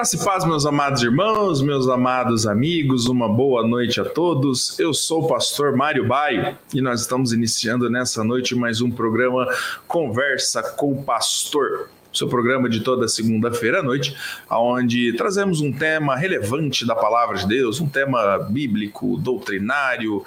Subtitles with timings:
[0.00, 4.80] Graça e paz, meus amados irmãos, meus amados amigos, uma boa noite a todos.
[4.80, 9.46] Eu sou o pastor Mário Baio e nós estamos iniciando nessa noite mais um programa
[9.86, 11.90] Conversa com o Pastor.
[12.14, 14.16] Seu programa de toda segunda-feira à noite,
[14.50, 20.24] onde trazemos um tema relevante da palavra de Deus, um tema bíblico, doutrinário,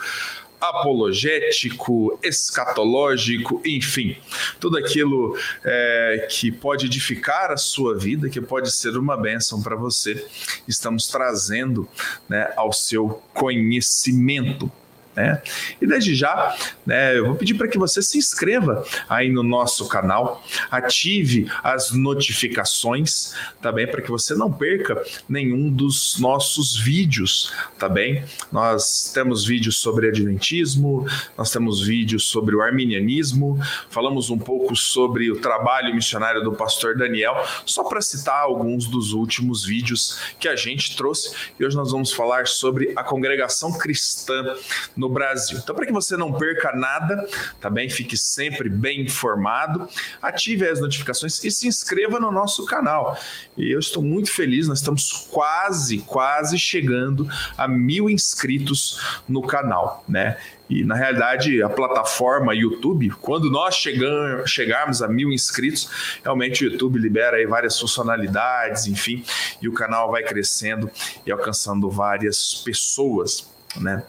[0.69, 4.15] apologético, escatológico, enfim,
[4.59, 9.75] tudo aquilo é, que pode edificar a sua vida, que pode ser uma bênção para
[9.75, 10.25] você,
[10.65, 11.87] estamos trazendo
[12.29, 14.71] né, ao seu conhecimento.
[15.15, 15.41] Né?
[15.81, 19.87] E desde já, né, eu vou pedir para que você se inscreva aí no nosso
[19.87, 23.71] canal, ative as notificações, tá?
[23.73, 28.23] Para que você não perca nenhum dos nossos vídeos, tá bem?
[28.51, 35.31] Nós temos vídeos sobre Adventismo, nós temos vídeos sobre o arminianismo, falamos um pouco sobre
[35.31, 40.55] o trabalho missionário do pastor Daniel, só para citar alguns dos últimos vídeos que a
[40.55, 41.35] gente trouxe.
[41.59, 44.55] E hoje nós vamos falar sobre a congregação cristã
[44.95, 45.59] no Brasil.
[45.61, 47.27] Então, para que você não perca nada,
[47.59, 47.89] tá bem?
[47.89, 49.87] Fique sempre bem informado,
[50.21, 53.17] ative as notificações e se inscreva no nosso canal.
[53.57, 60.03] E eu estou muito feliz, nós estamos quase, quase chegando a mil inscritos no canal,
[60.07, 60.37] né?
[60.69, 66.71] E na realidade, a plataforma YouTube, quando nós chegam, chegarmos a mil inscritos, realmente o
[66.71, 69.23] YouTube libera aí várias funcionalidades, enfim,
[69.61, 70.89] e o canal vai crescendo
[71.25, 74.03] e alcançando várias pessoas né?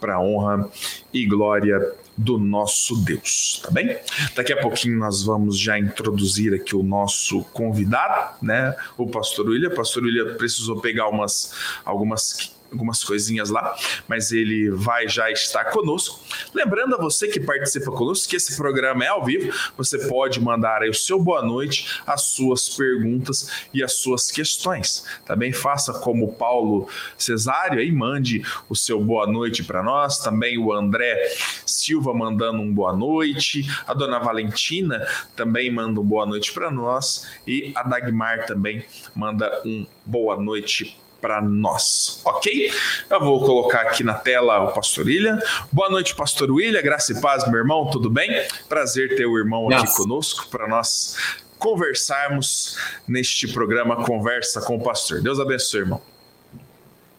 [0.00, 0.68] Para honra
[1.12, 1.80] e glória
[2.16, 3.98] do nosso Deus, tá bem?
[4.34, 8.74] Daqui a pouquinho nós vamos já introduzir aqui o nosso convidado, né?
[8.96, 9.68] O pastor William.
[9.68, 11.52] O pastor William precisou pegar umas
[11.84, 13.74] algumas algumas coisinhas lá,
[14.08, 16.20] mas ele vai já estar conosco.
[16.54, 20.82] Lembrando a você que participa conosco que esse programa é ao vivo, você pode mandar
[20.82, 25.04] aí o seu boa noite, as suas perguntas e as suas questões.
[25.24, 30.58] Também faça como o Paulo Cesário aí, mande o seu boa noite para nós, também
[30.58, 31.16] o André
[31.64, 37.26] Silva mandando um boa noite, a dona Valentina também manda um boa noite para nós
[37.46, 38.84] e a Dagmar também
[39.14, 42.70] manda um boa noite para nós, ok?
[43.10, 45.38] Eu vou colocar aqui na tela o Pastor William.
[45.72, 46.82] Boa noite, Pastor William.
[46.82, 48.30] Graça e paz, meu irmão, tudo bem?
[48.68, 51.16] Prazer ter o irmão aqui conosco para nós
[51.58, 52.78] conversarmos
[53.08, 55.22] neste programa Conversa com o Pastor.
[55.22, 56.02] Deus abençoe, irmão.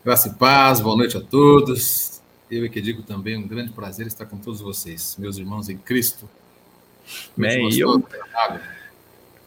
[0.05, 2.21] Graça e paz, boa noite a todos.
[2.49, 5.77] Eu é que digo também, um grande prazer estar com todos vocês, meus irmãos em
[5.77, 6.29] Cristo.
[7.35, 8.01] Bem, eu...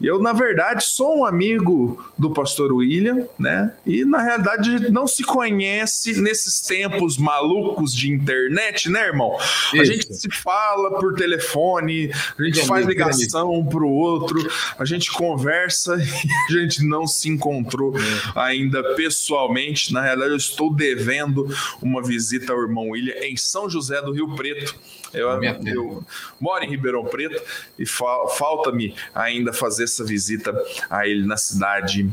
[0.01, 3.73] Eu, na verdade, sou um amigo do pastor William, né?
[3.85, 9.37] E na realidade não se conhece nesses tempos malucos de internet, né, irmão?
[9.73, 9.81] Isso.
[9.81, 14.41] A gente se fala por telefone, a gente faz ligação um para o outro,
[14.79, 15.97] a gente conversa
[16.51, 18.01] e a gente não se encontrou é.
[18.35, 19.93] ainda pessoalmente.
[19.93, 21.47] Na realidade, eu estou devendo
[21.83, 24.75] uma visita ao irmão William em São José do Rio Preto
[25.13, 25.29] eu,
[25.67, 26.05] eu
[26.41, 27.43] moro em Ribeirão Preto
[27.79, 30.55] e fa falta-me ainda fazer essa visita
[30.89, 32.13] a ele na cidade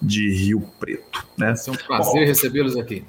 [0.00, 1.26] de Rio Preto.
[1.36, 1.54] Né?
[1.66, 3.04] É um prazer recebê-los aqui.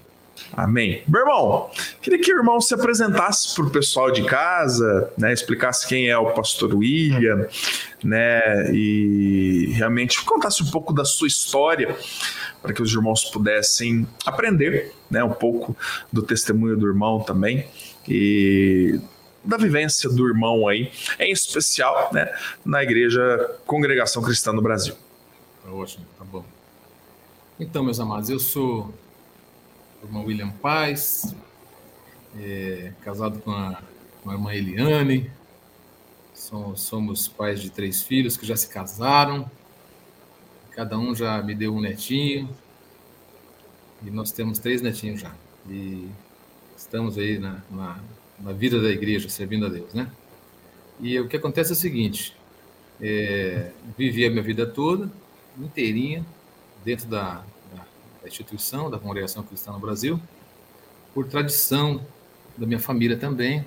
[0.54, 1.04] Amém.
[1.08, 1.70] Meu irmão,
[2.02, 6.18] queria que o irmão se apresentasse para o pessoal de casa, né, explicasse quem é
[6.18, 7.48] o pastor William,
[8.04, 11.96] né, e realmente contasse um pouco da sua história,
[12.62, 15.76] para que os irmãos pudessem aprender né, um pouco
[16.12, 17.66] do testemunho do irmão também.
[18.08, 19.00] E
[19.50, 22.32] da vivência do irmão aí, em especial né,
[22.64, 24.96] na Igreja Congregação Cristã no Brasil.
[25.64, 26.46] Tá ótimo, tá bom.
[27.60, 28.94] Então, meus amados, eu sou
[30.02, 31.36] o irmão William Paz,
[32.40, 33.82] é, casado com a,
[34.24, 35.32] com a irmã Eliane,
[36.34, 39.50] somos, somos pais de três filhos que já se casaram,
[40.72, 42.50] cada um já me deu um netinho,
[44.06, 45.34] e nós temos três netinhos já.
[45.68, 46.08] E
[46.78, 48.00] estamos aí na, na
[48.42, 50.10] na vida da igreja, servindo a Deus, né?
[51.00, 52.36] E o que acontece é o seguinte:
[53.02, 55.10] é, vivi a minha vida toda,
[55.58, 56.26] inteirinha,
[56.84, 57.44] dentro da,
[57.74, 57.86] da,
[58.22, 60.20] da, instituição, da congregação cristã no Brasil,
[61.14, 62.02] por tradição
[62.58, 63.66] da minha família também.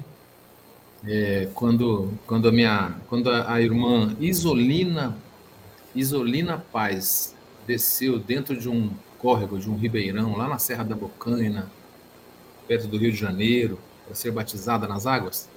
[1.05, 5.17] É, quando, quando a minha, quando a, a irmã Isolina,
[5.95, 7.35] Isolina Paz
[7.67, 11.71] desceu dentro de um córrego, de um ribeirão, lá na Serra da Bocaina,
[12.69, 13.79] perto do Rio de Janeiro,
[14.13, 15.49] para ser batizada nas águas,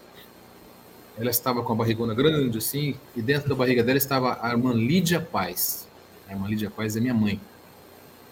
[1.18, 4.74] ela estava com a barrigona grande assim, e dentro da barriga dela estava a irmã
[4.74, 5.88] Lídia Paz.
[6.28, 7.40] A irmã Lídia Paz é minha mãe,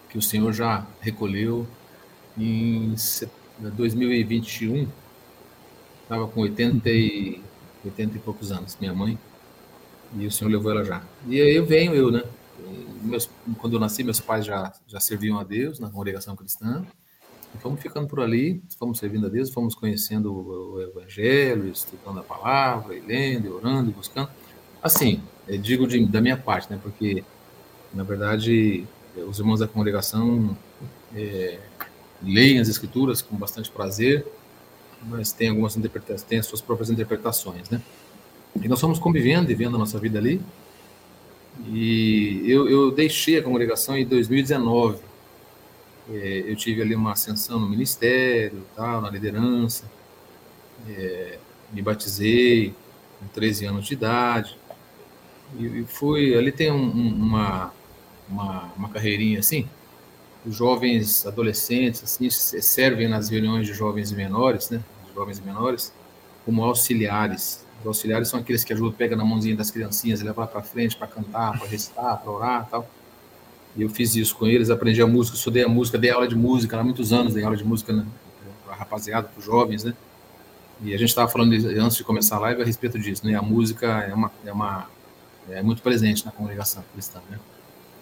[0.08, 1.66] que o Senhor já recolheu
[2.38, 2.94] em
[3.58, 4.88] 2021.
[6.02, 7.42] Estava com 80 e,
[7.84, 9.18] 80 e poucos anos, minha mãe,
[10.16, 11.02] e o Senhor levou ela já.
[11.26, 12.22] E aí eu venho eu, né?
[13.02, 13.28] meus,
[13.58, 16.84] quando eu nasci, meus pais já, já serviam a Deus na congregação cristã.
[17.60, 22.22] Fomos ficando por ali, fomos servindo a Deus, fomos conhecendo o, o Evangelho, estudando a
[22.22, 24.28] palavra, e lendo, e orando, e buscando.
[24.82, 25.22] Assim,
[25.60, 26.78] digo de, da minha parte, né?
[26.82, 27.24] Porque,
[27.92, 28.84] na verdade,
[29.16, 30.56] os irmãos da congregação
[31.14, 31.58] é,
[32.22, 34.26] leem as escrituras com bastante prazer,
[35.02, 37.80] mas tem algumas interpretações, tem as suas próprias interpretações, né?
[38.62, 40.40] E nós fomos convivendo e vendo a nossa vida ali.
[41.66, 44.98] E eu, eu deixei a congregação em 2019.
[46.10, 49.90] É, eu tive ali uma ascensão no ministério, tal, na liderança.
[50.88, 51.38] É,
[51.72, 52.74] me batizei
[53.18, 54.58] com 13 anos de idade.
[55.58, 56.34] E, e.
[56.34, 57.72] Ali tem um, uma,
[58.28, 59.68] uma, uma carreirinha assim.
[60.44, 64.82] Os jovens adolescentes assim servem nas reuniões de jovens menores, né?
[65.14, 65.92] Jovens e menores,
[66.44, 70.62] como auxiliares os auxiliares são aqueles que ajudam, pega na mãozinha das criancinhas levar para
[70.62, 72.88] frente para cantar, para recitar, para orar tal.
[73.76, 76.36] E eu fiz isso com eles, aprendi a música, estudei a música, dei aula de
[76.36, 78.06] música há muitos anos, dei aula de música né,
[78.64, 79.94] para rapaziada, para jovens, né?
[80.82, 83.34] E a gente estava falando antes de começar a live a respeito disso, né?
[83.34, 84.88] A música é uma, é uma
[85.50, 87.38] é muito presente na congregação cristã, né?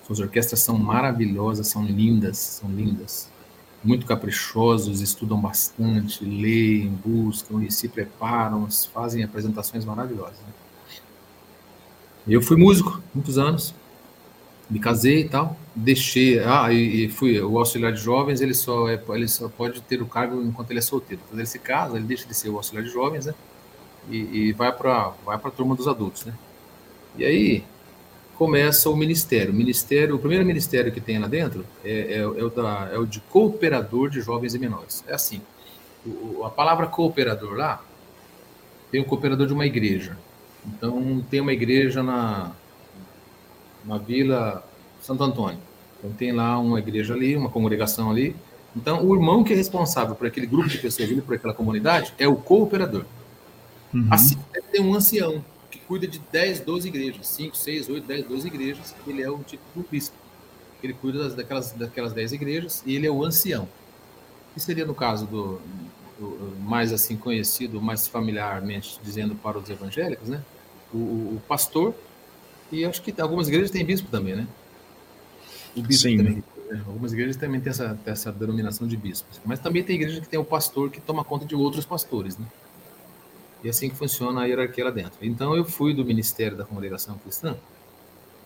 [0.06, 3.30] Suas orquestras são maravilhosas, são lindas, são lindas
[3.84, 10.38] muito caprichosos, estudam bastante, leem, buscam e se preparam, fazem apresentações maravilhosas.
[10.38, 10.52] Né?
[12.28, 13.74] Eu fui músico muitos anos,
[14.70, 18.88] me casei e tal, deixei, ah, e, e, fui o auxiliar de jovens, ele só
[18.88, 21.22] é, ele só pode ter o cargo enquanto ele é solteiro.
[21.28, 23.34] Quando ele se casa, ele deixa de ser o auxiliar de jovens, né?
[24.10, 26.34] E, e vai para vai para turma dos adultos, né?
[27.16, 27.64] E aí
[28.36, 29.52] começa o ministério.
[29.52, 32.98] O ministério, o primeiro ministério que tem lá dentro é, é, é, o, da, é
[32.98, 35.04] o, de cooperador de jovens e menores.
[35.06, 35.40] É assim,
[36.04, 37.82] o, a palavra cooperador lá
[38.90, 40.18] tem o cooperador de uma igreja.
[40.66, 42.52] Então tem uma igreja na,
[43.84, 44.64] na Vila
[45.02, 45.58] Santo Antônio.
[45.98, 48.34] Então tem lá uma igreja ali, uma congregação ali.
[48.74, 52.14] Então o irmão que é responsável por aquele grupo de pessoas ali, por aquela comunidade,
[52.18, 53.04] é o cooperador.
[53.92, 54.08] Uhum.
[54.10, 54.38] Assim,
[54.70, 55.44] tem um ancião
[55.92, 59.62] cuida de 10, 12 igrejas, 5, 6, 8, 10, 12 igrejas, ele é o tipo
[59.74, 60.16] do bispo.
[60.82, 63.68] Ele cuida daquelas, daquelas 10 igrejas e ele é o ancião.
[64.54, 65.60] Que seria no caso do,
[66.18, 70.42] do, mais assim conhecido, mais familiarmente dizendo para os evangélicos, né?
[70.94, 71.94] O, o, pastor
[72.70, 74.46] e acho que algumas igrejas têm bispo também, né?
[75.76, 76.16] O bispo Sim.
[76.16, 76.44] também.
[76.70, 76.82] Né?
[76.86, 79.28] Algumas igrejas também têm essa, essa denominação de bispo.
[79.44, 82.46] Mas também tem igreja que tem o pastor que toma conta de outros pastores, né?
[83.62, 85.18] E assim que funciona a hierarquia lá dentro.
[85.22, 87.56] Então, eu fui do Ministério da Congregação Cristã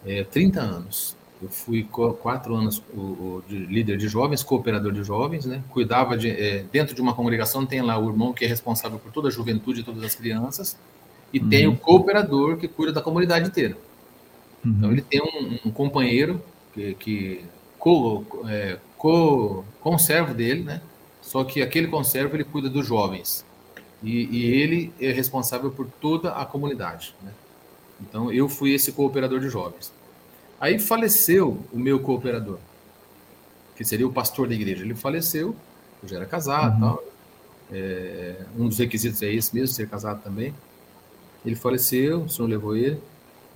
[0.04, 1.16] é, 30 anos.
[1.42, 1.86] Eu fui
[2.22, 5.62] quatro anos o, o de líder de jovens, cooperador de jovens, né?
[5.68, 9.12] Cuidava de é, dentro de uma congregação tem lá o irmão que é responsável por
[9.12, 10.78] toda a juventude e todas as crianças
[11.32, 11.48] e uhum.
[11.48, 13.76] tem o cooperador que cuida da comunidade inteira.
[14.64, 14.72] Uhum.
[14.72, 16.42] Então ele tem um, um companheiro
[16.76, 17.44] que, que
[18.48, 20.82] é, co, conservo dele, né?
[21.22, 23.44] Só que aquele conservo ele cuida dos jovens.
[24.02, 27.14] E, e, ele é responsável por toda a comunidade.
[27.22, 27.32] Né?
[28.00, 29.92] Então, eu fui esse cooperador de jovens.
[30.60, 32.58] Aí faleceu o meu cooperador,
[33.74, 34.84] que seria o pastor da igreja.
[34.84, 35.56] Ele faleceu,
[36.02, 36.80] eu já era casado, uhum.
[36.80, 37.04] tal.
[37.72, 40.54] É, um dos requisitos é esse mesmo, ser casado também.
[41.44, 43.00] Ele faleceu, o senhor levou ele.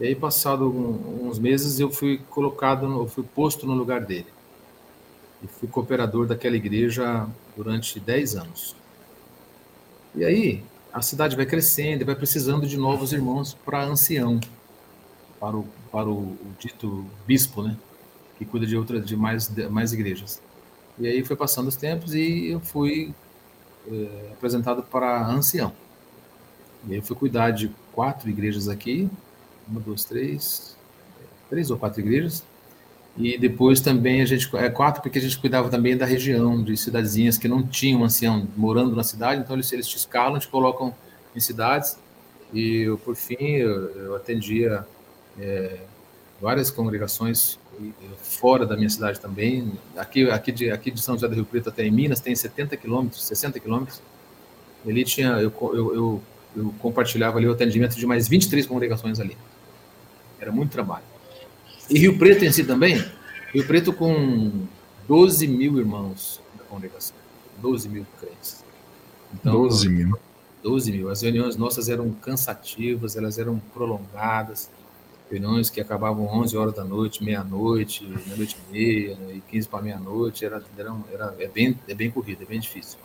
[0.01, 4.27] E aí, passado uns meses, eu fui colocado, eu fui posto no lugar dele.
[5.43, 8.75] E fui cooperador daquela igreja durante 10 anos.
[10.15, 14.41] E aí a cidade vai crescendo e vai precisando de novos irmãos para ancião,
[15.39, 17.77] para o, para o, dito bispo, né?
[18.39, 20.41] Que cuida de outras, de mais, de mais igrejas.
[20.99, 23.15] E aí foi passando os tempos e eu fui
[23.87, 25.75] é, apresentado para ancião.
[26.89, 29.11] E aí eu fui cuidar de quatro igrejas aqui,
[29.71, 30.77] uma, duas, três,
[31.49, 32.45] três ou quatro igrejas,
[33.17, 36.77] e depois também a gente, é quatro, porque a gente cuidava também da região, de
[36.77, 40.95] cidadezinhas que não tinham ancião morando na cidade, então eles, eles te escalam, te colocam
[41.35, 41.99] em cidades.
[42.53, 44.87] E eu, por fim, eu, eu atendia
[45.39, 45.81] é,
[46.41, 47.59] várias congregações
[48.23, 49.73] fora da minha cidade também.
[49.97, 52.77] Aqui, aqui, de, aqui de São José do Rio Preto até em Minas tem 70
[52.77, 54.03] quilômetros, 60 quilômetros.
[54.87, 56.23] Ali tinha, eu, eu, eu,
[56.57, 59.37] eu compartilhava ali o atendimento de mais 23 congregações ali.
[60.41, 61.05] Era muito trabalho.
[61.89, 63.05] E Rio Preto em si também,
[63.53, 64.67] Rio Preto com
[65.07, 67.17] 12 mil irmãos da congregação,
[67.59, 68.65] 12 mil crentes.
[69.35, 70.19] Então, 12 mil.
[70.63, 71.11] 12 mil.
[71.11, 74.71] As reuniões nossas eram cansativas, elas eram prolongadas,
[75.31, 79.83] reuniões que acabavam 11 horas da noite, meia-noite, meia-noite e meia, né, e 15 para
[79.83, 82.99] meia-noite, era, era, era, é, bem, é bem corrido, é bem difícil.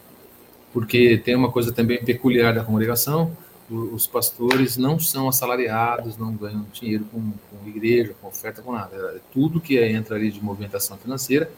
[0.74, 3.36] Porque tem uma coisa também peculiar da congregação,
[3.70, 8.96] os pastores não são assalariados, não ganham dinheiro com, com igreja, com oferta, com nada.
[9.16, 11.50] É tudo que entra ali de movimentação financeira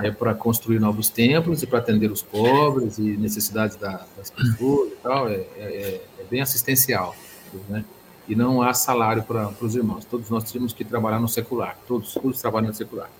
[0.00, 4.92] é para construir novos templos e para atender os pobres e necessidades da, das pessoas
[4.92, 5.28] e tal.
[5.28, 7.14] É, é, é, é bem assistencial,
[7.68, 7.84] né?
[8.28, 10.04] E não há salário para os irmãos.
[10.04, 11.78] Todos nós temos que trabalhar no secular.
[11.86, 13.10] Todos, todos trabalham no secular.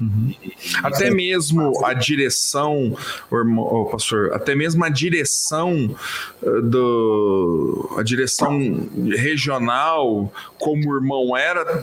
[0.00, 0.34] Uhum.
[0.82, 2.96] Até mesmo a direção,
[3.30, 5.96] oh, pastor, até mesmo a direção
[6.42, 11.82] eh, do a direção regional, como o irmão era,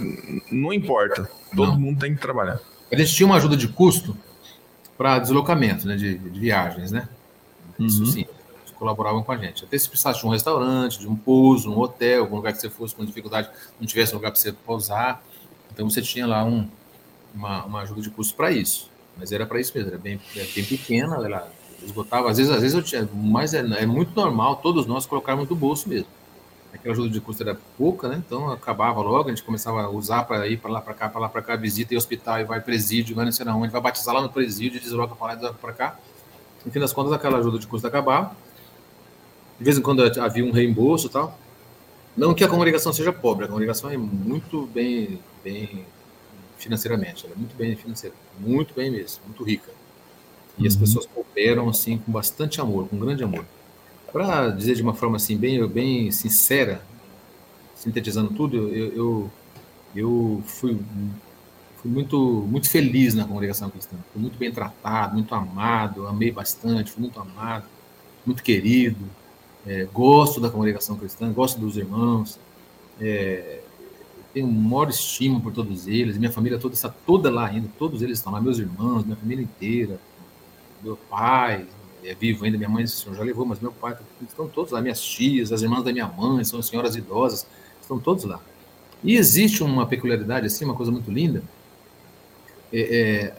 [0.51, 1.29] não importa.
[1.55, 1.79] Todo não.
[1.79, 2.60] mundo tem que trabalhar.
[2.91, 4.15] A gente tinha uma ajuda de custo
[4.96, 7.10] para deslocamento, né, de, de, viagens, né?
[7.79, 8.05] Isso uhum.
[8.05, 8.25] sim,
[8.62, 9.65] eles colaboravam com a gente.
[9.65, 12.70] Até se precisasse de um restaurante, de um pouso, um hotel, algum lugar que você
[12.70, 15.24] fosse com dificuldade, não tivesse lugar para você pousar,
[15.72, 16.70] então você tinha lá um
[17.34, 18.90] uma, uma ajuda de custo para isso.
[19.18, 21.52] Mas era para isso mesmo, era bem, era bem pequena, ela
[21.84, 22.30] esgotava.
[22.30, 25.56] Às vezes, às vezes eu tinha, mas é, é muito normal todos nós colocarmos do
[25.56, 26.08] bolso mesmo.
[26.74, 28.22] Aquela ajuda de custo era pouca, né?
[28.25, 31.22] Então acabava logo, a gente começava a usar para ir para lá, para cá, para
[31.22, 34.16] lá, para cá, visita e hospital, e vai presídio, vai não sei onde, vai batizar
[34.16, 36.00] lá no presídio, desloca para lá, desloca para cá.
[36.66, 38.36] No fim das contas, aquela ajuda de custo acabava.
[39.60, 41.38] De vez em quando havia um reembolso e tal.
[42.18, 45.86] Não que a congregação seja pobre, a congregação é muito bem, bem
[46.63, 47.25] financeiramente.
[47.25, 49.72] Ela é muito bem financeira, muito bem mesmo, muito rica.
[50.58, 50.67] E uhum.
[50.67, 53.46] as pessoas cooperam assim com bastante amor, com grande amor.
[54.12, 56.82] Para dizer de uma forma assim bem, bem sincera,
[57.75, 59.32] sintetizando tudo, eu, eu,
[59.96, 60.79] eu fui,
[61.77, 62.17] fui muito,
[62.48, 63.98] muito feliz na congregação cristã.
[64.12, 67.65] Fui muito bem tratado, muito amado, amei bastante, fui muito amado,
[68.25, 69.03] muito querido.
[69.65, 72.39] É, gosto da congregação cristã, gosto dos irmãos.
[73.01, 73.62] É,
[74.34, 78.18] tenho maior estima por todos eles, minha família toda está toda lá ainda, todos eles
[78.18, 80.00] estão lá, meus irmãos, minha família inteira,
[80.82, 81.66] meu pai
[82.04, 83.96] é vivo ainda, minha mãe já levou, mas meu pai,
[84.28, 87.46] estão todos lá, minhas tias, as irmãs da minha mãe, são senhoras idosas,
[87.80, 88.40] estão todos lá.
[89.04, 91.44] E existe uma peculiaridade assim, uma coisa muito linda,
[92.72, 93.34] é,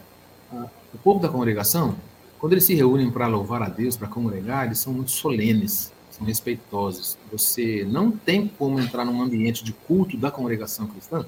[0.53, 1.95] é, o povo da congregação,
[2.39, 6.25] quando eles se reúnem para louvar a Deus, para congregar, eles são muito solenes, são
[6.25, 7.17] respeitosos.
[7.31, 11.25] Você não tem como entrar num ambiente de culto da congregação cristã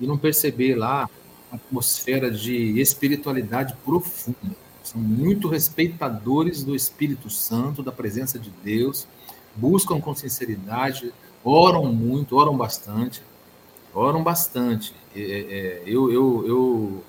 [0.00, 1.08] e não perceber lá
[1.52, 4.56] a atmosfera de espiritualidade profunda.
[4.82, 9.06] São muito respeitadores do Espírito Santo, da presença de Deus,
[9.54, 11.12] buscam com sinceridade,
[11.44, 13.22] oram muito, oram bastante,
[13.92, 14.94] oram bastante.
[15.14, 17.04] É, é, eu, eu, eu,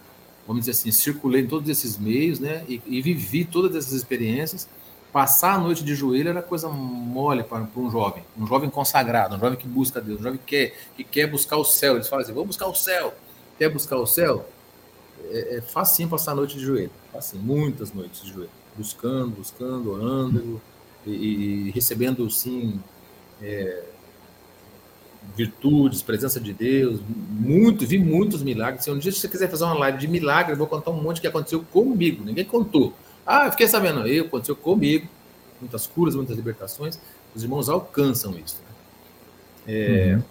[0.46, 4.68] vamos dizer assim, circulei em todos esses meios, né, e, e vivi todas essas experiências
[5.12, 9.40] Passar a noite de joelho era coisa mole para, um jovem, um jovem consagrado, um
[9.40, 11.96] jovem que busca Deus, um jovem que quer, que quer buscar o céu.
[11.96, 13.14] Eles falam assim: vamos buscar o céu.
[13.58, 14.46] Quer buscar o céu?
[15.32, 19.92] É, é facinho passar a noite de joelho, facinho, muitas noites de joelho, buscando, buscando,
[19.92, 20.62] orando
[21.06, 22.80] e, e recebendo, sim,
[23.42, 23.84] é,
[25.36, 27.00] virtudes, presença de Deus,
[27.30, 28.84] muito, vi muitos milagres.
[28.84, 31.20] Se um dia você quiser fazer uma live de milagres, eu vou contar um monte
[31.20, 32.94] que aconteceu comigo, ninguém contou.
[33.32, 35.08] Ah, eu fiquei sabendo, eu, aconteceu comigo,
[35.62, 37.00] muitas curas, muitas libertações,
[37.36, 38.58] os irmãos alcançam isso.
[38.58, 38.70] Né?
[39.68, 40.24] É, uhum.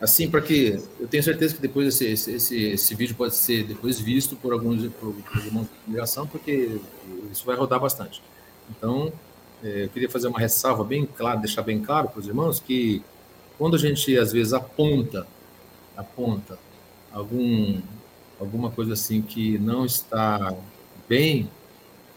[0.00, 3.64] Assim, para que eu tenho certeza que depois esse, esse, esse, esse, vídeo pode ser
[3.64, 6.78] depois visto por alguns por, por irmãos de comunicação, porque
[7.32, 8.22] isso vai rodar bastante.
[8.70, 9.12] Então,
[9.64, 13.02] é, eu queria fazer uma ressalva bem clara, deixar bem claro para os irmãos que
[13.58, 15.26] quando a gente às vezes aponta,
[15.96, 16.56] aponta
[17.10, 17.80] algum
[18.38, 20.54] alguma coisa assim que não está
[21.08, 21.50] bem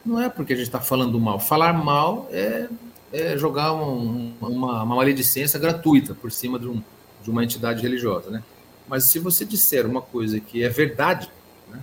[0.05, 1.39] não é porque a gente está falando mal.
[1.39, 2.67] Falar mal é,
[3.11, 6.81] é jogar um, uma, uma maledicência gratuita por cima de, um,
[7.23, 8.43] de uma entidade religiosa, né?
[8.87, 11.29] Mas se você disser uma coisa que é verdade,
[11.69, 11.79] né?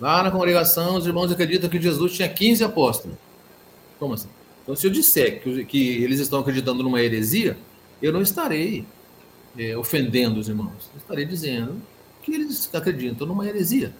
[0.00, 3.16] lá na congregação os irmãos acreditam que Jesus tinha 15 apóstolos.
[3.98, 4.28] Como assim?
[4.62, 7.58] Então, se eu disser que, que eles estão acreditando numa heresia,
[8.00, 8.86] eu não estarei
[9.58, 10.90] é, ofendendo os irmãos.
[10.94, 11.82] Eu estarei dizendo
[12.22, 13.94] que eles acreditam numa heresia.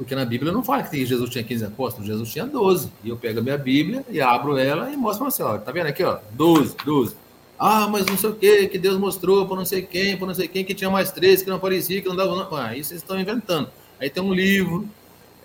[0.00, 2.90] Porque na Bíblia não fala que Jesus tinha 15 apóstolos, Jesus tinha 12.
[3.04, 5.88] E eu pego a minha Bíblia e abro ela e mostro assim, ó, tá vendo
[5.88, 7.14] aqui, ó, 12, 12.
[7.58, 10.34] Ah, mas não sei o que, que Deus mostrou para não sei quem, para não
[10.34, 12.34] sei quem, que tinha mais três, que não aparecia, que não dava.
[12.34, 12.56] Não.
[12.56, 13.70] Ah, isso vocês estão inventando.
[14.00, 14.88] Aí tem um livro,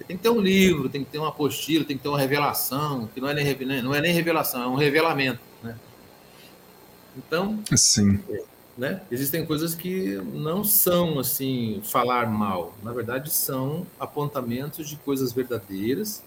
[0.08, 3.10] tem que ter um livro, tem que ter uma apostila, tem que ter uma revelação,
[3.14, 5.42] que não é nem, não é nem revelação, é um revelamento.
[5.62, 5.76] Né?
[7.18, 8.22] Então, Sim.
[8.78, 9.02] Né?
[9.10, 16.22] Existem coisas que não são assim falar mal, na verdade são apontamentos de coisas verdadeiras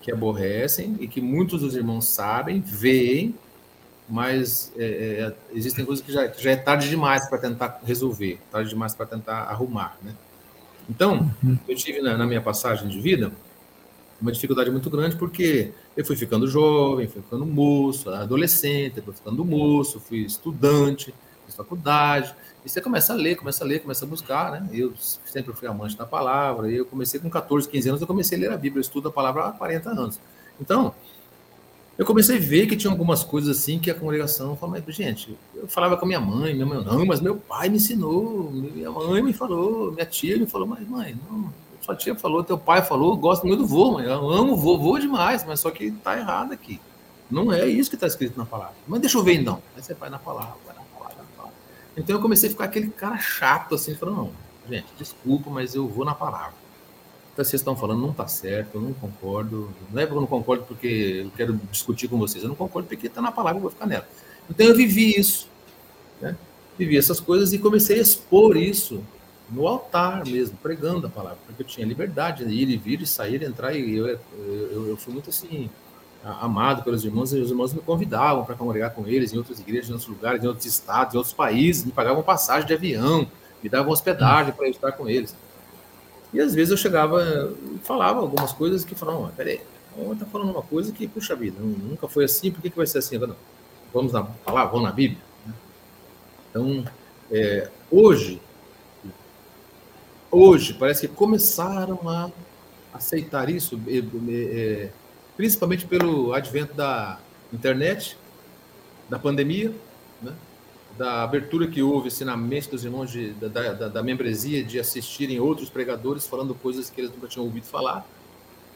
[0.00, 3.34] que aborrecem e que muitos dos irmãos sabem, veem,
[4.08, 8.38] mas é, é, existem coisas que já, que já é tarde demais para tentar resolver,
[8.50, 10.14] tarde demais para tentar arrumar, né?
[10.88, 11.58] Então, uhum.
[11.68, 13.30] eu tive na, na, minha passagem de vida
[14.20, 19.44] uma dificuldade muito grande, porque eu fui ficando jovem, fui ficando moço, adolescente, fui ficando
[19.44, 21.14] moço, fui estudante,
[21.48, 24.68] fiz faculdade, e você começa a ler, começa a ler, começa a buscar, né?
[24.72, 24.92] Eu
[25.24, 28.52] sempre fui amante da palavra, eu comecei com 14, 15 anos, eu comecei a ler
[28.52, 30.20] a Bíblia, eu estudo a palavra há 40 anos.
[30.60, 30.94] Então,
[31.96, 35.66] eu comecei a ver que tinha algumas coisas assim que a congregação falava, gente, eu
[35.66, 39.22] falava com a minha mãe, minha mãe, não, mas meu pai me ensinou, minha mãe
[39.22, 43.16] me falou, minha tia me falou, mas mãe, não, sua tia falou, teu pai falou,
[43.16, 46.52] gosto muito do vô, mãe, eu amo vô, vô demais, mas só que tá errado
[46.52, 46.78] aqui.
[47.30, 48.74] Não é isso que está escrito na palavra.
[48.86, 49.62] Mas deixa eu ver então.
[49.76, 51.54] Aí você vai na palavra, vai na palavra, na palavra.
[51.98, 54.32] Então eu comecei a ficar aquele cara chato assim, falando, não,
[54.68, 56.54] gente, desculpa, mas eu vou na palavra
[57.44, 59.70] que vocês estão falando não está certo, eu não concordo.
[59.92, 62.88] Não é porque eu não concordo porque eu quero discutir com vocês, eu não concordo
[62.88, 64.08] porque está na palavra, eu vou ficar nela.
[64.50, 65.48] Então eu vivi isso,
[66.20, 66.36] né?
[66.76, 69.04] vivi essas coisas e comecei a expor isso
[69.50, 73.06] no altar mesmo, pregando a palavra, porque eu tinha liberdade de ir e vir, e
[73.06, 75.70] sair, entrar, e eu, eu, eu fui muito assim,
[76.40, 79.88] amado pelos irmãos, e os irmãos me convidavam para congregar com eles em outras igrejas,
[79.88, 83.26] em outros lugares, em outros estados, em outros países, me pagavam passagem de avião,
[83.62, 85.34] me davam hospedagem para eu estar com eles.
[86.32, 87.22] E às vezes eu chegava
[87.74, 89.60] e falava algumas coisas que falavam, peraí,
[90.12, 92.98] está falando uma coisa que, puxa vida, nunca foi assim, por que, que vai ser
[92.98, 93.34] assim agora?
[93.92, 95.22] Vamos na vamos na Bíblia.
[96.50, 96.84] Então,
[97.30, 98.40] é, hoje,
[100.30, 102.30] hoje, parece que começaram a
[102.92, 103.80] aceitar isso,
[104.28, 104.90] é,
[105.38, 107.20] principalmente pelo advento da
[107.52, 108.18] internet,
[109.08, 109.72] da pandemia,
[110.20, 110.34] né?
[110.98, 114.80] da abertura que houve assim, na mente dos irmãos de, da, da, da, membresia de
[114.80, 118.04] assistirem outros pregadores falando coisas que eles nunca tinham ouvido falar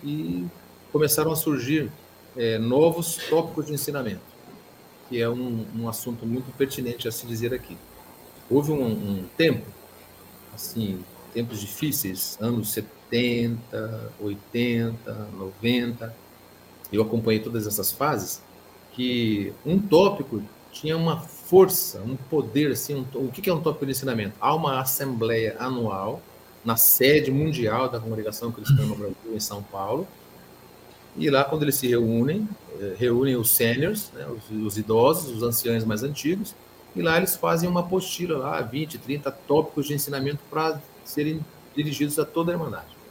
[0.05, 0.47] e
[0.93, 1.91] começaram a surgir
[2.37, 4.23] é, novos tópicos de ensinamento,
[5.09, 7.77] que é um, um, assunto muito pertinente a se dizer aqui.
[8.49, 9.67] Houve um, um tempo,
[10.55, 16.22] assim, tempos difíceis, anos 70, 80, 90,
[16.93, 18.43] eu acompanhei todas essas fases,
[18.93, 23.85] que um tópico tinha uma força, um poder, assim, um, o que é um tópico
[23.87, 24.35] de ensinamento?
[24.41, 26.23] Há uma assembleia anual
[26.65, 30.07] na sede mundial da Congregação Cristã no Brasil, em São Paulo,
[31.17, 32.49] e lá, quando eles se reúnem,
[32.81, 36.55] eh, reúnem os seniors, né, os, os, idosos, os anciãos mais antigos,
[36.97, 42.19] e lá eles fazem uma apostila, lá, 20, 30 tópicos de ensinamento para serem dirigidos
[42.19, 43.02] a toda a Irmandade.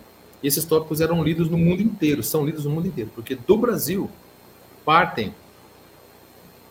[0.41, 3.57] E esses tópicos eram lidos no mundo inteiro, são lidos no mundo inteiro, porque do
[3.57, 4.09] Brasil
[4.83, 5.33] partem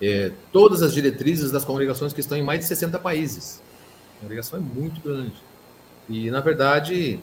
[0.00, 3.62] é, todas as diretrizes das congregações que estão em mais de 60 países.
[4.16, 5.34] A congregação é muito grande.
[6.08, 7.20] E, na verdade,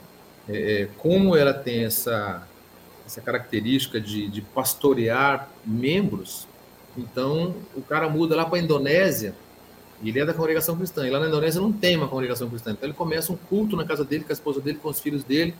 [0.48, 2.48] é, é, como ela tem essa,
[3.06, 6.48] essa característica de, de pastorear membros,
[6.98, 9.36] então o cara muda lá para a Indonésia,
[10.02, 12.72] e ele é da congregação cristã, e lá na Indonésia não tem uma congregação cristã.
[12.72, 15.24] Então ele começa um culto na casa dele, com a esposa dele, com os filhos
[15.24, 15.54] dele,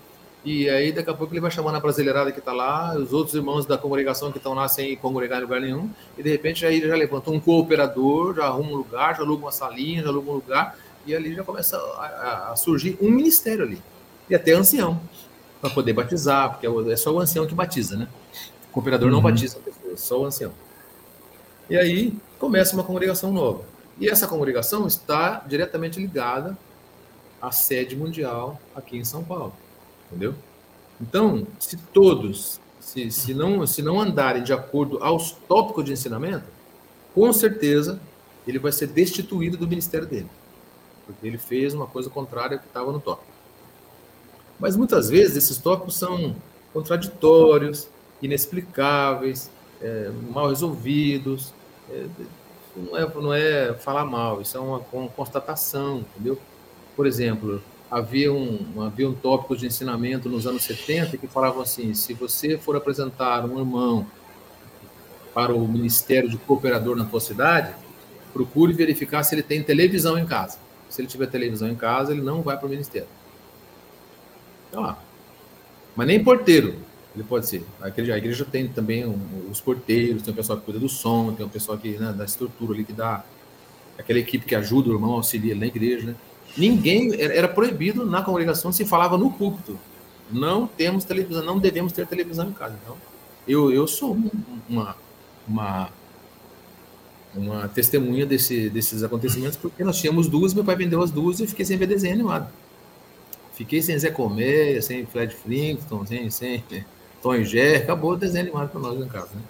[0.46, 3.36] e aí, daqui a pouco, ele vai chamando a brasileirada que está lá, os outros
[3.36, 6.80] irmãos da congregação que estão lá sem congregar em lugar nenhum, e de repente aí
[6.80, 10.36] já levanta um cooperador, já arruma um lugar, já aluga uma salinha, já aluga um
[10.36, 13.82] lugar, e ali já começa a, a surgir um ministério ali.
[14.30, 15.02] E até ancião,
[15.60, 18.08] para poder batizar, porque é, é só o ancião que batiza, né?
[18.70, 19.16] O cooperador uhum.
[19.16, 19.58] não batiza
[19.92, 20.52] é só o ancião.
[21.70, 23.64] E aí começa uma congregação nova.
[24.00, 26.58] E essa congregação está diretamente ligada
[27.42, 29.54] à sede mundial aqui em São Paulo
[30.08, 30.34] entendeu?
[31.00, 36.46] Então, se todos, se, se, não, se não andarem de acordo aos tópicos de ensinamento,
[37.14, 38.00] com certeza
[38.48, 40.30] ele vai ser destituído do ministério dele,
[41.06, 43.32] porque ele fez uma coisa contrária ao que estava no tópico.
[44.60, 46.36] Mas muitas vezes esses tópicos são
[46.74, 47.88] contraditórios,
[48.22, 51.54] inexplicáveis, é, mal resolvidos.
[51.90, 52.06] É,
[52.76, 56.40] não, é, não é falar mal, isso é uma, uma constatação, entendeu?
[56.96, 61.94] Por exemplo, havia um, havia um tópico de ensinamento nos anos 70 que falavam assim:
[61.94, 64.06] se você for apresentar um irmão
[65.34, 67.74] para o Ministério de Cooperador na tua cidade,
[68.34, 70.58] procure verificar se ele tem televisão em casa.
[70.90, 73.08] Se ele tiver televisão em casa, ele não vai para o Ministério.
[74.70, 74.96] Então.
[75.96, 76.76] Mas nem porteiro
[77.18, 77.64] ele pode ser.
[77.82, 80.88] A igreja, a igreja tem também um, os porteiros, tem o pessoal que cuida do
[80.88, 83.26] som, tem o pessoal que, né, da estrutura ali que dá.
[83.98, 86.16] Aquela equipe que ajuda o irmão, auxilia na igreja, né?
[86.56, 89.78] Ninguém era proibido na congregação se falava no púlpito.
[90.32, 92.78] Não temos televisão, não devemos ter televisão em casa.
[92.84, 92.98] Então,
[93.48, 94.18] eu, eu sou
[94.68, 94.96] uma,
[95.48, 95.90] uma,
[97.36, 101.44] uma testemunha desse, desses acontecimentos, porque nós tínhamos duas, meu pai vendeu as duas e
[101.44, 102.52] eu fiquei sem ver desenho animado.
[103.54, 106.64] Fiquei sem Zé Coméia, sem Fred Flintstone, sem, sem
[107.22, 109.30] Tom e Jerry, acabou o desenho animado para nós em casa.
[109.34, 109.42] Né?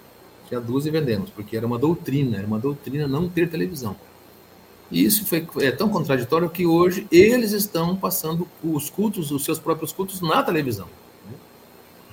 [0.48, 3.94] Tinha duas e vendemos, porque era uma doutrina, era uma doutrina não ter televisão.
[4.90, 9.92] Isso foi, é tão contraditório que hoje eles estão passando os cultos, os seus próprios
[9.92, 10.88] cultos na televisão.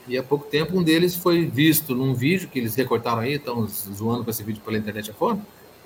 [0.07, 3.65] E há pouco tempo um deles foi visto num vídeo que eles recortaram aí, estão
[3.67, 5.39] zoando com esse vídeo pela internet afora,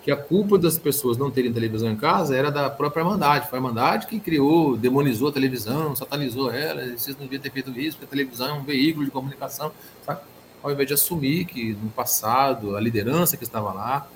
[0.04, 3.50] que a culpa das pessoas não terem televisão em casa era da própria Irmandade.
[3.50, 7.70] Foi a Irmandade que criou, demonizou a televisão, satanizou ela, vocês não deviam ter feito
[7.80, 9.72] isso, porque a televisão é um veículo de comunicação,
[10.06, 10.22] sabe?
[10.62, 14.08] Ao invés de assumir que no passado a liderança que estava lá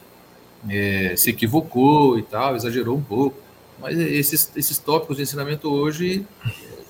[0.69, 3.37] é, se equivocou e tal, exagerou um pouco.
[3.79, 6.25] Mas esses, esses tópicos de ensinamento hoje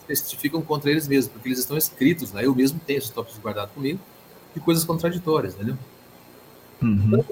[0.08, 2.44] testificam contra eles mesmos, porque eles estão escritos lá.
[2.44, 4.00] Eu mesmo tenho esses tópicos guardados comigo
[4.54, 5.78] de coisas contraditórias, entendeu?
[6.82, 7.18] Uhum.
[7.20, 7.26] Então,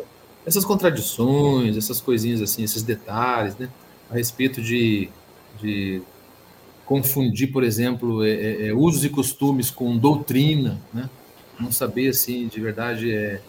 [0.45, 3.69] essas contradições, essas coisinhas assim, esses detalhes, né?
[4.09, 5.09] A respeito de,
[5.61, 6.01] de
[6.85, 11.09] confundir, por exemplo, é, é, é usos e costumes com doutrina, né?
[11.59, 13.41] Não saber assim de verdade é,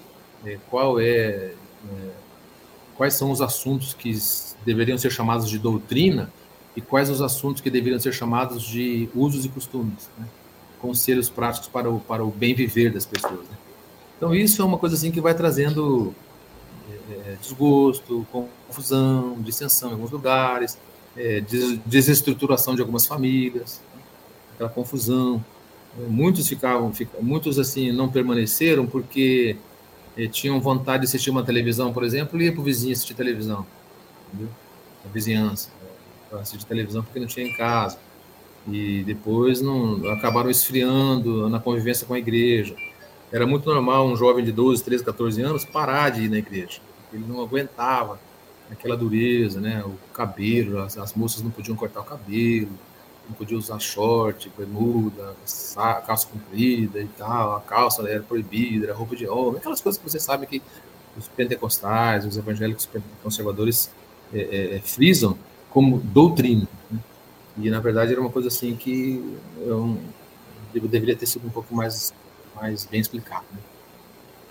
[0.45, 1.55] é qual é, é
[2.97, 4.17] quais são os assuntos que
[4.65, 6.33] deveriam ser chamados de doutrina
[6.77, 10.27] e quais os assuntos que deveriam ser chamados de usos e costumes, né?
[10.81, 13.41] conselhos práticos para o, para o bem viver das pessoas.
[13.49, 13.57] Né?
[14.17, 16.15] Então isso é uma coisa assim que vai trazendo
[17.11, 18.27] é, desgosto,
[18.69, 20.79] confusão, dissensão em alguns lugares,
[21.17, 21.43] é,
[21.85, 24.03] desestruturação de algumas famílias, né?
[24.55, 25.45] aquela confusão.
[26.09, 29.57] Muitos ficavam, muitos assim não permaneceram porque
[30.17, 33.15] é, tinham vontade de assistir uma televisão, por exemplo, e ia para o vizinho assistir
[33.15, 33.67] televisão,
[34.29, 34.49] entendeu?
[35.05, 35.71] a vizinhança
[36.31, 37.99] para assistir televisão porque não tinha em casa.
[38.67, 42.75] E depois não acabaram esfriando na convivência com a igreja.
[43.31, 46.81] Era muito normal um jovem de 12, 13, 14 anos parar de ir na igreja.
[47.13, 48.21] Ele não aguentava
[48.71, 49.83] aquela dureza, né?
[49.85, 52.71] O cabelo, as, as moças não podiam cortar o cabelo,
[53.29, 55.35] não podiam usar short, bermuda,
[56.07, 60.09] calça comprida e tal, a calça era proibida, era roupa de homem, aquelas coisas que
[60.09, 60.63] você sabe que
[61.17, 62.89] os pentecostais, os evangélicos
[63.23, 63.91] conservadores
[64.33, 65.37] é, é, é frisam
[65.71, 66.67] como doutrina.
[66.91, 66.99] Né?
[67.59, 69.99] E, na verdade, era uma coisa assim que eu,
[70.75, 72.15] eu deveria ter sido um pouco mais,
[72.55, 73.45] mais bem explicado.
[73.53, 73.59] Né?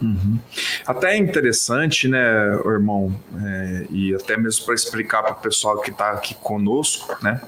[0.02, 0.40] Uhum.
[0.86, 2.20] Até é interessante, né,
[2.66, 7.40] irmão, é, e até mesmo para explicar para o pessoal que está aqui conosco, né,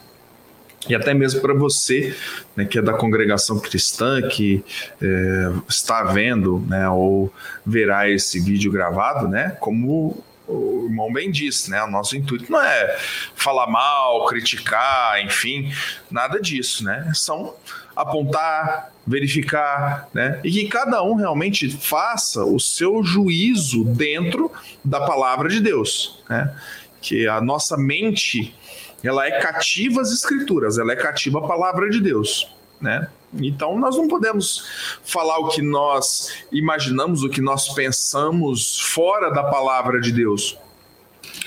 [0.90, 2.16] e até mesmo para você,
[2.56, 4.64] né, que é da congregação cristã, que
[5.02, 7.32] é, está vendo, né, ou
[7.66, 11.82] verá esse vídeo gravado, né, como o irmão bem disse, né?
[11.84, 12.98] O nosso intuito não é
[13.36, 15.72] falar mal, criticar, enfim,
[16.12, 17.12] nada disso, né?
[17.14, 17.56] São
[17.96, 20.40] apontar, verificar, né?
[20.44, 24.52] E que cada um realmente faça o seu juízo dentro
[24.84, 26.54] da palavra de Deus, né?
[27.02, 28.54] Que a nossa mente
[29.04, 32.48] ela é cativa às escrituras, ela é cativa à palavra de Deus,
[32.80, 33.08] né?
[33.34, 34.66] Então nós não podemos
[35.04, 40.58] falar o que nós imaginamos, o que nós pensamos fora da palavra de Deus.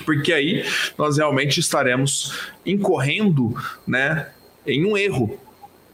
[0.05, 0.65] Porque aí
[0.99, 3.55] nós realmente estaremos incorrendo,
[3.87, 4.29] né,
[4.67, 5.39] em um erro,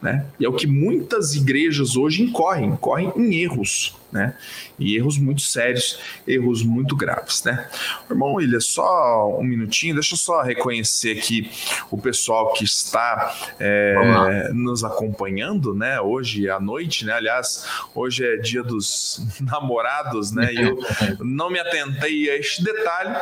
[0.01, 0.25] né?
[0.39, 4.35] E é o que muitas igrejas hoje incorrem, incorrem em erros né?
[4.77, 7.67] E erros muito sérios, erros muito graves, né?
[8.09, 11.49] Irmão William, só um minutinho, deixa eu só reconhecer aqui
[11.89, 15.99] o pessoal que está é, nos acompanhando, né?
[15.99, 17.13] Hoje à noite, né?
[17.13, 20.53] Aliás, hoje é dia dos namorados, né?
[20.53, 20.77] E eu
[21.25, 23.15] não me atentei a este detalhe,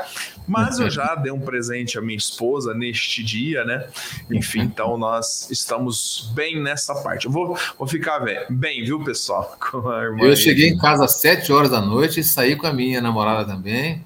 [0.47, 3.87] mas eu já dei um presente à minha esposa neste dia, né?
[4.29, 7.25] Enfim, então nós estamos bem nessa parte.
[7.25, 9.55] Eu vou, vou ficar bem, bem, viu, pessoal?
[9.71, 13.01] Com a irmã eu cheguei casa às 7 horas da noite saí com a minha
[13.01, 14.03] namorada também.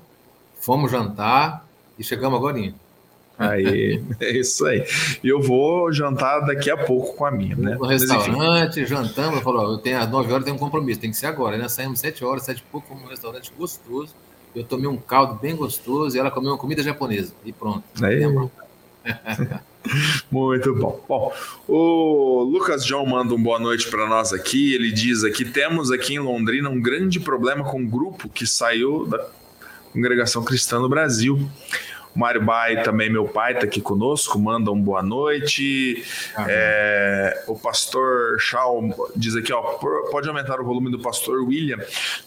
[0.60, 1.66] Fomos jantar
[1.98, 2.74] e chegamos agora.
[3.38, 4.86] Aí, é isso aí.
[5.24, 7.76] E eu vou jantar daqui a pouco com a minha, né?
[7.76, 11.28] No restaurante, jantamos, falou, eu tenho às 9 horas tenho um compromisso, tem que ser
[11.28, 11.68] agora, né?
[11.68, 14.14] Saímos 7 horas, 7 e pouco, fomos num restaurante gostoso.
[14.56, 17.34] Eu tomei um caldo bem gostoso e ela comeu uma comida japonesa.
[17.44, 17.84] E pronto.
[18.02, 18.22] Aí.
[20.32, 21.04] Muito bom.
[21.08, 21.34] Bom,
[21.67, 24.74] o Lucas John manda um boa noite para nós aqui.
[24.74, 29.06] Ele diz aqui: temos aqui em Londrina um grande problema com um grupo que saiu
[29.06, 29.26] da
[29.93, 31.39] congregação cristã no Brasil.
[32.15, 36.04] Mário Bai, também meu pai, está aqui conosco, manda um boa noite.
[36.47, 39.62] É, o pastor Shaw diz aqui, ó,
[40.10, 41.78] pode aumentar o volume do pastor William.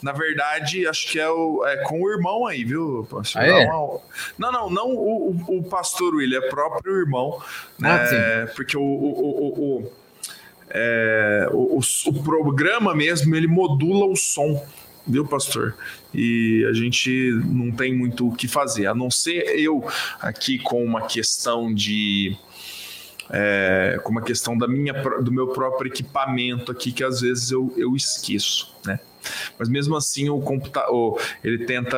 [0.02, 3.42] Na verdade, acho que é, o, é com o irmão aí, viu, pastor?
[3.42, 3.66] Ah, é?
[3.66, 7.40] Não, não, não o, o, pastor William, é próprio irmão.
[7.78, 7.90] Né?
[7.90, 9.92] Ah, porque o, o, o
[10.70, 14.62] é, o, o, programa mesmo ele modula o som
[15.08, 15.74] viu, pastor?
[16.12, 19.86] E a gente não tem muito o que fazer, a não ser eu
[20.20, 22.36] aqui com uma questão de
[23.30, 24.92] é, com uma questão da minha,
[25.22, 29.00] do meu próprio equipamento aqui, que às vezes eu, eu esqueço, né?
[29.58, 31.96] Mas mesmo assim o computador ele tenta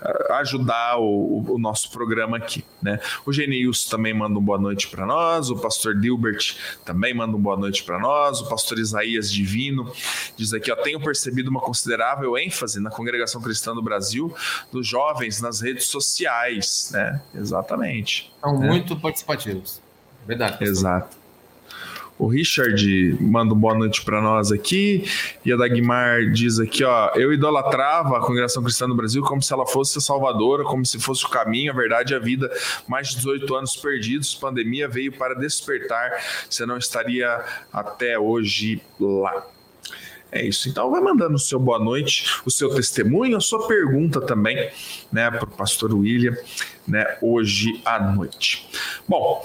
[0.00, 3.00] ah, ajudar o, o, nosso programa aqui, né?
[3.24, 7.40] O Genius também manda um boa noite para nós, o pastor Dilbert também manda um
[7.40, 9.92] boa noite para nós, o pastor Isaías Divino
[10.36, 14.34] diz aqui, ó, tenho percebido uma considerável ênfase na congregação cristã do Brasil
[14.72, 17.20] dos jovens nas redes sociais, né?
[17.34, 18.32] Exatamente.
[18.40, 18.66] São né?
[18.68, 19.80] muito participativos.
[20.26, 20.52] Verdade.
[20.52, 20.68] Pastor.
[20.68, 21.23] Exato.
[22.16, 25.04] O Richard manda um boa noite para nós aqui.
[25.44, 29.52] E a Dagmar diz aqui, ó, eu idolatrava a congregação cristã do Brasil como se
[29.52, 32.50] ela fosse a salvadora, como se fosse o caminho, a verdade e a vida.
[32.86, 36.12] Mais de 18 anos perdidos, pandemia veio para despertar,
[36.48, 39.44] você não estaria até hoje lá.
[40.30, 40.68] É isso.
[40.68, 44.68] Então vai mandando o seu boa noite, o seu testemunho, a sua pergunta também,
[45.12, 46.36] né, para o pastor William,
[46.88, 48.68] né, hoje à noite.
[49.08, 49.44] Bom,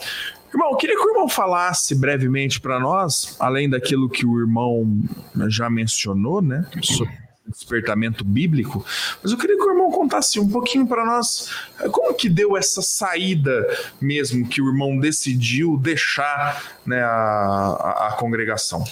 [0.51, 4.99] Irmão, eu queria que o irmão falasse brevemente para nós, além daquilo que o irmão
[5.47, 8.85] já mencionou, né, sobre despertamento bíblico,
[9.21, 12.55] mas eu queria que o irmão contasse um pouquinho para nós eh, como que deu
[12.55, 13.65] essa saída
[13.99, 18.83] mesmo que o irmão decidiu deixar né, a, a, a congregação.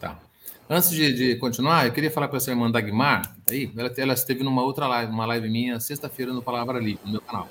[0.00, 0.18] Tá.
[0.68, 4.42] Antes de, de, continuar, eu queria falar com essa irmã Dagmar, aí, ela, ela esteve
[4.42, 7.48] numa outra live, uma live minha, sexta-feira no Palavra Livre, no meu canal.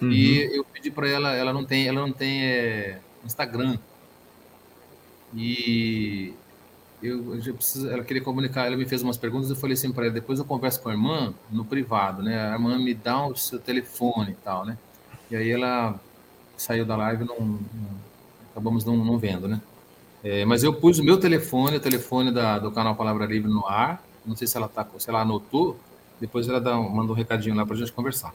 [0.00, 0.10] Uhum.
[0.10, 3.78] E eu pedi para ela, ela não tem, ela não tem é, Instagram.
[5.34, 6.32] E
[7.02, 10.06] eu, eu preciso, ela queria comunicar, ela me fez umas perguntas, eu falei assim para
[10.06, 12.50] ela, depois eu converso com a irmã no privado, né?
[12.50, 14.78] A irmã me dá o seu telefone e tal, né?
[15.30, 15.98] E aí ela
[16.56, 17.60] saiu da live, não, não
[18.50, 19.60] acabamos não, não vendo, né?
[20.24, 23.66] É, mas eu pus o meu telefone, o telefone da, do canal Palavra Livre no
[23.66, 24.02] ar.
[24.24, 25.78] Não sei se ela tá, se ela anotou.
[26.20, 28.34] Depois ela dá, manda um recadinho lá para a gente conversar.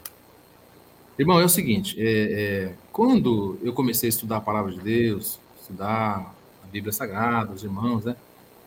[1.17, 5.39] Irmão, é o seguinte: é, é, quando eu comecei a estudar a palavra de Deus,
[5.59, 8.15] estudar a Bíblia Sagrada, os irmãos, né?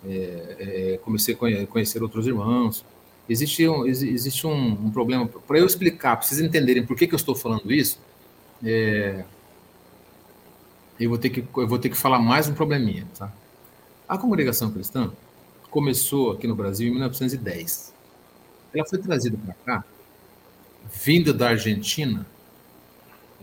[0.06, 0.56] É,
[0.94, 2.84] é comecei a conhecer outros irmãos.
[3.28, 5.26] Existe um, existe um, um problema.
[5.26, 7.98] Para eu explicar, para vocês entenderem por que, que eu estou falando isso,
[8.62, 9.24] é,
[11.00, 13.06] eu, vou ter que, eu vou ter que falar mais um probleminha.
[13.18, 13.32] Tá?
[14.06, 15.10] A congregação cristã
[15.70, 17.94] começou aqui no Brasil em 1910.
[18.74, 19.84] Ela foi trazida para cá,
[21.02, 22.26] vinda da Argentina,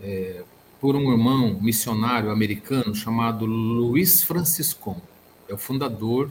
[0.02, 0.42] é,
[0.80, 5.00] por um irmão missionário americano chamado Luiz Franciscon.
[5.48, 6.30] É o fundador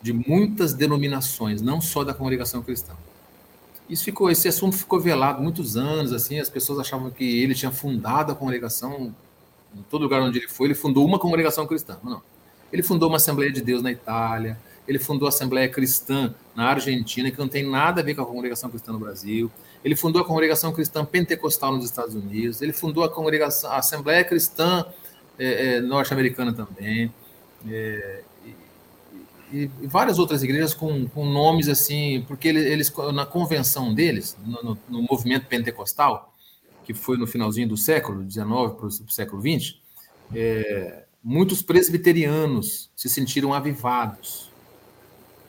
[0.00, 2.94] de muitas denominações, não só da congregação cristã.
[3.88, 7.70] Isso ficou, esse assunto ficou velado muitos anos, assim, as pessoas achavam que ele tinha
[7.70, 9.14] fundado a congregação
[9.76, 11.98] em todo lugar onde ele foi, ele fundou uma congregação cristã.
[12.02, 12.22] Não.
[12.72, 17.30] Ele fundou uma Assembleia de Deus na Itália, ele fundou a Assembleia Cristã na Argentina,
[17.30, 19.50] que não tem nada a ver com a congregação cristã no Brasil.
[19.84, 22.62] Ele fundou a Congregação Cristã Pentecostal nos Estados Unidos.
[22.62, 24.86] Ele fundou a Congregação, a Assembleia Cristã
[25.38, 27.12] é, é, norte-americana também.
[27.68, 28.22] É,
[29.52, 34.62] e, e, várias outras igrejas com, com nomes assim, porque eles, na convenção deles, no,
[34.62, 36.32] no, no, movimento pentecostal,
[36.84, 39.76] que foi no finalzinho do século XIX para o século XX,
[40.34, 44.50] é, muitos presbiterianos se sentiram avivados,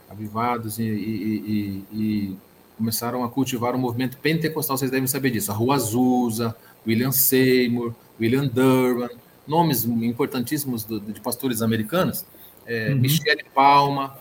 [0.09, 2.37] avivados e, e, e
[2.77, 5.51] começaram a cultivar o movimento pentecostal, vocês devem saber disso.
[5.51, 9.09] A Rua Azusa, William Seymour, William Durban,
[9.47, 12.25] nomes importantíssimos do, de pastores americanos.
[12.65, 12.99] É, uhum.
[12.99, 14.17] Michele Palma,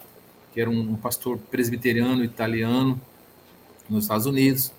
[0.52, 3.00] que era um, um, pastor presbiteriano italiano
[3.88, 4.72] nos Estados Unidos.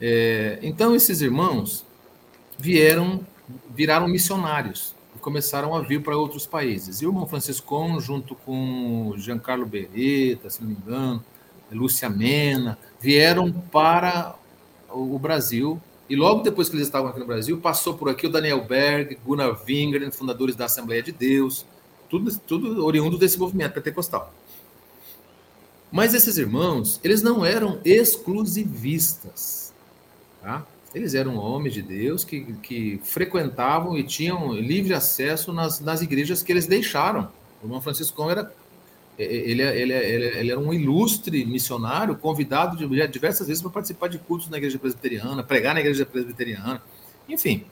[0.00, 1.84] É, então, esses irmãos
[2.58, 3.20] vieram,
[3.74, 7.00] viraram missionários e começaram a vir para outros países.
[7.00, 11.24] E o irmão Franciscon, junto com Giancarlo Beretta, se não me engano,
[11.70, 14.34] Lúcia Mena, vieram para
[14.90, 15.80] o Brasil.
[16.08, 19.18] E logo depois que eles estavam aqui no Brasil, passou por aqui o Daniel Berg,
[19.24, 21.66] Gunnar Wingren, fundadores da Assembleia de Deus,
[22.08, 24.32] tudo, tudo oriundo desse movimento pentecostal.
[25.90, 29.72] Mas esses irmãos, eles não eram exclusivistas.
[30.40, 30.66] Tá?
[30.94, 36.42] Eles eram homens de Deus que, que frequentavam e tinham livre acesso nas, nas igrejas
[36.42, 37.30] que eles deixaram.
[37.62, 38.52] O irmão Francisco era
[39.18, 44.18] ele, ele, ele, ele era um ilustre missionário, convidado de, diversas vezes para participar de
[44.18, 46.80] cultos na igreja presbiteriana, pregar na igreja presbiteriana.
[47.28, 47.64] Enfim,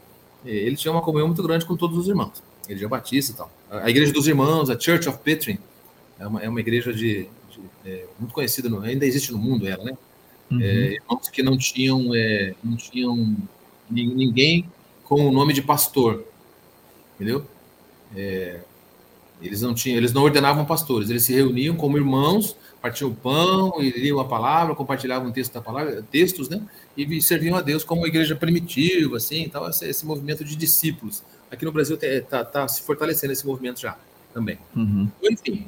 [0.45, 2.43] ele tinha uma comunhão muito grande com todos os irmãos.
[2.65, 3.51] Igreja Batista e tal.
[3.71, 5.59] A Igreja dos Irmãos, a Church of Petrin,
[6.19, 9.67] é uma, é uma igreja de, de é, muito conhecida, no, ainda existe no mundo
[9.67, 9.97] ela, né?
[10.51, 10.61] Uhum.
[10.61, 13.37] É, irmãos que não tinham, é, não tinham
[13.91, 14.69] ninguém
[15.05, 16.25] com o nome de pastor,
[17.15, 17.47] entendeu?
[18.15, 18.61] É,
[19.41, 23.75] eles não tinham, eles não ordenavam pastores, eles se reuniam como irmãos, partiam o pão,
[23.83, 26.63] e liam a palavra, compartilhavam texto da palavra, textos, né?
[26.97, 31.23] E serviam a Deus como uma igreja primitiva, assim, então esse, esse movimento de discípulos.
[31.51, 33.97] Aqui no Brasil está tá se fortalecendo esse movimento já
[34.33, 34.59] também.
[34.75, 35.09] Uhum.
[35.23, 35.67] Enfim.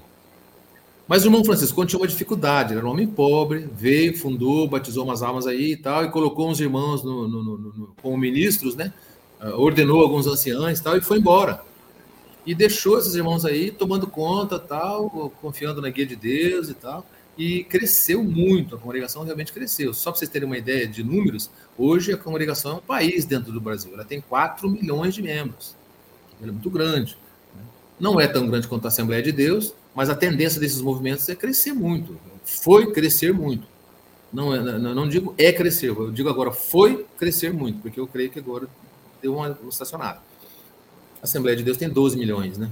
[1.06, 5.04] Mas o irmão Francisco, tinha uma dificuldade, ele era um homem pobre, veio, fundou, batizou
[5.04, 8.92] umas almas aí e tal, e colocou uns irmãos no, no, no, como ministros, né?
[9.40, 11.62] Uh, ordenou alguns anciãos e tal, e foi embora.
[12.48, 17.04] E deixou esses irmãos aí tomando conta, tal, confiando na guia de Deus e tal
[17.38, 19.94] e cresceu muito, a congregação realmente cresceu.
[19.94, 23.52] Só para vocês terem uma ideia de números, hoje a congregação é um país dentro
[23.52, 25.76] do Brasil, ela tem 4 milhões de membros,
[26.40, 27.16] ela é muito grande.
[27.54, 27.62] Né?
[28.00, 31.36] Não é tão grande quanto a Assembleia de Deus, mas a tendência desses movimentos é
[31.36, 33.68] crescer muito, foi crescer muito.
[34.32, 38.06] Não, é, não, não digo é crescer, eu digo agora foi crescer muito, porque eu
[38.08, 38.66] creio que agora
[39.22, 40.20] deu uma, estacionada.
[41.20, 42.70] A Assembleia de Deus tem 12 milhões, né?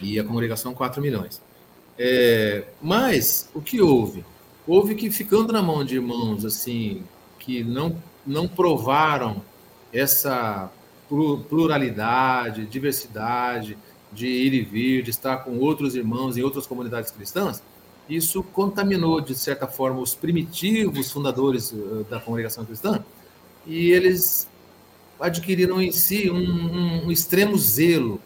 [0.00, 1.40] E a congregação 4 milhões.
[1.98, 4.24] É, mas o que houve?
[4.66, 7.02] Houve que ficando na mão de irmãos assim
[7.38, 9.42] que não não provaram
[9.92, 10.70] essa
[11.48, 13.76] pluralidade, diversidade
[14.10, 17.62] de ir e vir, de estar com outros irmãos em outras comunidades cristãs,
[18.08, 23.04] isso contaminou de certa forma os primitivos fundadores eh, da congregação cristã
[23.66, 24.48] e eles
[25.18, 28.20] adquiriram em si um, um, extremo zelo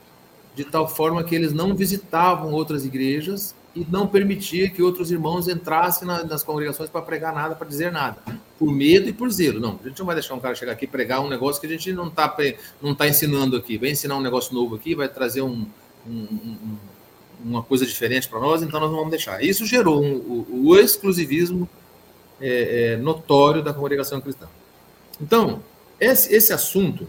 [0.55, 5.47] de tal forma que eles não visitavam outras igrejas e não permitia que outros irmãos
[5.47, 8.17] entrassem na, nas congregações para pregar nada, para dizer nada,
[8.59, 9.61] por medo e por zelo.
[9.61, 11.67] Não, a gente não vai deixar um cara chegar aqui e pregar um negócio que
[11.67, 12.35] a gente não está
[12.83, 13.79] não tá ensinando aqui.
[13.79, 15.65] Vai ensinar um negócio novo aqui, vai trazer um,
[16.07, 16.77] um, um,
[17.45, 19.43] uma coisa diferente para nós, então nós não vamos deixar.
[19.43, 21.69] Isso gerou o, o, exclusivismo
[22.41, 24.47] é, é, notório da congregação cristã.
[25.21, 25.63] Então,
[26.01, 27.09] esse, esse assunto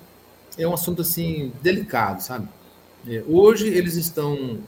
[0.58, 2.48] é um assunto assim delicado, sabe?
[3.08, 4.60] É, hoje eles estão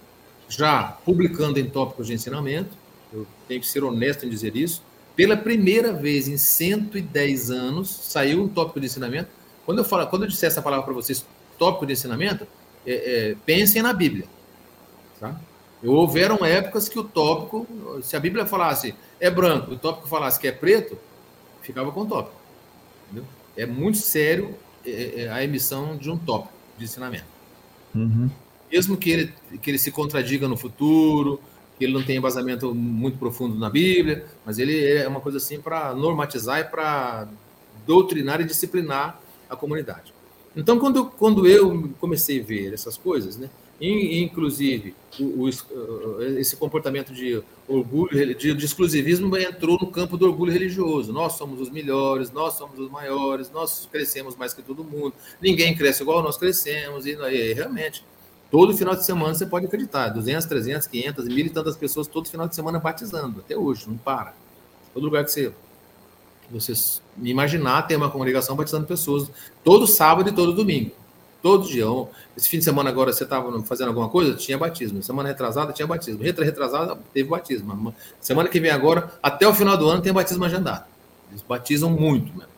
[0.47, 2.69] já publicando em tópicos de ensinamento,
[3.11, 4.83] eu tenho que ser honesto em dizer isso,
[5.15, 9.29] pela primeira vez em 110 anos saiu um tópico de ensinamento.
[9.65, 11.25] Quando eu falo, quando eu disser essa palavra para vocês,
[11.57, 12.47] tópico de ensinamento,
[12.85, 12.93] é,
[13.31, 14.25] é, pensem na Bíblia.
[15.19, 15.39] Tá?
[15.83, 17.67] Houveram épocas que o tópico,
[18.01, 20.97] se a Bíblia falasse é branco, o tópico falasse que é preto,
[21.61, 22.35] ficava com o tópico.
[23.05, 23.25] Entendeu?
[23.55, 27.25] É muito sério é, é, a emissão de um tópico de ensinamento.
[27.93, 28.29] Uhum
[28.71, 31.39] mesmo que ele, que ele se contradiga no futuro,
[31.77, 35.59] que ele não tenha embasamento muito profundo na Bíblia, mas ele é uma coisa assim
[35.59, 37.27] para normatizar e para
[37.85, 40.13] doutrinar e disciplinar a comunidade.
[40.55, 43.49] Então, quando, quando eu comecei a ver essas coisas, né,
[43.81, 50.51] inclusive o, o, esse comportamento de orgulho, de, de, exclusivismo entrou no campo do orgulho
[50.51, 51.11] religioso.
[51.11, 55.75] Nós somos os melhores, nós somos os maiores, nós crescemos mais que todo mundo, ninguém
[55.75, 58.03] cresce igual nós crescemos, e, e realmente
[58.51, 62.27] Todo final de semana você pode acreditar, 200, 300, 500, mil e tantas pessoas todo
[62.27, 64.33] final de semana batizando, até hoje, não para.
[64.93, 65.53] Todo lugar que você,
[66.45, 66.73] que você
[67.23, 69.31] imaginar tem uma congregação batizando pessoas,
[69.63, 70.91] todo sábado e todo domingo.
[71.41, 71.85] Todo dia.
[72.37, 74.35] Esse fim de semana agora você estava fazendo alguma coisa?
[74.35, 75.01] Tinha batismo.
[75.01, 76.21] Semana retrasada tinha batismo.
[76.21, 77.95] Retra retrasada teve batismo.
[78.19, 80.85] Semana que vem agora, até o final do ano, tem batismo agendado.
[81.31, 82.51] Eles batizam muito mesmo.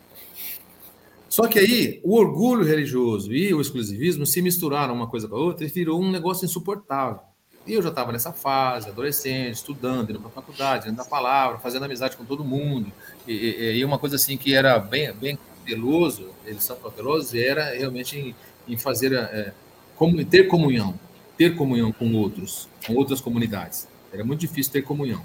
[1.29, 5.39] Só que aí o orgulho religioso e o exclusivismo se misturaram uma coisa com a
[5.39, 7.21] outra e virou um negócio insuportável.
[7.65, 11.57] E eu já estava nessa fase, adolescente, estudando, indo para a faculdade, indo da palavra,
[11.57, 12.91] fazendo amizade com todo mundo.
[13.25, 17.73] E, e, e, uma coisa assim que era bem, bem cauteloso, eles são cautelosos, era
[17.73, 18.35] realmente
[18.67, 19.53] em, fazer, é,
[19.95, 20.99] como, ter comunhão,
[21.37, 23.87] ter comunhão com outros, com outras comunidades.
[24.11, 25.23] Era muito difícil ter comunhão.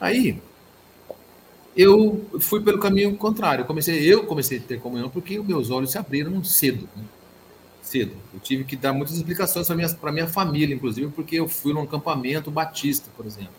[0.00, 0.40] Aí,
[1.76, 3.62] eu fui pelo caminho contrário.
[3.62, 6.88] Eu comecei, eu comecei a ter comunhão porque meus olhos se abriram cedo.
[6.96, 7.04] Né?
[7.80, 8.12] Cedo.
[8.34, 11.82] Eu tive que dar muitas explicações para minha, minha família, inclusive, porque eu fui num
[11.82, 13.52] acampamento batista, por exemplo.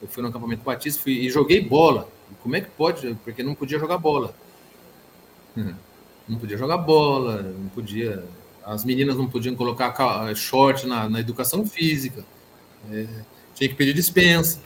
[0.00, 2.08] Eu fui num acampamento batista fui, e joguei bola.
[2.42, 3.16] Como é que pode?
[3.24, 4.34] Porque não podia jogar bola.
[6.28, 8.24] Não podia jogar bola, não podia.
[8.64, 12.24] As meninas não podiam colocar short na, na educação física.
[12.90, 13.06] É,
[13.54, 14.60] tinha que pedir dispensa.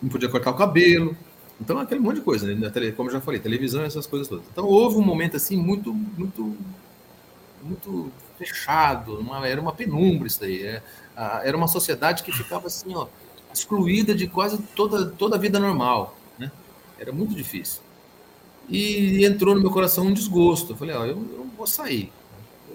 [0.00, 1.16] Não podia cortar o cabelo.
[1.60, 2.70] Então, aquele monte de coisa, né?
[2.96, 4.46] como eu já falei, televisão, essas coisas todas.
[4.50, 6.56] Então, houve um momento assim muito, muito,
[7.62, 10.62] muito fechado, uma, era uma penumbra isso daí.
[10.62, 10.82] É,
[11.44, 13.08] era uma sociedade que ficava assim, ó,
[13.52, 16.50] excluída de quase toda, toda a vida normal, né?
[16.98, 17.82] Era muito difícil.
[18.66, 20.72] E entrou no meu coração um desgosto.
[20.72, 22.10] Eu falei, ó, eu, eu vou sair.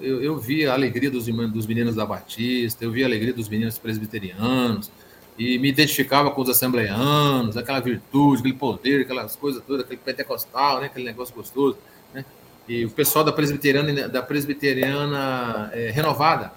[0.01, 3.47] Eu, eu vi a alegria dos, dos meninos da Batista, eu vi a alegria dos
[3.47, 4.91] meninos presbiterianos,
[5.37, 10.79] e me identificava com os assembleianos, aquela virtude, aquele poder, aquelas coisas todas, aquele pentecostal,
[10.79, 11.77] né, aquele negócio gostoso.
[12.13, 12.23] Né?
[12.67, 16.53] E o pessoal da presbiteriana, da presbiteriana é, renovada,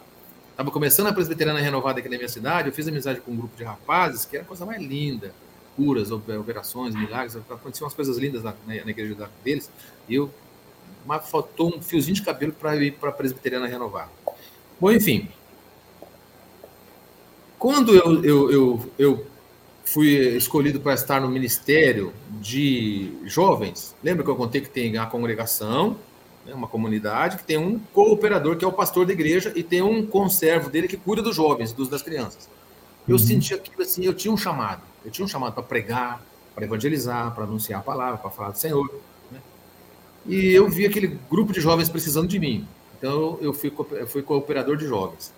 [0.50, 3.56] estava começando a presbiteriana renovada aqui na minha cidade, eu fiz amizade com um grupo
[3.56, 5.32] de rapazes que era a coisa mais linda,
[5.76, 9.70] curas, operações, milagres, aconteciam umas coisas lindas na, na, na igreja deles,
[10.08, 10.30] e eu
[11.08, 14.10] mas faltou um fiozinho de cabelo para ir para a presbiteriana renovada.
[14.78, 15.26] Bom, enfim.
[17.58, 19.26] Quando eu, eu, eu, eu
[19.86, 25.06] fui escolhido para estar no ministério de jovens, lembra que eu contei que tem a
[25.06, 25.96] congregação,
[26.44, 29.80] né, uma comunidade, que tem um cooperador, que é o pastor da igreja, e tem
[29.80, 32.50] um conservo dele que cuida dos jovens, dos, das crianças.
[33.08, 33.18] Eu uhum.
[33.18, 34.82] senti aquilo assim, eu tinha um chamado.
[35.02, 36.22] Eu tinha um chamado para pregar,
[36.54, 39.00] para evangelizar, para anunciar a palavra, para falar do Senhor.
[40.24, 40.34] Né?
[40.34, 42.66] E eu vi aquele grupo de jovens precisando de mim.
[42.98, 45.32] Então eu fui, eu fui cooperador de jovens.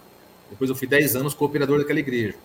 [0.50, 2.36] Depois eu fui 10 anos cooperador daquela igreja.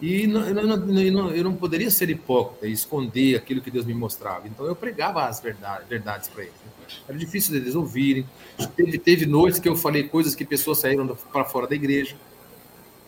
[0.00, 3.92] E não, eu, não, eu, não, poderia ser hipócrita e esconder aquilo que Deus me
[3.92, 4.48] mostrava.
[4.48, 6.54] Então eu pregava as verdades, verdades para eles.
[7.06, 8.26] Era difícil deles ouvirem.
[8.74, 12.16] Teve, teve noites que eu falei coisas que pessoas saíram para fora da igreja.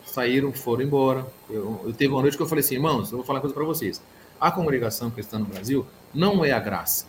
[0.05, 1.27] Saíram, foram embora.
[1.49, 3.55] Eu, eu teve uma noite que eu falei assim, irmãos, eu vou falar uma coisa
[3.55, 4.03] para vocês.
[4.39, 7.07] A congregação cristã no Brasil não é a graça.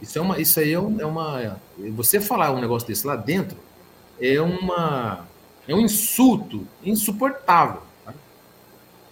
[0.00, 1.60] Isso, é uma, isso aí é, um, é uma.
[1.94, 3.56] Você falar um negócio desse lá dentro
[4.20, 5.26] é uma
[5.68, 7.82] é um insulto insuportável.
[8.04, 8.14] Tá?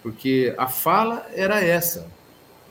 [0.01, 2.07] Porque a fala era essa.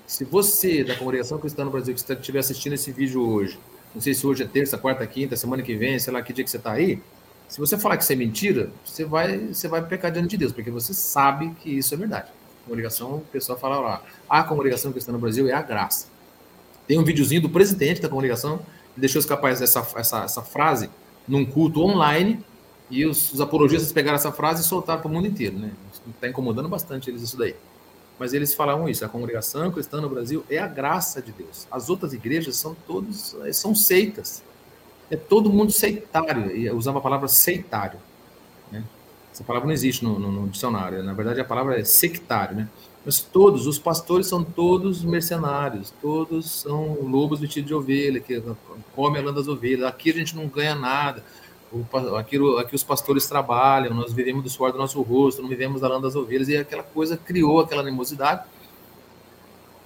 [0.07, 3.59] Se você, da congregação cristã no Brasil, que estiver assistindo esse vídeo hoje,
[3.95, 6.45] não sei se hoje é terça, quarta, quinta, semana que vem, sei lá que dia
[6.45, 7.01] que você está aí,
[7.49, 10.53] se você falar que isso é mentira, você vai, você vai pecar diante de Deus,
[10.53, 12.31] porque você sabe que isso é verdade.
[12.65, 16.09] A congregação, o pessoal fala lá, a congregação cristã no Brasil é a graça.
[16.87, 18.59] Tem um videozinho do presidente da congregação,
[18.95, 20.91] que deixou escapar essa, essa, essa frase
[21.27, 22.45] num culto online,
[22.89, 25.73] e os, os apologistas pegaram essa frase e soltaram para o mundo inteiro, né?
[26.09, 27.57] Está incomodando bastante eles isso daí.
[28.19, 31.67] Mas eles falavam isso: a congregação cristã no Brasil é a graça de Deus.
[31.71, 34.43] As outras igrejas são todos são seitas.
[35.11, 36.57] É todo mundo seitário.
[36.57, 37.99] E usava a palavra seitário.
[38.71, 38.85] Né?
[39.33, 41.03] Essa palavra não existe no, no, no, dicionário.
[41.03, 42.69] Na verdade, a palavra é sectário, né?
[43.07, 48.43] Mas todos, os pastores são todos mercenários, todos são lobos vestidos de ovelha, que
[48.95, 49.87] comem a lã das ovelhas.
[49.87, 51.23] Aqui a gente não ganha nada
[52.19, 55.89] aqui, aqui os pastores trabalham, nós vivemos do suor do nosso rosto, não vivemos da
[55.89, 58.43] lã das ovelhas, e aquela coisa criou aquela animosidade,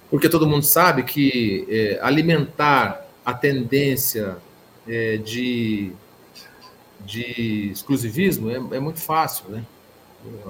[0.09, 4.37] porque todo mundo sabe que é, alimentar a tendência
[4.87, 5.91] é, de,
[6.99, 9.65] de exclusivismo é, é, muito fácil, né?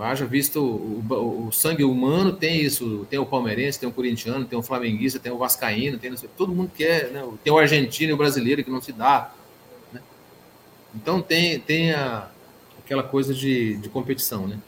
[0.02, 4.46] Haja visto o, o, o, sangue humano tem isso, tem o palmeirense, tem o corintiano,
[4.46, 7.26] tem o flamenguista, tem o vascaíno, tem todo mundo quer, né?
[7.44, 9.34] tem o argentino e o brasileiro que não se dá,
[10.94, 12.30] então tem, tem a,
[12.80, 14.60] aquela coisa de, de competição, né?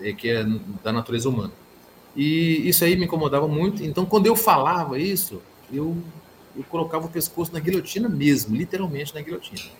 [0.00, 0.44] É, que é
[0.82, 1.52] da natureza humana.
[2.14, 3.84] E isso aí me incomodava muito.
[3.84, 5.40] Então, quando eu falava isso,
[5.72, 5.96] eu,
[6.56, 9.70] eu colocava o pescoço na guilhotina mesmo, literalmente na guilhotina.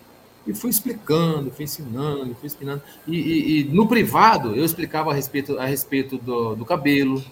[0.47, 2.81] E fui explicando, fui ensinando, fui ensinando.
[3.05, 7.23] E, e, e no privado, eu explicava a respeito, a respeito do, do cabelo.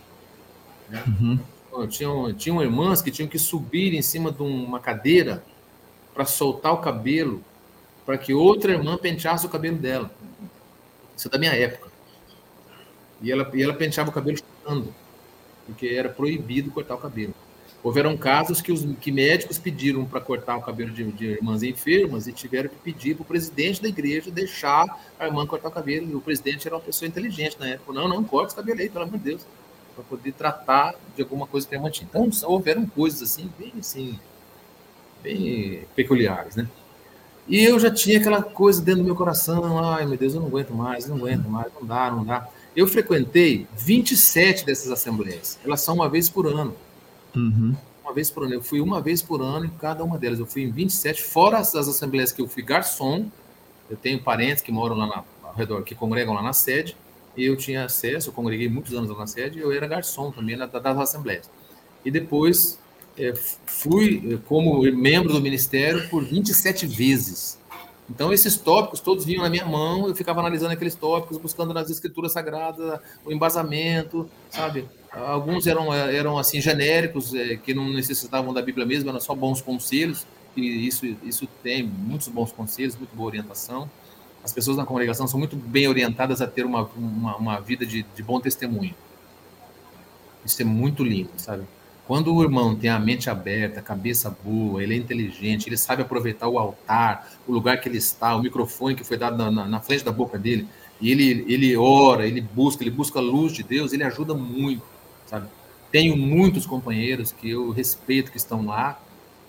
[0.89, 1.03] Né?
[1.07, 1.88] Uhum.
[1.88, 5.43] Tinham, tinham irmãs que tinham que subir em cima de uma cadeira
[6.13, 7.43] para soltar o cabelo
[8.05, 10.11] para que outra irmã penteasse o cabelo dela.
[11.18, 11.89] Isso é da minha época.
[13.22, 14.93] E ela, e ela penteava o cabelo chutando,
[15.66, 17.34] porque era proibido cortar o cabelo.
[17.86, 22.26] Houveram casos que os que médicos pediram para cortar o cabelo de, de, irmãs enfermas
[22.26, 24.88] e tiveram que pedir para o presidente da igreja deixar
[25.20, 26.10] a irmã cortar o cabelo.
[26.10, 27.94] E o presidente era uma pessoa inteligente na época.
[27.94, 29.46] Não, não, corta o cabelo aí, pelo amor de Deus.
[29.94, 32.10] Para poder tratar de alguma coisa que é mantinha.
[32.10, 34.20] Então, houveram coisas assim, bem assim,
[35.22, 36.68] bem peculiares, né?
[37.48, 40.48] E eu já tinha aquela coisa dentro do meu coração, ai meu Deus, eu não
[40.48, 42.50] aguento mais, não aguento mais, não dá, não dá.
[42.76, 46.76] Eu frequentei 27 dessas assembleias, elas são uma vez por ano.
[47.36, 47.76] Uhum.
[48.04, 48.54] Uma vez por ano.
[48.54, 50.40] Eu fui uma vez por ano em cada uma delas.
[50.40, 53.30] Eu fui em 27, fora as assembleias que eu fui garçom.
[53.90, 56.96] Eu tenho parentes que moram lá na, ao redor, que congregam lá na sede.
[57.36, 60.56] E eu tinha acesso, eu congreguei muitos anos lá na sede, eu era garçom também
[60.56, 61.50] na, das assembleias.
[62.04, 62.80] E depois
[63.18, 63.34] é,
[63.66, 67.60] fui é, como membro do ministério por 27 vezes.
[68.10, 71.89] Então, esses tópicos todos vinham na minha mão, eu ficava analisando aqueles tópicos, buscando nas
[71.89, 74.88] escrituras sagradas o embasamento, sabe?
[75.12, 79.62] Alguns eram, eram assim, genéricos, é, que não necessitavam da Bíblia mesmo, eram só bons
[79.62, 83.89] conselhos, e isso, isso tem muitos bons conselhos, muito boa orientação.
[84.43, 88.03] As pessoas na congregação são muito bem orientadas a ter uma, uma, uma vida de,
[88.16, 88.93] de bom testemunho.
[90.45, 91.64] Isso é muito lindo, sabe?
[92.08, 96.03] Quando o irmão tem a mente aberta, a cabeça boa, ele é inteligente, ele sabe
[96.03, 99.66] aproveitar o altar, o lugar que ele está, o microfone que foi dado na, na,
[99.66, 100.68] na frente da boca dele,
[101.01, 104.84] e ele, ele ora, ele busca, ele busca a luz de Deus, ele ajuda muito,
[105.26, 105.47] sabe?
[105.91, 108.99] Tenho muitos companheiros que eu respeito que estão lá,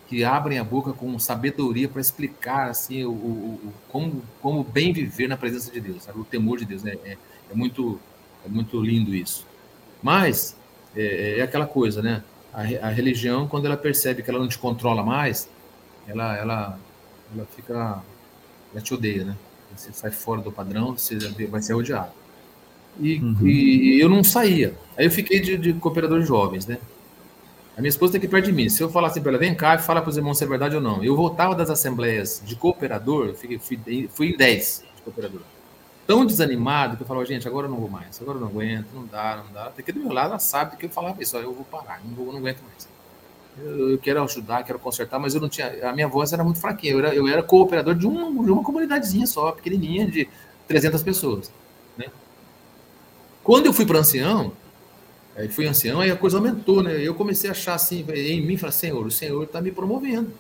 [0.09, 4.93] que abrem a boca com sabedoria para explicar assim o, o, o, como, como bem
[4.93, 6.21] viver na presença de Deus, sabe?
[6.21, 6.87] o temor de Deus.
[6.87, 7.19] É, é,
[7.51, 8.01] é muito,
[8.45, 9.47] é muito lindo isso.
[10.03, 10.57] Mas
[10.95, 12.23] é, é aquela coisa, né?
[12.57, 15.47] A, a, religião, quando ela percebe que ela não te controla mais,
[16.09, 16.79] ela, ela,
[17.35, 18.03] ela fica,
[18.73, 19.37] ela te odeia, né?
[19.77, 22.13] Você sai fora do padrão, você vai ser odiado.
[22.99, 23.47] E, uhum.
[23.47, 24.75] e eu não saía.
[24.97, 26.79] Aí eu fiquei de, de cooperador de jovens, né?
[27.77, 28.71] A minha esposa está aqui perto de mim.
[28.71, 30.47] Se eu falar assim para ela, vem cá e fala para os irmãos se é
[30.47, 31.05] verdade ou não.
[31.05, 35.43] Eu voltava das assembleias de cooperador, fui, fui, fui em 10 de cooperador.
[36.07, 38.87] Tão desanimado que eu falava, gente, agora eu não vou mais, agora eu não aguento,
[38.95, 39.67] não dá, não dá.
[39.67, 42.15] Até que do meu lado ela sabe que eu falava isso, eu vou parar, não,
[42.15, 42.89] vou, não aguento mais.
[43.59, 45.89] Eu, eu, quero ajudar, quero consertar, mas eu não tinha.
[45.89, 46.93] A minha voz era muito fraquinha.
[46.93, 50.29] Eu era, eu era cooperador de uma, de uma comunidadezinha só, pequenininha, de
[50.69, 51.51] 300 pessoas.
[51.97, 52.07] Né?
[53.43, 54.53] Quando eu fui para ancião,
[55.37, 56.99] Aí fui ancião, aí a coisa aumentou, né?
[56.99, 60.33] Eu comecei a achar assim, em mim, falar, Senhor, o Senhor está me promovendo.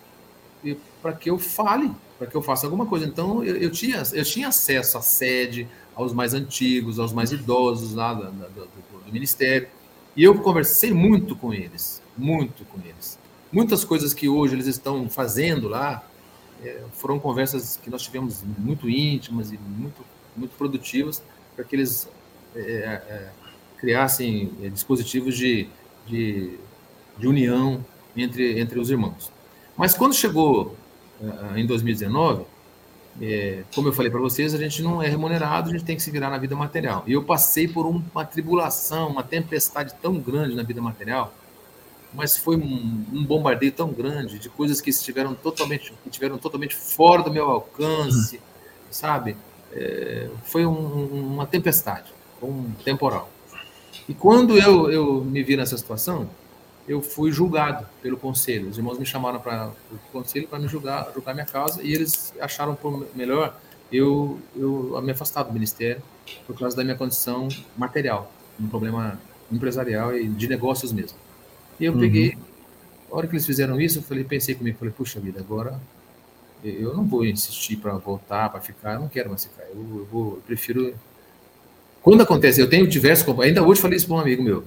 [1.02, 3.06] Para que eu fale, para que eu faça alguma coisa.
[3.06, 7.94] Então, eu, eu, tinha, eu tinha acesso à sede, aos mais antigos, aos mais idosos
[7.94, 8.68] lá do, do,
[9.04, 9.68] do, ministério.
[10.16, 13.18] E eu conversei muito com eles, muito com eles.
[13.52, 16.04] Muitas coisas que hoje eles estão fazendo lá
[16.62, 20.04] é, foram conversas que nós tivemos muito íntimas e muito,
[20.36, 21.22] muito produtivas
[21.54, 22.08] para que eles
[22.54, 23.28] é, é,
[23.78, 25.68] criassem eh, dispositivos de,
[26.06, 26.58] de,
[27.18, 27.84] de, união
[28.16, 29.30] entre, entre os irmãos.
[29.76, 30.74] Mas quando chegou
[31.56, 32.44] em 2019,
[33.20, 36.02] é, como eu falei para vocês, a gente não é remunerado, a gente tem que
[36.02, 37.02] se virar na vida material.
[37.06, 41.32] E eu passei por um, uma tribulação, uma tempestade tão grande na vida material,
[42.12, 46.74] mas foi um, um, bombardeio tão grande de coisas que estiveram totalmente, que estiveram totalmente
[46.74, 48.40] fora do meu alcance,
[48.90, 49.36] sabe?
[49.72, 52.12] É, foi um, uma tempestade,
[52.42, 53.30] um temporal.
[54.08, 56.28] E quando eu, eu me vi nessa situação,
[56.88, 58.68] eu fui julgado pelo conselho.
[58.68, 62.32] Os irmãos me chamaram para o conselho para me julgar, julgar minha causa, e eles
[62.40, 63.58] acharam por melhor
[63.92, 66.02] eu, eu me afastar do ministério
[66.46, 69.18] por causa da minha condição material, um problema
[69.50, 71.18] empresarial e de negócios mesmo.
[71.78, 72.00] E eu uhum.
[72.00, 72.36] peguei,
[73.10, 75.78] a hora que eles fizeram isso, eu falei, pensei comigo, falei, puxa vida, agora
[76.64, 80.08] eu não vou insistir para voltar, para ficar, eu não quero mais ficar, eu, eu,
[80.10, 80.94] vou, eu prefiro
[82.06, 84.62] quando acontece, eu tenho diversos ainda hoje falei isso para um amigo meu.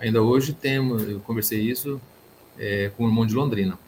[0.00, 2.00] Ainda hoje tenho, eu conversei isso
[2.58, 3.78] é, com o irmão de Londrina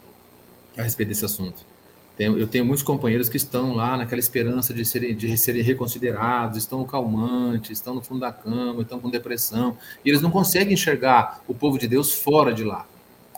[0.76, 1.64] a respeito desse assunto.
[2.18, 6.84] Eu tenho muitos companheiros que estão lá naquela esperança de serem, de serem reconsiderados, estão
[6.84, 11.54] calmantes, estão no fundo da cama, estão com depressão, e eles não conseguem enxergar o
[11.54, 12.86] povo de Deus fora de lá,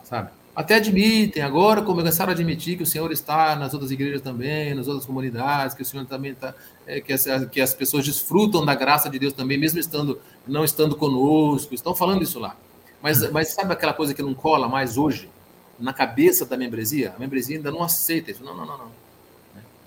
[0.02, 0.30] sabe?
[0.54, 4.86] Até admitem, agora começaram a admitir que o Senhor está nas outras igrejas também, nas
[4.86, 6.54] outras comunidades, que o Senhor também está,
[6.86, 10.64] é, que, as, que as pessoas desfrutam da graça de Deus também, mesmo estando não
[10.64, 12.56] estando conosco, estão falando isso lá.
[13.02, 15.28] Mas, mas sabe aquela coisa que não cola mais hoje
[15.78, 17.12] na cabeça da membresia?
[17.16, 18.42] A membresia ainda não aceita isso.
[18.42, 18.90] Não, não, não, não.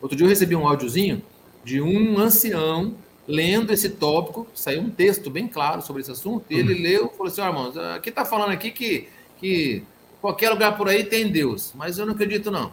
[0.01, 1.22] Outro dia eu recebi um áudiozinho
[1.64, 2.95] de um ancião
[3.28, 6.82] lendo esse tópico, saiu um texto bem claro sobre esse assunto, e ele uhum.
[6.82, 9.84] leu e falou assim: oh, irmãos, aqui está falando aqui que, que
[10.22, 12.72] Qualquer lugar por aí tem Deus, mas eu não acredito não.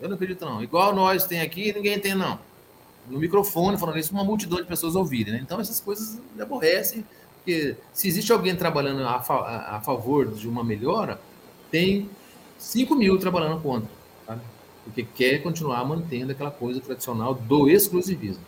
[0.00, 0.62] Eu não acredito não.
[0.62, 2.38] Igual nós tem aqui, ninguém tem não.
[3.08, 5.34] No microfone, falando isso, uma multidão de pessoas ouvirem.
[5.34, 5.40] Né?
[5.42, 7.04] Então essas coisas me aborrecem,
[7.36, 11.20] porque se existe alguém trabalhando a, a, a favor de uma melhora,
[11.70, 12.08] tem
[12.58, 13.88] 5 mil trabalhando contra,
[14.26, 14.40] sabe?
[14.84, 18.42] porque quer continuar mantendo aquela coisa tradicional do exclusivismo.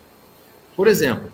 [0.75, 1.33] Por exemplo,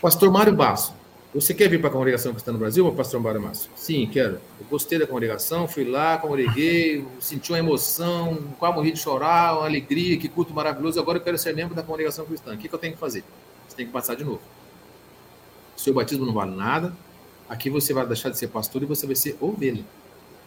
[0.00, 0.94] pastor Mário Basso,
[1.36, 3.70] você quer vir para a congregação cristã no Brasil, pastor Mário Márcio?
[3.76, 4.40] Sim, quero.
[4.58, 9.66] Eu gostei da congregação, fui lá, congreguei, senti uma emoção, quase morri de chorar, uma
[9.66, 10.98] alegria, que culto maravilhoso.
[10.98, 12.54] Agora eu quero ser membro da congregação cristã.
[12.54, 13.22] O que, que eu tenho que fazer?
[13.68, 14.40] Você tem que passar de novo.
[15.76, 16.96] Seu batismo não vale nada.
[17.48, 19.84] Aqui você vai deixar de ser pastor e você vai ser ovelha.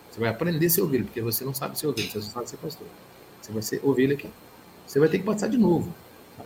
[0.09, 2.49] Você vai aprender a ser ovelha, porque você não sabe ser ovelha, você só sabe
[2.49, 2.87] ser pastor.
[3.39, 4.27] Você vai ser ovelha aqui.
[4.87, 5.93] Você vai ter que passar de novo.
[6.35, 6.43] Tá?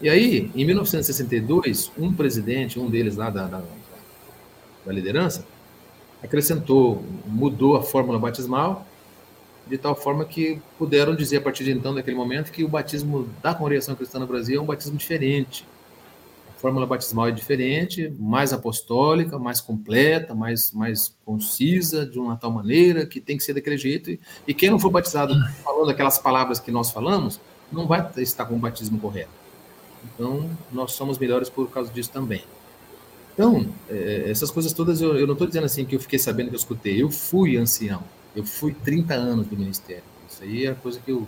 [0.00, 3.62] E aí, em 1962, um presidente, um deles lá da, da,
[4.86, 5.44] da liderança,
[6.22, 8.86] acrescentou, mudou a fórmula batismal,
[9.66, 13.28] de tal forma que puderam dizer a partir de então, naquele momento, que o batismo
[13.42, 15.66] da congregação cristã no Brasil é um batismo diferente.
[16.56, 22.50] A fórmula batismal é diferente, mais apostólica, mais completa, mais, mais concisa, de uma tal
[22.50, 24.10] maneira, que tem que ser daquele jeito.
[24.10, 27.38] E, e quem não for batizado falando aquelas palavras que nós falamos,
[27.70, 29.39] não vai estar com o batismo correto.
[30.04, 32.42] Então, nós somos melhores por causa disso também.
[33.34, 36.48] Então, é, essas coisas todas, eu, eu não estou dizendo assim que eu fiquei sabendo
[36.48, 37.02] que eu escutei.
[37.02, 38.02] Eu fui ancião.
[38.34, 40.04] Eu fui 30 anos do ministério.
[40.28, 41.26] Isso aí é coisa que eu,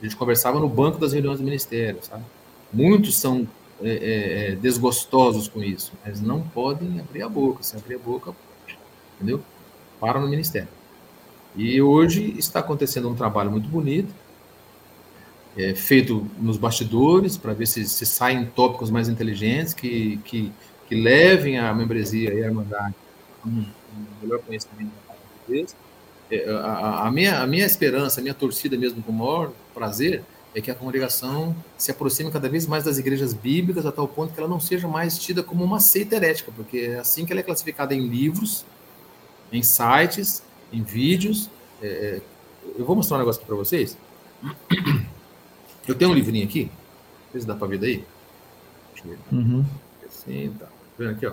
[0.00, 2.24] a gente conversava no banco das reuniões do ministério, sabe?
[2.72, 3.46] Muitos são
[3.82, 7.62] é, é, é, desgostosos com isso, mas não podem abrir a boca.
[7.62, 8.34] Se abrir a boca,
[9.16, 9.40] entendeu?
[9.98, 10.68] Para no ministério.
[11.56, 14.12] E hoje está acontecendo um trabalho muito bonito
[15.56, 20.52] é, feito nos bastidores para ver se, se saem tópicos mais inteligentes que, que,
[20.88, 22.94] que levem a membresia e a irmandade
[23.44, 24.92] a um, um melhor conhecimento.
[26.30, 30.22] É, a, a, minha, a minha esperança, a minha torcida mesmo com o maior prazer
[30.54, 34.32] é que a congregação se aproxime cada vez mais das igrejas bíblicas a tal ponto
[34.32, 37.40] que ela não seja mais tida como uma seita herética, porque é assim que ela
[37.40, 38.64] é classificada em livros,
[39.52, 40.42] em sites,
[40.72, 41.50] em vídeos.
[41.82, 42.20] É, é
[42.78, 43.96] eu vou mostrar um negócio aqui para vocês.
[45.90, 48.04] Eu tenho um livrinho aqui, não sei se dá para ver daí.
[48.94, 49.18] Deixa eu ver.
[49.32, 49.64] Uhum.
[50.06, 50.66] Assim, tá.
[50.66, 50.72] tá.
[50.96, 51.32] Vendo aqui, ó.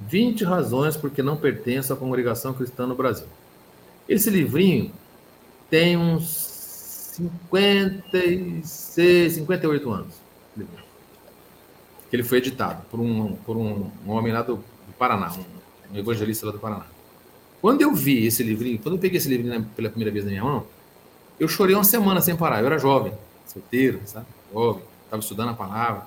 [0.00, 3.26] 20 razões por que não pertence à congregação cristã no Brasil.
[4.06, 4.92] Esse livrinho
[5.70, 6.28] tem uns
[7.14, 10.14] 56, 58 anos.
[12.10, 15.44] Que ele foi editado por um, por um, um homem lá do, do Paraná, um,
[15.94, 16.84] um, evangelista lá do Paraná.
[17.62, 20.44] Quando eu vi esse livrinho, quando eu peguei esse livrinho pela primeira vez na minha
[20.44, 20.66] mão,
[21.38, 22.60] eu chorei uma semana sem parar.
[22.60, 23.14] Eu era jovem,
[23.52, 24.26] solteiro, sabe?
[24.52, 26.06] Jovem, estava estudando a palavra.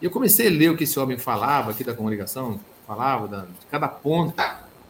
[0.00, 3.40] E eu comecei a ler o que esse homem falava aqui da congregação, falava da,
[3.42, 4.34] de cada ponto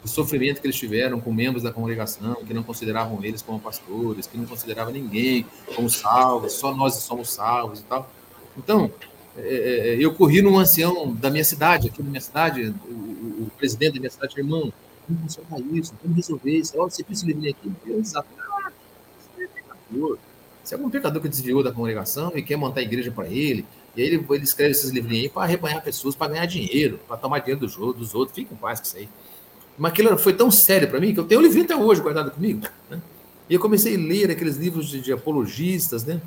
[0.07, 4.27] o sofrimento que eles tiveram com membros da congregação, que não consideravam eles como pastores,
[4.27, 5.45] que não consideravam ninguém
[5.75, 8.09] como salvos, só nós somos salvos e tal.
[8.57, 8.91] Então,
[9.37, 12.93] é, é, é eu corri num ancião da minha cidade, aqui na minha cidade, o,
[12.93, 14.73] o, presidente da minha cidade, irmão,
[15.07, 15.93] como funciona isso?
[16.01, 16.73] Como resolver isso?
[16.79, 17.73] Olha, você precisa vir aqui.
[17.85, 18.37] Eu desafio.
[18.39, 18.71] Ah,
[19.19, 20.19] você é pecador.
[20.75, 23.65] É algum pecador que desviou da congregação e quer montar a igreja para ele,
[23.97, 27.17] e aí ele, ele escreve esses livrinhos aí para arrebanhar pessoas, para ganhar dinheiro, para
[27.17, 28.35] tomar dinheiro dos, dos outros.
[28.35, 29.09] Fica em paz com isso aí.
[29.79, 32.31] Mas aquilo foi tão sério para mim que eu tenho o livro até hoje guardado
[32.31, 32.67] comigo.
[32.91, 33.01] Né?
[33.49, 36.21] E eu comecei a ler aqueles livros de, de, apologistas, né?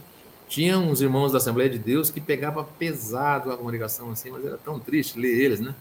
[0.48, 4.58] Tinha uns irmãos da Assembleia de Deus que pegava pesado a congregação assim, mas era
[4.58, 5.76] tão triste ler eles, né?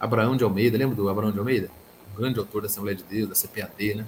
[0.00, 1.70] Abraão de Almeida, lembra do Abraão de Almeida?
[2.12, 4.06] O grande autor da Assembleia de Deus, da CPAD, né?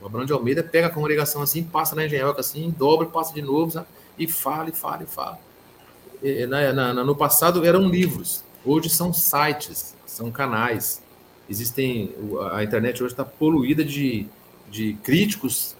[0.00, 3.42] O Abraão de Almeida pega a congregação assim, passa na engenhoca assim, dobra, passa de
[3.42, 3.86] novo, sabe?
[4.18, 5.38] e fala, e fala, e fala.
[6.22, 11.02] E, na, na, no passado eram livros, hoje são sites, são canais
[11.48, 12.12] existem
[12.52, 14.26] a internet hoje está poluída de,
[14.70, 15.76] de críticos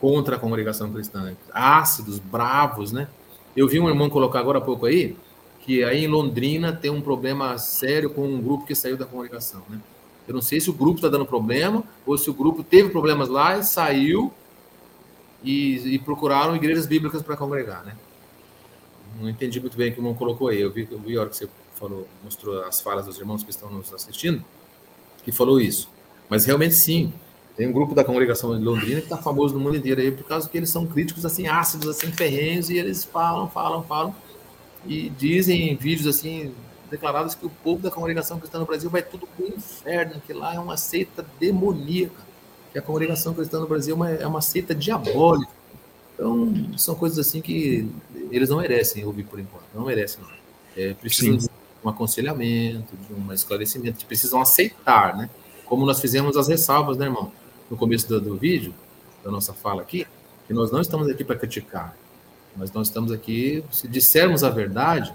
[0.00, 3.08] contra a congregação cristã, ácidos, bravos, né?
[3.56, 5.16] Eu vi um irmão colocar agora há pouco aí
[5.60, 9.62] que aí em Londrina tem um problema sério com um grupo que saiu da congregação,
[9.68, 9.80] né?
[10.26, 13.28] Eu não sei se o grupo está dando problema ou se o grupo teve problemas
[13.28, 14.32] lá e saiu
[15.42, 17.96] e, e procuraram igrejas bíblicas para congregar, né?
[19.20, 20.60] Não entendi muito bem o que o irmão colocou aí.
[20.60, 23.50] Eu vi, eu vi a hora que você falou, mostrou as falas dos irmãos que
[23.50, 24.44] estão nos assistindo
[25.24, 25.88] que falou isso.
[26.28, 27.12] Mas realmente sim,
[27.56, 30.24] tem um grupo da congregação de Londrina que está famoso no mundo inteiro aí por
[30.24, 34.14] causa que eles são críticos assim ácidos, assim ferrenhos e eles falam, falam, falam
[34.86, 36.52] e dizem em vídeos assim
[36.94, 40.32] declarados que o povo da congregação cristã no Brasil vai tudo para o inferno, que
[40.32, 42.22] lá é uma seita demoníaca,
[42.72, 45.52] que a congregação cristã no Brasil é uma, é uma seita diabólica.
[46.14, 47.88] Então, são coisas assim que
[48.30, 50.22] eles não merecem ouvir por enquanto, não merecem.
[50.22, 50.30] Não.
[50.76, 51.48] É, precisam Sim
[51.84, 55.28] um aconselhamento, de um esclarecimento, que precisam aceitar, né?
[55.66, 57.30] Como nós fizemos as ressalvas, né, irmão?
[57.70, 58.74] No começo do, do vídeo,
[59.22, 60.06] da nossa fala aqui,
[60.46, 61.94] que nós não estamos aqui para criticar,
[62.56, 65.12] mas nós estamos aqui, se dissermos a verdade,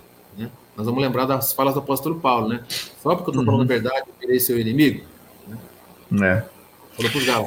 [0.80, 2.64] nós vamos lembrar das falas do apóstolo Paulo, né?
[3.04, 3.68] Só porque eu estou falando a uhum.
[3.68, 5.04] verdade, eu virei seu inimigo.
[6.10, 6.46] Né?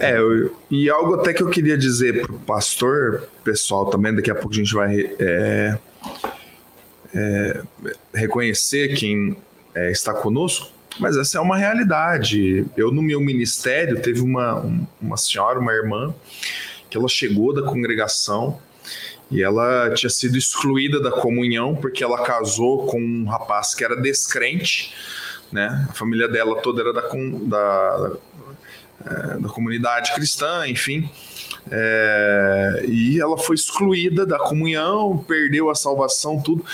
[0.00, 0.12] É.
[0.12, 4.30] É, eu, e algo até que eu queria dizer para o pastor, pessoal também, daqui
[4.30, 5.78] a pouco a gente vai é,
[7.14, 7.62] é,
[8.12, 9.34] reconhecer quem
[9.74, 12.66] é, está conosco, mas essa é uma realidade.
[12.76, 14.62] Eu, no meu ministério, teve uma,
[15.00, 16.14] uma senhora, uma irmã,
[16.90, 18.60] que ela chegou da congregação
[19.30, 23.96] e ela tinha sido excluída da comunhão porque ela casou com um rapaz que era
[23.96, 24.94] descrente,
[25.50, 25.86] né?
[25.88, 28.16] A família dela toda era da, da, da,
[29.06, 31.08] é, da comunidade cristã, enfim.
[31.70, 36.64] É, e ela foi excluída da comunhão, perdeu a salvação, tudo.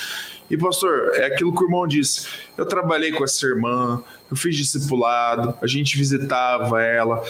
[0.51, 2.27] E, pastor, é aquilo que o irmão disse.
[2.57, 7.23] Eu trabalhei com essa irmã, eu fiz discipulado, a gente visitava ela,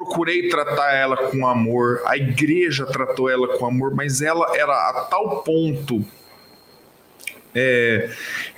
[0.00, 5.06] procurei tratar ela com amor, a igreja tratou ela com amor, mas ela era a
[5.10, 6.02] tal ponto
[7.54, 8.08] é,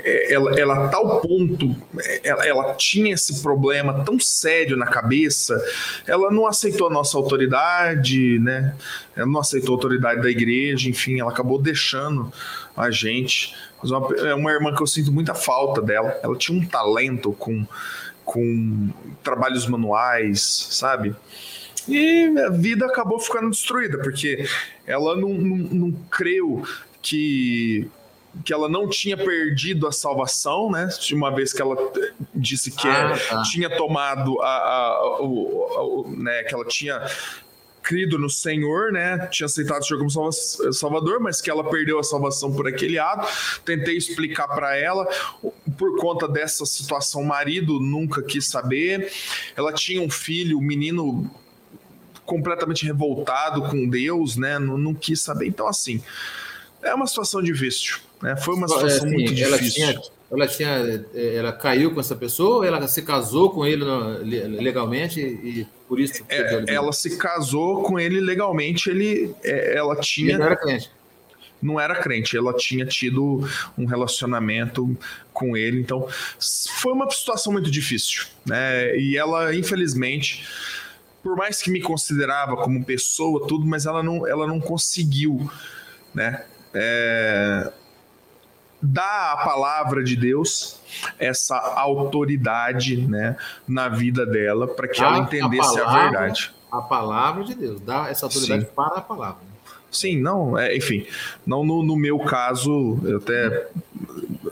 [0.04, 1.74] é, ela, ela a tal ponto,
[2.22, 5.58] ela, ela, tinha esse problema tão sério na cabeça,
[6.06, 8.74] ela não aceitou a nossa autoridade, né?
[9.16, 12.30] Ela não aceitou a autoridade da igreja, enfim, ela acabou deixando
[12.76, 13.54] a gente.
[13.82, 16.18] Uma, é uma irmã que eu sinto muita falta dela.
[16.22, 17.66] Ela tinha um talento com,
[18.24, 18.90] com
[19.22, 21.14] trabalhos manuais, sabe?
[21.88, 24.46] E a vida acabou ficando destruída, porque
[24.86, 26.64] ela não, não, não creu
[27.00, 27.90] que
[28.44, 30.88] que ela não tinha perdido a salvação, né?
[31.12, 31.76] Uma vez que ela
[32.34, 33.42] disse que ah, tá.
[33.42, 36.42] tinha tomado a, a, o, né?
[36.44, 37.02] Que ela tinha
[37.82, 39.26] crido no Senhor, né?
[39.26, 40.32] Tinha aceitado o Senhor como
[40.72, 43.26] Salvador, mas que ela perdeu a salvação por aquele ato.
[43.64, 45.06] Tentei explicar para ela,
[45.76, 49.12] por conta dessa situação, o marido nunca quis saber.
[49.56, 51.30] Ela tinha um filho, o menino
[52.24, 54.58] completamente revoltado com Deus, né?
[54.58, 55.46] Não, não quis saber.
[55.46, 56.00] Então, assim,
[56.82, 58.36] é uma situação difícil, né?
[58.36, 59.86] Foi uma situação é, assim, muito ela difícil.
[59.86, 60.02] Tinha,
[60.32, 63.84] ela tinha, é, ela caiu com essa pessoa, ela se casou com ele
[64.24, 66.24] legalmente e por isso.
[66.26, 68.88] É, ela se casou com ele legalmente.
[68.88, 70.30] Ele, é, ela tinha.
[70.30, 70.90] Ele não era crente
[71.62, 74.98] não era crente, ela tinha tido um relacionamento
[75.32, 76.08] com ele, então
[76.80, 78.96] foi uma situação muito difícil, né?
[78.96, 80.44] E ela, infelizmente,
[81.22, 85.48] por mais que me considerava como pessoa, tudo, mas ela não, ela não conseguiu,
[86.12, 86.44] né?
[86.74, 87.72] É,
[88.82, 90.80] dar a palavra de Deus
[91.18, 96.50] essa autoridade, né, na vida dela, para que ela entendesse a, palavra, a, verdade.
[96.70, 98.70] A palavra de Deus, dá essa autoridade Sim.
[98.74, 99.52] para a palavra.
[99.90, 101.06] Sim, não, é, enfim,
[101.46, 103.68] não no, no, meu caso, eu até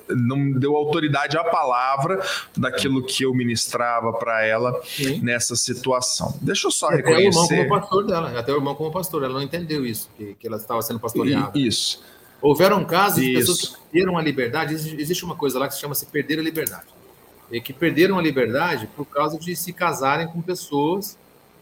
[0.09, 2.23] não deu autoridade à palavra
[2.55, 5.21] daquilo que eu ministrava para ela Sim.
[5.21, 6.39] nessa situação.
[6.43, 7.55] Deixa eu só até reconhecer.
[7.55, 10.11] Até o irmão como pastor dela, até o irmão como pastor, ela não entendeu isso,
[10.15, 11.59] que, que ela estava sendo pastoreada.
[11.59, 12.03] Isso.
[12.43, 15.95] Houveram casos de pessoas que perderam a liberdade, existe uma coisa lá que se chama
[15.95, 16.87] se perder a liberdade.
[17.51, 21.19] E que perderam a liberdade por causa de se casarem com pessoas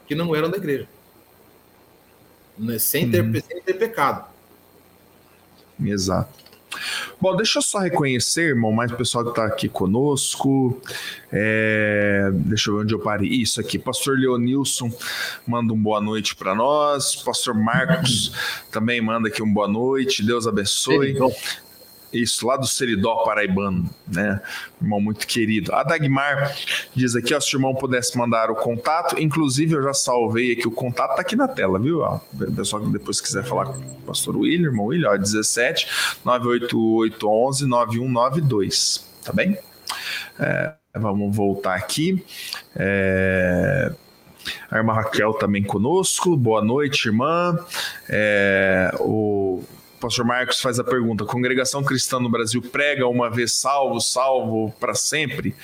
[0.06, 0.88] que não eram da igreja.
[2.56, 2.78] Né?
[2.78, 3.32] Sem, ter, uhum.
[3.32, 4.28] sem ter pecado.
[5.80, 6.47] Exato.
[7.20, 10.80] Bom, deixa eu só reconhecer, irmão, mais o pessoal que está aqui conosco.
[11.32, 13.28] É, deixa eu ver onde eu parei.
[13.28, 14.90] Isso aqui, Pastor Leonilson
[15.46, 17.16] manda um boa noite para nós.
[17.16, 18.32] Pastor Marcos
[18.70, 20.24] também manda aqui um boa noite.
[20.24, 21.16] Deus abençoe.
[22.12, 24.40] Isso, lá do Seridó Paraibano, né?
[24.80, 25.74] Irmão muito querido.
[25.74, 26.56] A Dagmar
[26.94, 30.66] diz aqui, ó, se o irmão pudesse mandar o contato, inclusive eu já salvei aqui
[30.66, 32.00] o contato, tá aqui na tela, viu?
[32.00, 35.86] Ó, o pessoal que depois quiser falar com o pastor William, irmão William, ó, 17
[36.24, 39.58] 98811 9192, tá bem?
[40.38, 42.24] É, vamos voltar aqui.
[42.74, 43.92] É...
[44.70, 46.36] A irmã Raquel também conosco.
[46.36, 47.58] Boa noite, irmã.
[48.08, 49.62] É, o
[50.00, 54.94] pastor Marcos faz a pergunta: congregação cristã no Brasil prega uma vez salvo, salvo para
[54.94, 55.54] sempre?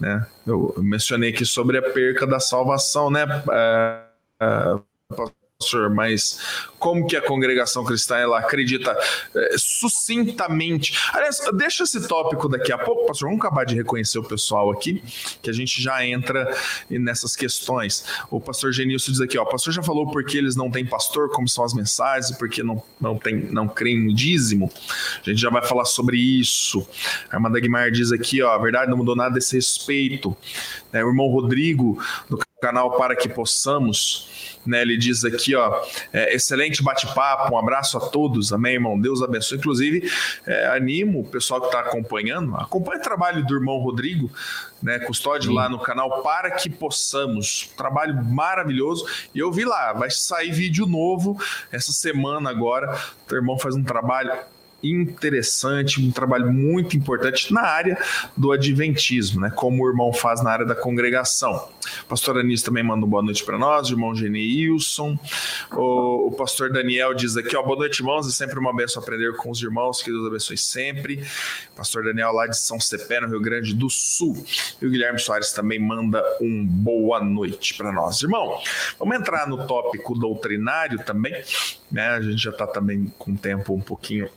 [0.00, 0.26] Né?
[0.46, 3.24] Eu mencionei aqui sobre a perca da salvação, né?
[3.46, 4.82] Uh,
[5.16, 6.40] uh, pastor, mas
[6.82, 8.90] como que a congregação cristã ela acredita
[9.36, 10.98] é, sucintamente.
[11.12, 13.28] Aliás, deixa esse tópico daqui a pouco, pastor.
[13.28, 15.00] Vamos acabar de reconhecer o pessoal aqui,
[15.40, 16.52] que a gente já entra
[16.90, 18.04] nessas questões.
[18.28, 21.30] O pastor Genilson diz aqui, ó, o pastor já falou porque eles não têm pastor,
[21.30, 24.68] como são as mensagens, porque não, não, tem, não creem em dízimo.
[25.24, 26.84] A gente já vai falar sobre isso.
[27.30, 30.36] A irmã Dagmar diz aqui, ó, a verdade não mudou nada desse respeito.
[30.92, 34.82] É, o irmão Rodrigo, do canal Para Que Possamos, né?
[34.82, 39.00] Ele diz aqui, ó, é, excelente bate-papo, um abraço a todos, amém, irmão?
[39.00, 39.58] Deus abençoe.
[39.58, 40.08] Inclusive,
[40.46, 44.30] é, animo o pessoal que está acompanhando, acompanhe o trabalho do irmão Rodrigo,
[44.80, 47.70] né, custódio lá no canal para que possamos.
[47.76, 49.06] Trabalho maravilhoso.
[49.34, 51.36] E eu vi lá, vai sair vídeo novo
[51.72, 52.96] essa semana agora.
[53.30, 54.32] O irmão faz um trabalho
[54.82, 57.98] interessante, um trabalho muito importante na área
[58.36, 59.50] do adventismo, né?
[59.50, 61.68] Como o irmão faz na área da congregação.
[62.04, 65.18] O pastor Anísio também manda uma boa noite para nós, o irmão Geneilson.
[65.72, 69.36] O, o pastor Daniel diz aqui, ó, boa noite, irmãos, é sempre uma benção aprender
[69.36, 71.24] com os irmãos, que Deus abençoe sempre.
[71.76, 74.44] Pastor Daniel lá de São Cepé, no Rio Grande do Sul.
[74.80, 78.22] E o Guilherme Soares também manda um boa noite para nós.
[78.22, 78.60] Irmão,
[78.98, 81.42] vamos entrar no tópico doutrinário também,
[81.90, 82.08] né?
[82.08, 84.28] A gente já está também com o tempo um pouquinho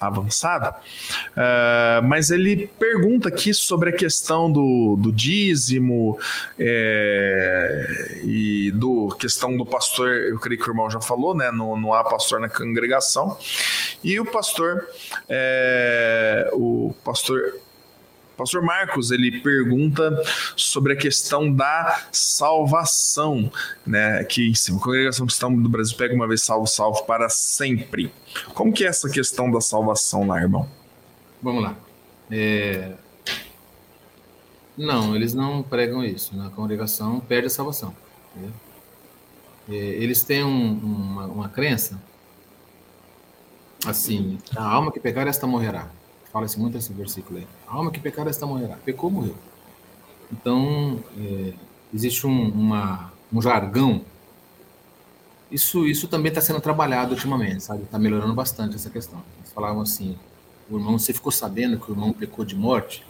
[0.00, 6.18] avançada, uh, mas ele pergunta aqui sobre a questão do, do dízimo
[6.58, 11.50] é, e do questão do pastor, eu creio que o irmão já falou, né?
[11.50, 13.36] Não, não há pastor na congregação.
[14.02, 14.86] E o pastor,
[15.28, 17.54] é, o pastor
[18.36, 20.22] Pastor Marcos, ele pergunta
[20.56, 23.50] sobre a questão da salvação,
[23.86, 24.24] né?
[24.24, 28.12] Que a congregação cristã do Brasil pega uma vez salvo, salvo para sempre.
[28.52, 30.68] Como que é essa questão da salvação lá, irmão?
[31.40, 31.76] Vamos lá.
[32.30, 32.94] É...
[34.76, 36.36] Não, eles não pregam isso.
[36.36, 36.52] Na né?
[36.54, 37.94] congregação perde a salvação.
[38.34, 38.50] Né?
[39.68, 42.02] É, eles têm um, uma, uma crença
[43.86, 45.88] assim: a alma que pegar, esta morrerá.
[46.34, 47.46] Fala-se muito esse versículo aí.
[47.64, 48.74] A alma que pecar, esta morrerá.
[48.84, 49.36] Pecou, morreu.
[50.32, 51.52] Então, é,
[51.94, 54.04] existe um, uma, um jargão.
[55.48, 57.84] Isso, isso também está sendo trabalhado ultimamente, sabe?
[57.84, 59.22] Está melhorando bastante essa questão.
[59.38, 60.18] Eles falavam assim:
[60.68, 63.06] o irmão, você ficou sabendo que o irmão pecou de morte?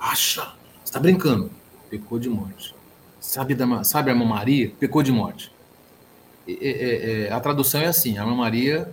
[0.00, 0.52] Acha?
[0.84, 1.52] está brincando?
[1.88, 2.74] Pecou de morte.
[3.20, 4.72] Sabe, da, sabe a irmã Maria?
[4.80, 5.52] Pecou de morte.
[6.48, 8.92] É, a tradução é assim: a irmã Maria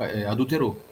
[0.00, 0.84] é, adulterou.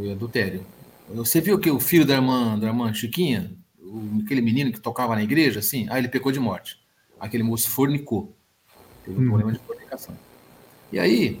[0.00, 0.64] Foi adultério.
[1.10, 5.14] Você viu que o filho da irmã, da irmã Chiquinha, o, aquele menino que tocava
[5.14, 6.78] na igreja, assim, ah, ele pecou de morte.
[7.18, 8.34] Aquele moço fornicou.
[9.04, 9.28] Teve um uhum.
[9.28, 10.16] problema de comunicação.
[10.90, 11.38] E aí,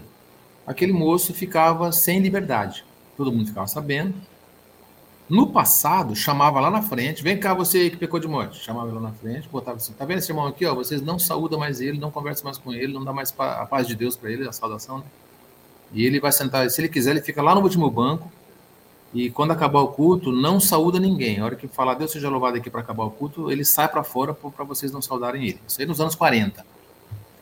[0.66, 2.84] aquele moço ficava sem liberdade.
[3.16, 4.14] Todo mundo ficava sabendo.
[5.26, 8.62] No passado, chamava lá na frente, vem cá você que pecou de morte.
[8.62, 11.58] Chamava lá na frente, botava assim, tá vendo esse irmão aqui, ó, vocês não saúdam
[11.58, 14.30] mais ele, não conversam mais com ele, não dá mais a paz de Deus para
[14.30, 15.04] ele, a saudação, né?
[15.92, 18.30] E ele vai sentar, se ele quiser, ele fica lá no último banco,
[19.12, 21.40] e quando acabar o culto, não saúda ninguém.
[21.40, 24.04] A hora que falar Deus seja louvado aqui para acabar o culto, ele sai para
[24.04, 25.60] fora para vocês não saudarem ele.
[25.66, 26.64] Isso aí nos anos 40.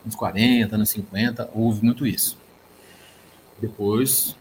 [0.03, 2.37] Nos 40, anos 50, houve muito isso.
[3.59, 4.35] Depois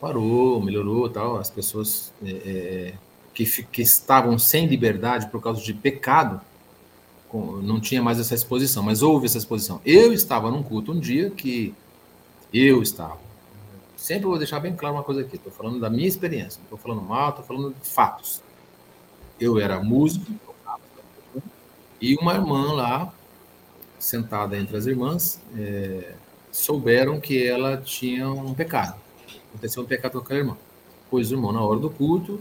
[0.00, 1.36] parou, melhorou tal.
[1.36, 2.94] As pessoas é, é,
[3.34, 6.40] que, que estavam sem liberdade por causa de pecado
[7.62, 9.80] não tinha mais essa exposição, mas houve essa exposição.
[9.86, 11.74] Eu estava num culto um dia que
[12.52, 13.21] eu estava.
[14.02, 15.36] Sempre vou deixar bem claro uma coisa aqui.
[15.36, 16.58] Estou falando da minha experiência.
[16.58, 18.42] Não estou falando mal, estou falando de fatos.
[19.38, 20.32] Eu era músico
[22.00, 23.14] e uma irmã lá,
[23.98, 26.14] sentada entre as irmãs, é,
[26.50, 29.00] souberam que ela tinha um pecado
[29.52, 30.56] aconteceu um pecado com aquela irmã.
[31.10, 32.40] Pois o irmão, na hora do culto,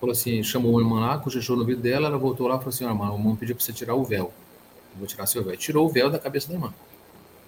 [0.00, 2.70] falou assim, chamou uma irmã lá, cochichou no ouvido dela, ela voltou lá e falou
[2.70, 4.32] assim, irmã, o irmão pediu para você tirar o véu.
[4.92, 5.56] Eu vou tirar seu véu.
[5.56, 6.74] Tirou o véu da cabeça da irmã.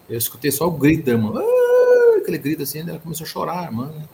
[0.08, 1.32] Eu escutei só o grito da irmã.
[1.36, 1.61] Ah!
[2.22, 4.04] Aquele grito assim, ela começou a chorar, a irmã, né?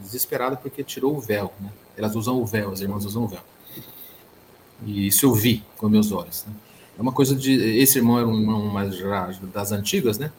[0.00, 1.52] desesperada porque tirou o véu.
[1.60, 1.70] Né?
[1.96, 3.40] Elas usam o véu, as irmãs usam o véu.
[4.84, 6.44] E isso eu vi com meus olhos.
[6.46, 6.52] Né?
[6.98, 7.52] É uma coisa de.
[7.52, 8.94] Esse irmão era um irmão mais
[9.52, 10.30] das antigas, né?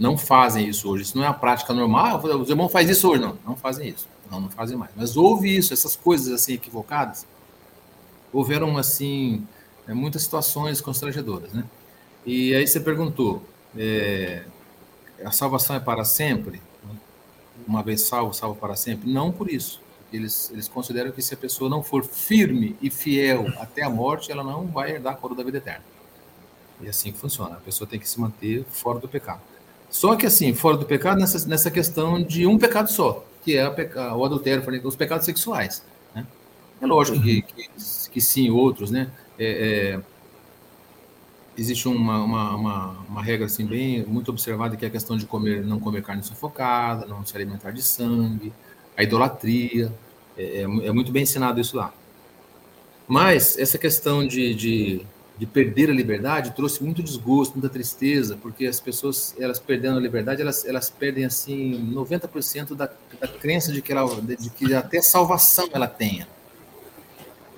[0.00, 1.02] não fazem isso hoje.
[1.02, 2.22] Isso não é a prática normal.
[2.24, 3.20] Ah, os irmãos fazem isso hoje.
[3.20, 4.08] Não, não fazem isso.
[4.30, 4.90] Não, não fazem mais.
[4.96, 7.26] Mas houve isso, essas coisas assim equivocadas.
[8.32, 9.46] Houveram, assim,
[9.86, 11.64] é, muitas situações constrangedoras, né?
[12.24, 13.42] E aí você perguntou,
[13.76, 14.44] é,
[15.24, 16.60] a salvação é para sempre?
[17.66, 19.10] Uma vez salvo, salvo para sempre?
[19.10, 19.80] Não por isso.
[20.12, 24.32] Eles, eles consideram que se a pessoa não for firme e fiel até a morte,
[24.32, 25.84] ela não vai herdar a coroa da vida eterna.
[26.80, 27.56] E assim que funciona.
[27.56, 29.40] A pessoa tem que se manter fora do pecado.
[29.88, 33.68] Só que assim, fora do pecado, nessa, nessa questão de um pecado só, que é
[33.70, 35.82] peca, o adultério, os pecados sexuais.
[36.14, 36.26] Né?
[36.80, 37.68] É lógico que, que,
[38.10, 39.10] que, sim, outros, né?
[39.38, 40.00] É, é,
[41.56, 45.26] existe uma, uma, uma, uma, regra assim bem muito observada que é a questão de
[45.26, 48.52] comer, não comer carne sufocada, não se alimentar de sangue,
[48.96, 49.92] a idolatria,
[50.36, 51.92] é, é, é muito bem ensinado isso lá.
[53.06, 55.06] Mas essa questão de, de
[55.40, 60.00] de perder a liberdade trouxe muito desgosto, muita tristeza, porque as pessoas, elas perdendo a
[60.00, 65.00] liberdade, elas, elas perdem assim 90% da, da crença de que, ela, de que até
[65.00, 66.28] salvação ela tenha.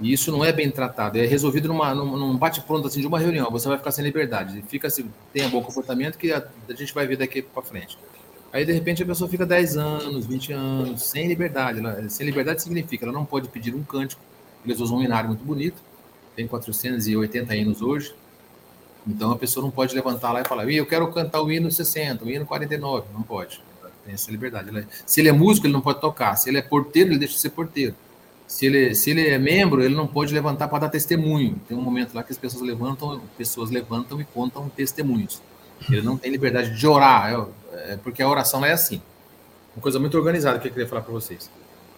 [0.03, 3.51] E isso não é bem tratado, é resolvido numa, num bate-pronto assim, de uma reunião,
[3.51, 7.07] você vai ficar sem liberdade, fica assim, tenha bom comportamento que a, a gente vai
[7.07, 7.97] ver daqui para frente.
[8.53, 11.79] Aí, de repente, a pessoa fica 10 anos, 20 anos, sem liberdade.
[11.79, 14.21] Ela, sem liberdade significa, ela não pode pedir um cântico,
[14.65, 15.81] eles usam um inário muito bonito,
[16.37, 18.15] tem 480 hinos hoje.
[19.07, 22.25] Então a pessoa não pode levantar lá e falar, eu quero cantar o hino 60,
[22.25, 23.07] o hino 49.
[23.15, 23.63] Não pode.
[24.05, 24.87] Tem essa liberdade.
[25.07, 26.37] Se ele é músico, ele não pode tocar.
[26.37, 27.95] Se ele é porteiro, ele deixa de ser porteiro.
[28.53, 31.59] Se ele, se ele é membro, ele não pode levantar para dar testemunho.
[31.67, 35.41] Tem um momento lá que as pessoas levantam, pessoas levantam e contam testemunhos.
[35.91, 37.33] Ele não tem liberdade de orar,
[37.73, 39.01] é, é porque a oração é assim.
[39.75, 41.51] Uma coisa muito organizada que eu queria falar para vocês.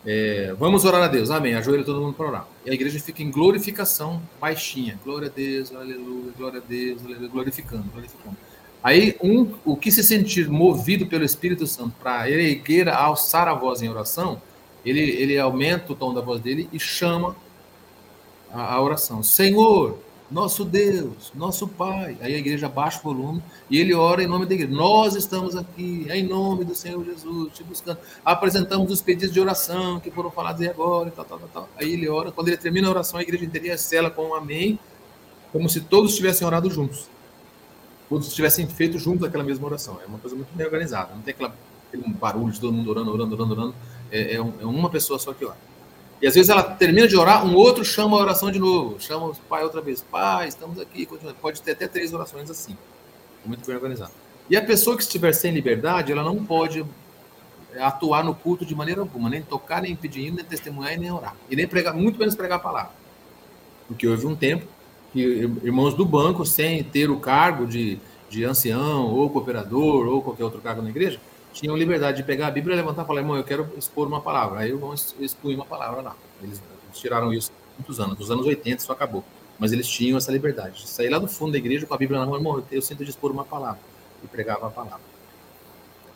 [0.07, 1.57] É, vamos orar a Deus, amém.
[1.57, 2.48] Ajoelha todo mundo para orar.
[2.64, 4.96] E a igreja fica em glorificação baixinha.
[5.05, 8.36] Glória a Deus, aleluia, glória a Deus, aleluia, glorificando, glorificando.
[8.80, 13.82] Aí, um, o que se sentir movido pelo Espírito Santo para erguer, alçar a voz
[13.82, 14.40] em oração,
[14.85, 17.37] ele, ele aumenta o tom da voz dele e chama
[18.53, 19.22] a, a oração.
[19.22, 19.99] Senhor,
[20.30, 22.16] nosso Deus, nosso Pai.
[22.20, 24.72] Aí a igreja baixa o volume e ele ora em nome da igreja.
[24.72, 27.99] Nós estamos aqui, em nome do Senhor Jesus, te buscando.
[28.24, 31.68] Apresentamos os pedidos de oração que foram falados aí agora e tal, tal, tal, tal.
[31.76, 32.32] Aí ele ora.
[32.32, 34.78] Quando ele termina a oração, a igreja inteira sela com um amém,
[35.53, 37.09] como se todos tivessem orado juntos.
[38.09, 39.99] Todos tivessem feito juntos aquela mesma oração.
[40.03, 41.14] É uma coisa muito bem organizada.
[41.14, 41.55] Não tem aquela,
[41.89, 43.74] aquele barulho de todo mundo orando, orando, orando, orando.
[44.11, 45.57] É, é, é uma pessoa só que ora.
[46.22, 49.26] E às vezes ela termina de orar, um outro chama a oração de novo, chama
[49.26, 50.02] o pai outra vez.
[50.02, 51.34] Pai, estamos aqui, continua.
[51.34, 52.76] pode ter até três orações assim.
[53.44, 54.12] Muito bem organizado.
[54.48, 56.84] E a pessoa que estiver sem liberdade, ela não pode
[57.78, 61.34] atuar no culto de maneira alguma, nem tocar, nem pedir, nem testemunhar, nem orar.
[61.50, 62.92] E nem pregar, muito menos pregar a palavra.
[63.88, 64.66] Porque houve um tempo
[65.12, 65.20] que
[65.62, 67.98] irmãos do banco, sem ter o cargo de,
[68.28, 71.20] de ancião, ou cooperador, ou qualquer outro cargo na igreja,
[71.55, 74.61] tinham liberdade de pegar a Bíblia, levantar e falar, irmão, eu quero expor uma palavra.
[74.61, 76.16] Aí vamos expor uma palavra lá.
[76.42, 79.24] Eles, eles tiraram isso há muitos anos, dos anos 80 isso acabou.
[79.59, 82.18] Mas eles tinham essa liberdade de sair lá do fundo da igreja com a Bíblia
[82.18, 83.80] na mão, irmão, eu sinto de expor uma palavra.
[84.22, 85.14] E pregava a palavra.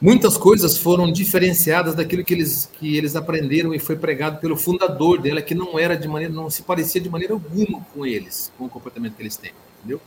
[0.00, 5.20] Muitas coisas foram diferenciadas daquilo que eles, que eles aprenderam e foi pregado pelo fundador
[5.20, 8.66] dela, que não era de maneira, não se parecia de maneira alguma com eles, com
[8.66, 10.00] o comportamento que eles têm, entendeu?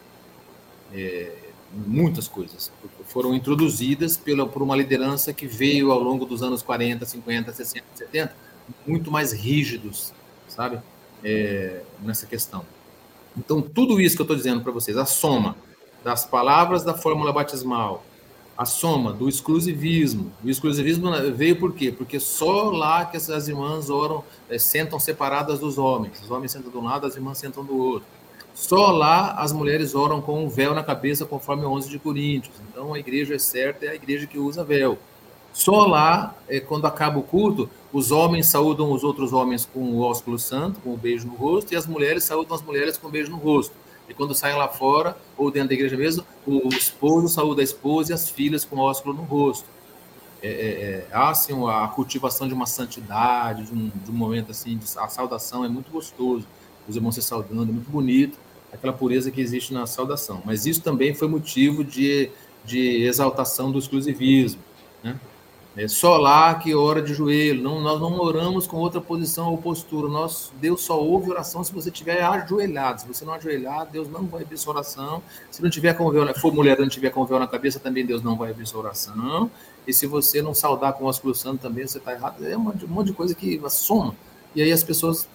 [0.94, 2.72] É, muitas coisas.
[3.06, 7.86] Foram introduzidas pela, por uma liderança que veio ao longo dos anos 40, 50, 60,
[7.96, 8.36] 70,
[8.86, 10.14] muito mais rígidos,
[10.48, 10.80] sabe?
[11.24, 12.66] É, nessa questão.
[13.38, 15.56] Então, tudo isso que eu estou dizendo para vocês, a soma
[16.04, 18.04] das palavras da fórmula batismal,
[18.58, 20.32] a soma do exclusivismo.
[20.44, 21.92] O exclusivismo veio por quê?
[21.92, 26.22] Porque só lá que essas irmãs oram, é, sentam separadas dos homens.
[26.22, 28.08] Os homens sentam de um lado, as irmãs sentam do outro.
[28.54, 32.54] Só lá as mulheres oram com um véu na cabeça, conforme 11 de Coríntios.
[32.70, 34.98] Então a igreja é certa, é a igreja que usa véu.
[35.54, 40.02] Só lá, é, quando acaba o culto, os homens saúdam os outros homens com o
[40.02, 43.08] ósculo santo, com o um beijo no rosto, e as mulheres saúdam as mulheres com
[43.08, 43.76] o um beijo no rosto.
[44.08, 48.12] E quando saem lá fora, ou dentro da igreja mesmo, o esposo saúda a esposa
[48.12, 49.66] e as filhas com ósculo no rosto.
[50.42, 54.52] É, é, é, há assim, a cultivação de uma santidade, de um, de um momento
[54.52, 56.48] assim, de, a saudação é muito gostoso.
[56.88, 58.38] Os irmãos se saudando, é muito bonito,
[58.72, 60.42] aquela pureza que existe na saudação.
[60.46, 62.30] Mas isso também foi motivo de,
[62.66, 64.62] de exaltação do exclusivismo.
[65.04, 65.20] Né?
[65.76, 67.64] É só lá que ora de joelho.
[67.64, 70.10] Não, nós não oramos com outra posição ou postura.
[70.10, 73.02] Nós, Deus só ouve oração se você estiver ajoelhado.
[73.02, 75.24] Se você não ajoelhar, Deus não vai ver sua oração.
[75.50, 78.22] Se não tiver com véu, for mulher não tiver com véu na cabeça, também Deus
[78.22, 79.50] não vai ver sua oração.
[79.88, 82.46] E se você não saudar com o santo também, você está errado.
[82.46, 84.14] É um monte de coisa que soma.
[84.54, 85.26] E aí as pessoas,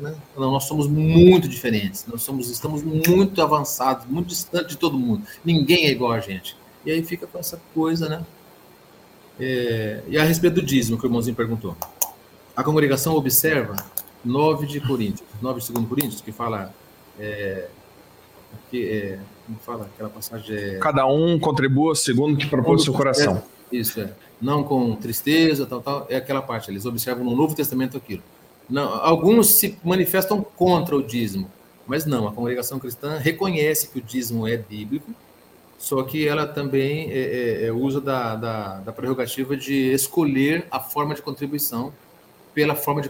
[0.00, 0.14] né?
[0.36, 2.06] Não, nós somos muito diferentes.
[2.06, 5.22] Nós somos, estamos muito avançados, muito distantes de todo mundo.
[5.44, 6.56] Ninguém é igual a gente.
[6.84, 8.24] E aí fica com essa coisa, né?
[9.38, 11.76] É, e a respeito do dízimo, que o irmãozinho perguntou.
[12.56, 13.76] A congregação observa
[14.24, 16.74] 9 de Coríntios, 9 de 2 Coríntios, que fala.
[17.18, 17.68] É,
[18.70, 20.54] que, é, como fala aquela passagem?
[20.54, 23.42] É, Cada um contribua segundo o que propôs seu coração.
[23.70, 24.12] Isso é.
[24.40, 26.06] Não com tristeza, tal, tal.
[26.08, 26.70] É aquela parte.
[26.70, 28.22] Eles observam no Novo Testamento aquilo.
[28.70, 31.50] Não, alguns se manifestam contra o dízimo,
[31.86, 32.28] mas não.
[32.28, 35.12] A congregação cristã reconhece que o dízimo é bíblico
[35.80, 40.78] só que ela também é, é, é, usa da, da, da, prerrogativa de escolher a
[40.78, 41.90] forma de contribuição
[42.52, 43.08] pela forma de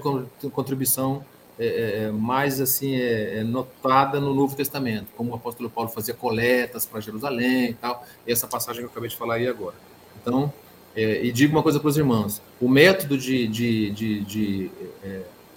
[0.51, 1.25] contribuição
[1.59, 2.97] é, é, é mais assim
[3.43, 8.31] notada no Novo Testamento, como o apóstolo Paulo fazia coletas para Jerusalém e tal, e
[8.31, 9.75] essa passagem que eu acabei de falar aí agora.
[10.23, 10.53] Então,
[10.95, 14.71] e digo uma coisa para os irmãos: o método de, de, de, de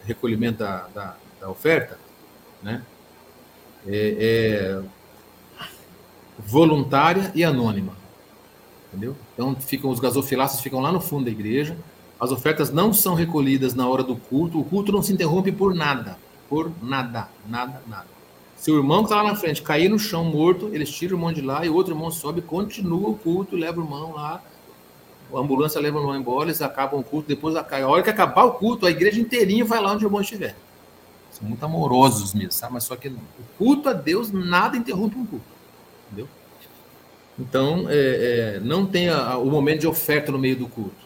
[0.06, 1.98] recolhimento da, da, da, oferta,
[2.62, 2.84] né,
[3.86, 4.82] é
[6.38, 7.94] voluntária e anônima.
[8.88, 9.16] Entendeu?
[9.34, 11.78] Então ficam os gasofiláceos ficam lá no fundo da igreja.
[12.20, 14.60] As ofertas não são recolhidas na hora do culto.
[14.60, 18.08] O culto não se interrompe por nada, por nada, nada, nada.
[18.56, 21.20] Se o irmão que está lá na frente cair no chão morto, eles tiram o
[21.20, 24.42] irmão de lá e o outro irmão sobe, continua o culto, leva o irmão lá.
[25.34, 27.28] A ambulância leva o irmão embora, eles acabam o culto.
[27.28, 30.22] Depois, a hora que acabar o culto, a igreja inteirinha vai lá onde o irmão
[30.22, 30.56] estiver.
[31.32, 32.74] São muito amorosos mesmo, sabe?
[32.74, 33.18] Mas só que o
[33.58, 35.54] culto a Deus, nada interrompe um culto
[36.14, 36.28] entendeu?
[37.38, 41.04] Então, é, é, não tem a, o momento de oferta no meio do culto.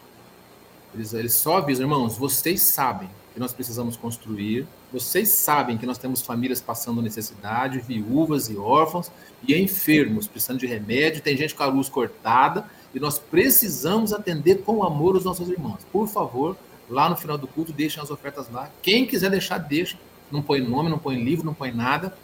[0.94, 5.98] Eles, eles só avisam, irmãos, vocês sabem que nós precisamos construir, vocês sabem que nós
[5.98, 9.10] temos famílias passando necessidade, viúvas e órfãos,
[9.46, 12.64] e enfermos, precisando de remédio, tem gente com a luz cortada,
[12.94, 15.80] e nós precisamos atender com amor os nossos irmãos.
[15.92, 16.56] Por favor,
[16.88, 18.70] lá no final do culto, deixem as ofertas lá.
[18.82, 19.98] Quem quiser deixar, deixa.
[20.30, 22.16] Não põe nome, não põe livro, não põe nada.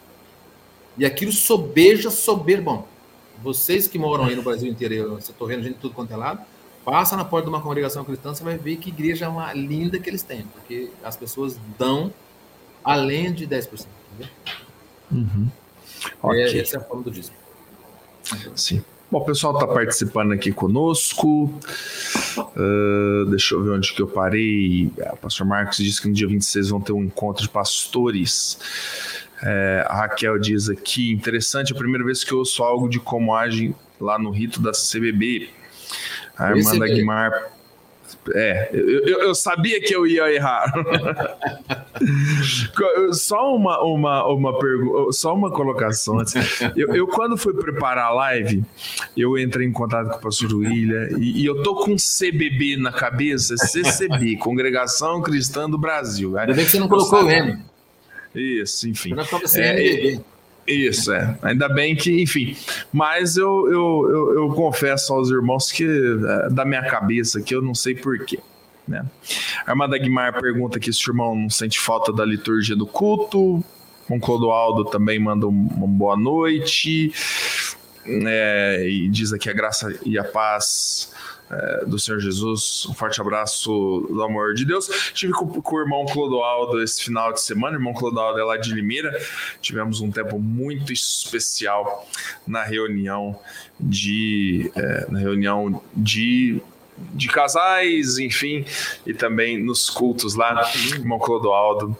[0.97, 2.85] E aquilo sobeja soberbão.
[3.41, 6.41] Vocês que moram aí no Brasil inteiro, você estou vendo gente tudo quanto é lado,
[6.85, 10.09] passa na porta de uma congregação cristã, você vai ver que igreja uma linda que
[10.09, 12.13] eles têm, porque as pessoas dão
[12.83, 13.87] além de 10%.
[14.13, 14.33] Entendeu?
[15.11, 15.49] Uhum.
[16.05, 16.61] É, okay.
[16.61, 17.35] Essa é a forma do dízimo.
[18.55, 18.83] Sim.
[19.11, 21.53] Bom, o pessoal está participando aqui conosco.
[22.37, 24.91] Uh, deixa eu ver onde que eu parei.
[24.97, 28.57] É, o pastor Marcos disse que no dia 26 vão ter um encontro de pastores.
[29.43, 32.99] É, a Raquel diz aqui: interessante, é a primeira vez que eu ouço algo de
[32.99, 35.49] como agem lá no rito da CBB.
[36.37, 37.54] A irmã da Guimar.
[38.33, 40.71] É, eu, eu, sabia que eu ia errar.
[43.13, 46.35] só uma, uma, uma pergunta, só uma colocação antes.
[46.75, 48.63] Eu, eu, quando fui preparar a live,
[49.15, 52.91] eu entrei em contato com o pastor William e, e eu tô com CBB na
[52.91, 56.37] cabeça, CCB, Congregação Cristã do Brasil.
[56.37, 57.59] Ainda bem que você não colocou o M.
[58.33, 59.15] Isso, enfim.
[59.55, 60.19] É,
[60.67, 61.37] isso, é.
[61.43, 62.55] Ainda bem que, enfim.
[62.91, 67.61] Mas eu, eu, eu, eu confesso aos irmãos que é, da minha cabeça que eu
[67.61, 68.39] não sei porquê.
[68.87, 69.05] Né?
[69.65, 73.63] A irmã Guimar pergunta aqui se o irmão não sente falta da liturgia do culto.
[74.07, 77.11] O Clodoaldo também manda uma boa noite.
[78.07, 81.11] é, e diz aqui a graça e a paz
[81.49, 82.85] é, do Senhor Jesus.
[82.89, 84.87] Um forte abraço do amor de Deus.
[85.13, 87.75] Tive com, com, o irmão Clodoaldo esse final de semana.
[87.75, 89.15] O irmão Clodoaldo é lá de Limeira.
[89.61, 92.07] Tivemos um tempo muito especial
[92.47, 93.39] na reunião
[93.79, 96.61] de é, na reunião de
[97.13, 98.65] de casais, enfim,
[99.05, 101.93] e também nos cultos lá, irmão Clodoaldo,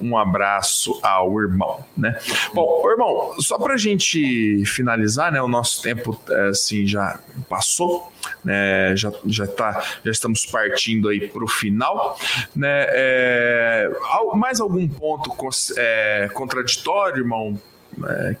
[0.00, 2.18] um abraço ao irmão, né?
[2.54, 5.42] Bom, irmão, só para a gente finalizar, né?
[5.42, 6.18] O nosso tempo
[6.48, 7.18] assim já
[7.48, 8.12] passou,
[8.44, 8.94] né?
[8.96, 12.18] Já já tá, já estamos partindo aí para o final,
[12.54, 12.86] né?
[12.90, 13.90] É,
[14.34, 15.34] mais algum ponto
[15.76, 17.60] é, contraditório, irmão?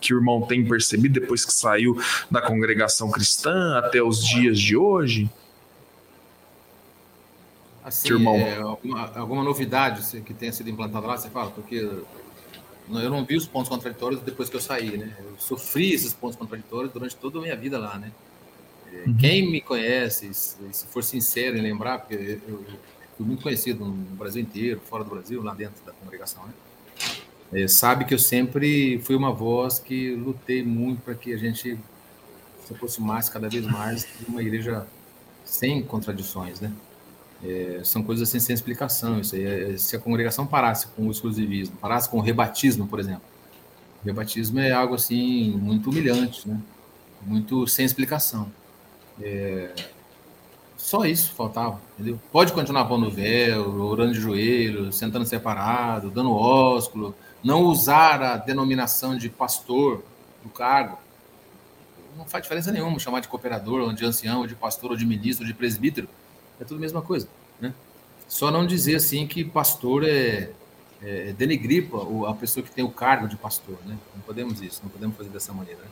[0.00, 2.00] Que o irmão tem percebido depois que saiu
[2.30, 5.28] da congregação cristã até os dias de hoje?
[7.88, 8.26] Assim.
[8.42, 11.50] É, alguma, alguma, novidade que tenha sido implantada lá, você fala?
[11.50, 15.14] Porque eu não vi os pontos contraditórios depois que eu saí, né?
[15.18, 18.12] Eu sofri esses pontos contraditórios durante toda a minha vida lá, né?
[18.92, 19.16] É, uhum.
[19.16, 22.64] Quem me conhece, se for sincero em lembrar, porque eu, eu,
[23.16, 26.52] fui muito conhecido no Brasil inteiro, fora do Brasil, lá dentro da congregação, né?
[27.52, 31.78] É, sabe que eu sempre fui uma voz que lutei muito para que a gente
[32.66, 34.86] se aproximasse cada vez mais de uma igreja
[35.42, 36.70] sem contradições, né?
[37.42, 39.20] É, são coisas assim sem explicação.
[39.20, 42.98] Isso aí, é, se a congregação parasse com o exclusivismo, parasse com o rebatismo, por
[42.98, 43.22] exemplo.
[44.02, 46.60] O rebatismo é algo assim muito humilhante, né?
[47.22, 48.50] Muito sem explicação.
[49.20, 49.72] É,
[50.76, 52.20] só isso faltava, entendeu?
[52.30, 59.16] Pode continuar pondo véu, orando de joelho, sentando separado, dando ósculo, não usar a denominação
[59.16, 60.02] de pastor
[60.42, 60.98] do cargo.
[62.16, 65.04] Não faz diferença nenhuma chamar de cooperador, ou de ancião, ou de pastor, ou de
[65.04, 66.08] ministro, ou de presbítero
[66.60, 67.28] é tudo a mesma coisa,
[67.60, 67.74] né?
[68.26, 70.50] Só não dizer assim que pastor é,
[71.02, 71.88] é, é denegrir
[72.26, 73.96] a pessoa que tem o cargo de pastor, né?
[74.14, 75.80] Não podemos isso, não podemos fazer dessa maneira.
[75.80, 75.88] Né?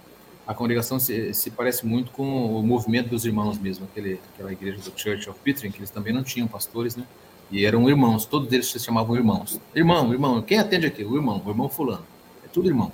[0.46, 4.78] A congregação se, se, parece muito com o movimento dos irmãos mesmo, aquele, aquela igreja
[4.78, 7.04] do Church of Pittring, que eles também não tinham pastores, né?
[7.50, 9.60] E eram irmãos, todos eles se chamavam irmãos.
[9.74, 11.04] Irmão, irmão, quem atende aqui?
[11.04, 12.04] O irmão, o irmão fulano.
[12.44, 12.92] É tudo irmão.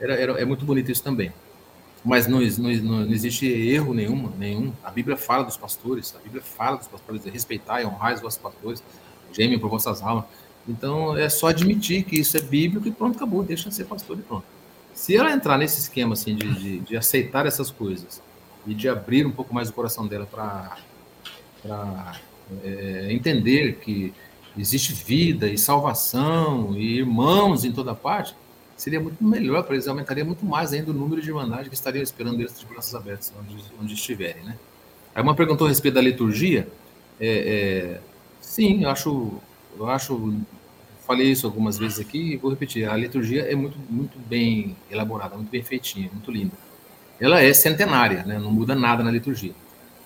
[0.00, 1.32] Era, era, é muito bonito isso também.
[2.06, 4.72] Mas não, não, não, existe erro nenhum, nenhum.
[4.84, 8.38] A Bíblia fala dos pastores, a Bíblia fala dos pastores, respeitar e honrar os vossos
[8.38, 8.80] pastores,
[9.32, 10.24] gemem por vossas almas.
[10.68, 14.16] Então é só admitir que isso é bíblico e pronto, acabou, deixa de ser pastor
[14.20, 14.44] e pronto.
[14.94, 18.22] Se ela entrar nesse esquema assim de, de, de aceitar essas coisas
[18.64, 20.76] e de abrir um pouco mais o coração dela para
[22.62, 24.14] é, entender que
[24.56, 28.36] existe vida e salvação e irmãos em toda parte,
[28.76, 32.02] seria muito melhor para eles, aumentaria muito mais ainda o número de irmandades que estariam
[32.02, 34.56] esperando eles de braços abertos, onde, onde estiverem, né?
[35.14, 36.68] Aí uma perguntou a respeito da liturgia,
[37.18, 38.00] é, é,
[38.40, 39.32] sim, eu acho,
[39.78, 40.34] eu acho,
[41.06, 45.36] falei isso algumas vezes aqui e vou repetir, a liturgia é muito, muito bem elaborada,
[45.36, 46.52] muito bem feitinha, muito linda.
[47.18, 48.38] Ela é centenária, né?
[48.38, 49.54] não muda nada na liturgia.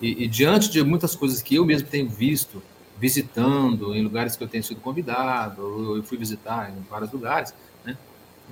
[0.01, 2.63] E, e diante de muitas coisas que eu mesmo tenho visto,
[2.97, 7.53] visitando em lugares que eu tenho sido convidado, eu fui visitar em vários lugares,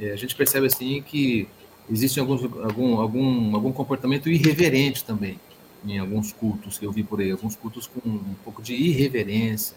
[0.05, 1.47] a gente percebe assim que
[1.89, 5.39] existe algum, algum, algum comportamento irreverente também
[5.85, 9.75] em alguns cultos que eu vi por aí, alguns cultos com um pouco de irreverência,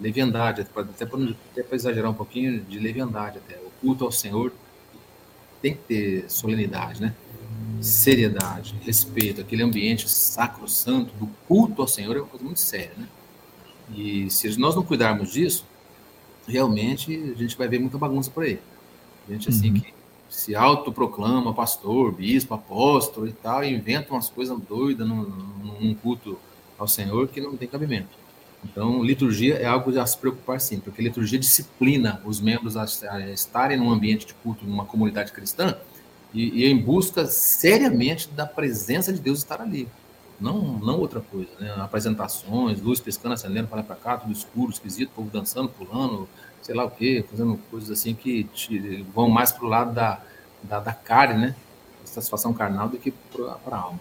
[0.00, 3.56] leviandade, até para exagerar um pouquinho de leviandade até.
[3.56, 4.52] O culto ao Senhor
[5.60, 7.14] tem que ter solenidade, né?
[7.80, 12.92] Seriedade, respeito, aquele ambiente sacro santo do culto ao Senhor é uma coisa muito séria,
[12.96, 13.08] né?
[13.94, 15.66] E se nós não cuidarmos disso,
[16.46, 18.58] realmente a gente vai ver muita bagunça por aí.
[19.28, 19.80] Gente assim uhum.
[19.80, 19.94] que
[20.32, 26.38] se autoproclama pastor, bispo, apóstolo e tal, e inventa umas coisas doidas num, num, culto
[26.78, 28.22] ao Senhor que não tem cabimento.
[28.64, 32.86] Então, liturgia é algo a se preocupar sim, porque liturgia disciplina os membros a,
[33.32, 35.76] estarem num ambiente de culto, numa comunidade cristã,
[36.32, 39.86] e, e, em busca seriamente da presença de Deus estar ali.
[40.40, 41.74] Não, não outra coisa, né?
[41.76, 46.26] Apresentações, luz piscando, acendendo para lá para cá, tudo escuro, esquisito, povo dançando, pulando,
[46.62, 50.20] sei lá o quê, fazendo coisas assim que te, vão mais para o lado da,
[50.62, 51.56] da, da carne, né?
[52.12, 54.00] satisfação carnal do que para a alma.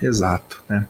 [0.00, 0.88] Exato, né?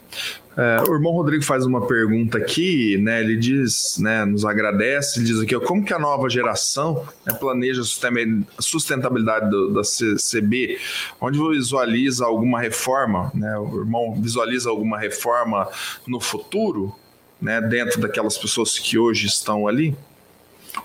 [0.57, 3.21] É, o irmão Rodrigo faz uma pergunta aqui, né?
[3.21, 4.25] Ele diz, né?
[4.25, 9.49] Nos agradece, ele diz aqui, ó, como que a nova geração né, planeja a sustentabilidade
[9.51, 10.79] do, da CB,
[11.21, 13.57] onde visualiza alguma reforma, né?
[13.59, 15.69] O irmão visualiza alguma reforma
[16.07, 16.93] no futuro,
[17.39, 17.61] né?
[17.61, 19.95] Dentro daquelas pessoas que hoje estão ali?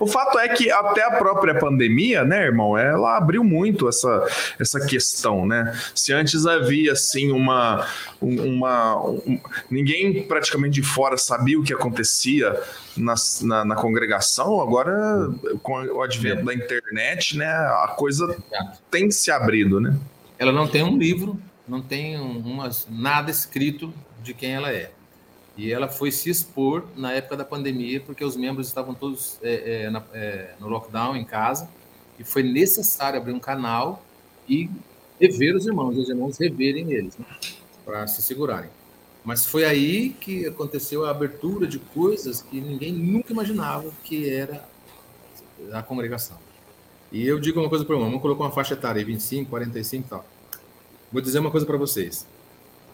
[0.03, 4.27] O fato é que até a própria pandemia, né, irmão, ela abriu muito essa,
[4.59, 5.79] essa questão, né?
[5.95, 7.87] Se antes havia, assim, uma...
[8.21, 9.39] uma um,
[9.71, 12.59] ninguém praticamente de fora sabia o que acontecia
[12.97, 15.29] na, na, na congregação, agora,
[15.61, 16.43] com o advento é.
[16.43, 18.35] da internet, né, a coisa
[18.91, 19.97] tem se abrido, né?
[20.37, 24.91] Ela não tem um livro não tem umas, nada escrito de quem ela é.
[25.55, 29.83] E ela foi se expor na época da pandemia, porque os membros estavam todos é,
[29.83, 31.69] é, na, é, no lockdown em casa,
[32.17, 34.03] e foi necessário abrir um canal
[34.49, 34.69] e
[35.19, 37.25] rever os irmãos, os irmãos reverem eles, né,
[37.85, 38.69] para se segurarem.
[39.23, 44.67] Mas foi aí que aconteceu a abertura de coisas que ninguém nunca imaginava que era
[45.71, 46.37] a congregação.
[47.11, 50.05] E eu digo uma coisa para o irmão, vamos colocar uma faixa etária, 25, 45
[50.05, 50.25] e tal.
[51.11, 52.27] Vou dizer uma coisa para vocês.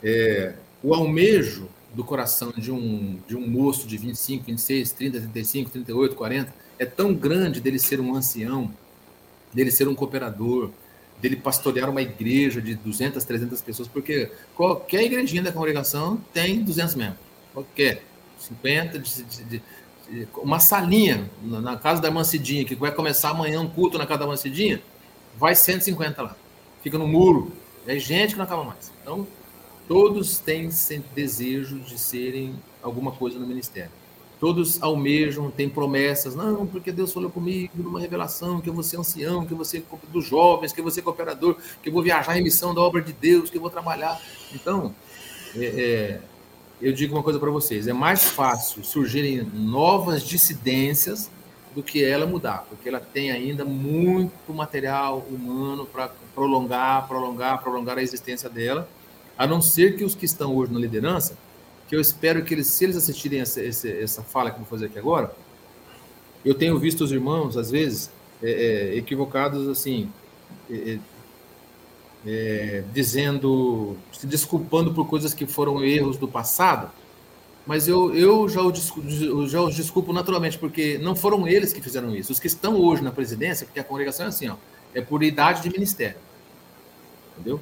[0.04, 0.54] É,
[0.84, 6.16] o almejo do coração de um, de um moço de 25, 26, 30, 35, 38,
[6.16, 8.72] 40 é tão grande dele ser um ancião,
[9.54, 10.72] dele ser um cooperador,
[11.22, 16.96] dele pastorear uma igreja de 200, 300 pessoas, porque qualquer igrejinha da congregação tem 200
[16.96, 17.20] membros,
[17.54, 18.04] qualquer,
[18.38, 23.60] 50, de, de, de, uma salinha na, casa da irmã Cidinha, que vai começar amanhã
[23.60, 24.82] um culto na casa da irmã Cidinha,
[25.38, 26.36] vai 150 lá,
[26.82, 27.52] fica no muro,
[27.86, 28.92] é gente que não acaba mais.
[29.02, 29.28] Então,
[29.90, 30.70] todos têm
[31.16, 33.92] desejo de serem alguma coisa no ministério.
[34.40, 38.98] Todos almejam, têm promessas, não, porque Deus falou comigo numa revelação que eu vou ser
[38.98, 42.04] ancião, que eu vou ser dos jovens, que eu vou ser cooperador, que eu vou
[42.04, 44.22] viajar em missão da obra de Deus, que eu vou trabalhar.
[44.54, 44.94] Então,
[45.56, 46.22] é, é,
[46.80, 51.32] eu digo uma coisa para vocês: é mais fácil surgirem novas dissidências
[51.74, 57.98] do que ela mudar, porque ela tem ainda muito material humano para prolongar, prolongar, prolongar
[57.98, 58.88] a existência dela,
[59.40, 61.38] a não ser que os que estão hoje na liderança
[61.88, 64.70] que eu espero que eles, se eles assistirem essa, essa, essa fala que eu vou
[64.70, 65.34] fazer aqui agora,
[66.46, 68.12] eu tenho visto os irmãos, às vezes,
[68.44, 70.12] é, é, equivocados assim,
[70.70, 71.00] é, é,
[72.28, 76.92] é, dizendo, se desculpando por coisas que foram erros do passado,
[77.66, 82.16] mas eu, eu já, o, já os desculpo naturalmente, porque não foram eles que fizeram
[82.16, 82.32] isso.
[82.32, 84.58] Os que estão hoje na presidência, porque a congregação é assim, ó,
[84.94, 86.18] é por idade de ministério.
[87.36, 87.60] Entendeu?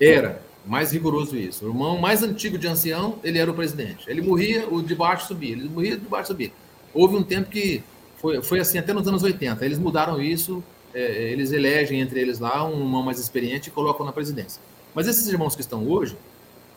[0.00, 1.64] Era mais rigoroso isso.
[1.64, 4.04] O irmão mais antigo de ancião, ele era o presidente.
[4.08, 5.52] Ele morria, o de baixo subia.
[5.52, 6.50] Ele morria, o de baixo subia.
[6.92, 7.82] Houve um tempo que
[8.16, 9.64] foi, foi assim até nos anos 80.
[9.64, 10.62] Eles mudaram isso,
[10.92, 14.60] é, eles elegem entre eles lá um irmão mais experiente e colocam na presidência.
[14.94, 16.16] Mas esses irmãos que estão hoje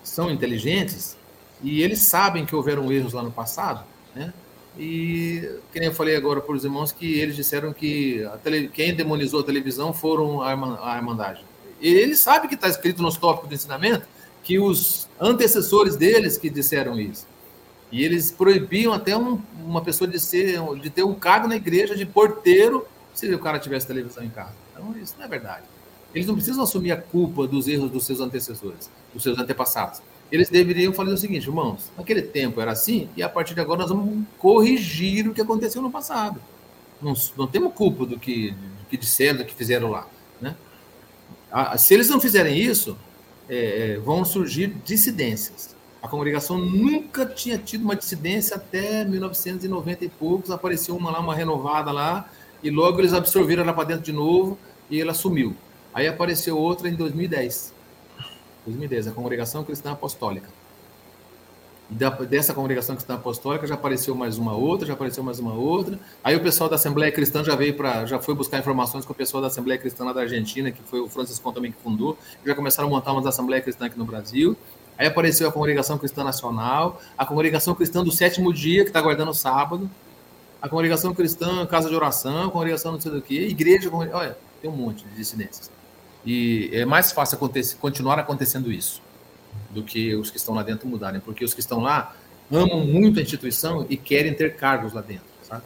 [0.03, 1.18] são inteligentes
[1.64, 3.84] e eles sabem que houveram erros lá no passado,
[4.16, 4.34] né?
[4.78, 8.94] E, que nem eu falei agora para os irmãos, que eles disseram que tele, quem
[8.94, 11.44] demonizou a televisão foram a, irmã, a Irmandade
[11.81, 14.06] ele sabe que está escrito nos tópicos do ensinamento
[14.43, 17.27] que os antecessores deles que disseram isso.
[17.91, 21.95] E eles proibiam até um, uma pessoa de ser, de ter um cargo na igreja
[21.95, 24.53] de porteiro se o cara tivesse televisão em casa.
[24.73, 25.64] Então isso não é verdade.
[26.14, 30.01] Eles não precisam assumir a culpa dos erros dos seus antecessores, dos seus antepassados.
[30.31, 33.81] Eles deveriam fazer o seguinte, irmãos, naquele tempo era assim e a partir de agora
[33.81, 36.39] nós vamos corrigir o que aconteceu no passado.
[37.01, 40.07] Não, não temos culpa do que, do que disseram, do que fizeram lá.
[41.77, 42.97] Se eles não fizerem isso,
[43.49, 45.76] é, é, vão surgir dissidências.
[46.01, 50.51] A congregação nunca tinha tido uma dissidência até 1990 e poucos.
[50.51, 52.30] Apareceu uma lá, uma renovada lá,
[52.63, 54.57] e logo eles absorveram ela para dentro de novo
[54.89, 55.55] e ela sumiu.
[55.93, 57.73] Aí apareceu outra em 2010.
[58.65, 60.59] 2010, a Congregação Cristã Apostólica
[61.90, 65.99] da, dessa congregação cristã apostólica já apareceu mais uma outra, já apareceu mais uma outra.
[66.24, 69.16] Aí o pessoal da Assembleia Cristã já veio para, já foi buscar informações com o
[69.16, 72.53] pessoal da Assembleia Cristã lá da Argentina, que foi o Francisco também que fundou, já
[72.53, 74.56] começaram a montar uma Assembleia Cristã aqui no Brasil.
[74.98, 79.30] Aí apareceu a Congregação Cristã Nacional, a Congregação Cristã do Sétimo Dia, que está guardando
[79.30, 79.90] o sábado,
[80.61, 84.70] a Congregação Cristã Casa de Oração, a Congregação não sei do que, Igreja, olha, tem
[84.70, 85.72] um monte de dissidências.
[86.26, 89.02] E é mais fácil acontecer, continuar acontecendo isso
[89.69, 92.15] do que os que estão lá dentro mudarem, porque os que estão lá
[92.51, 95.63] amam muito a instituição e querem ter cargos lá dentro, sabe?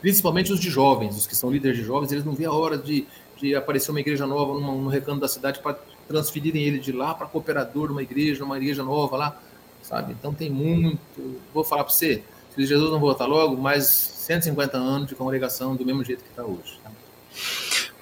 [0.00, 2.76] Principalmente os de jovens, os que são líderes de jovens, eles não vêem a hora
[2.76, 3.06] de,
[3.36, 7.14] de aparecer uma igreja nova num, no recanto da cidade para transferirem ele de lá
[7.14, 9.40] para cooperador uma igreja, uma igreja nova lá,
[9.82, 10.12] sabe?
[10.12, 11.40] Então tem muito.
[11.52, 12.22] Vou falar para você,
[12.54, 16.44] se Jesus não voltar logo, mais 150 anos de congregação do mesmo jeito que está
[16.44, 16.78] hoje.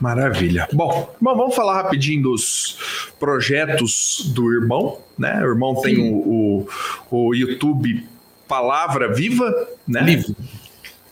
[0.01, 0.69] Maravilha.
[0.73, 5.41] Bom, vamos falar rapidinho dos projetos do irmão, né?
[5.43, 5.83] O irmão Sim.
[5.83, 6.66] tem o,
[7.11, 8.07] o, o, YouTube
[8.49, 9.53] Palavra Viva,
[9.87, 10.03] né?
[10.03, 10.37] Livre.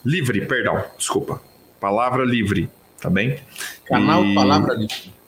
[0.04, 1.40] Livre, perdão, desculpa.
[1.80, 2.68] Palavra Livre,
[3.00, 3.38] tá bem?
[3.86, 4.34] Canal e...
[4.34, 5.21] Palavra Livre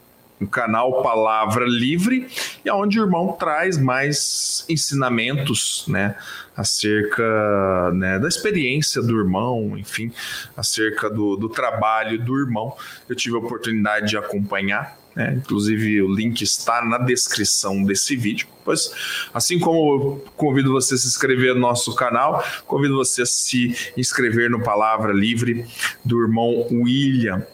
[0.44, 2.26] o canal Palavra Livre,
[2.64, 6.16] e onde o irmão traz mais ensinamentos, né,
[6.56, 10.12] acerca né, da experiência do irmão, enfim,
[10.56, 12.76] acerca do, do trabalho do irmão.
[13.08, 18.46] Eu tive a oportunidade de acompanhar, né, inclusive o link está na descrição desse vídeo.
[18.64, 18.90] Pois,
[19.34, 24.48] assim como convido você a se inscrever no nosso canal, convido você a se inscrever
[24.48, 25.66] no Palavra Livre
[26.02, 27.46] do irmão William,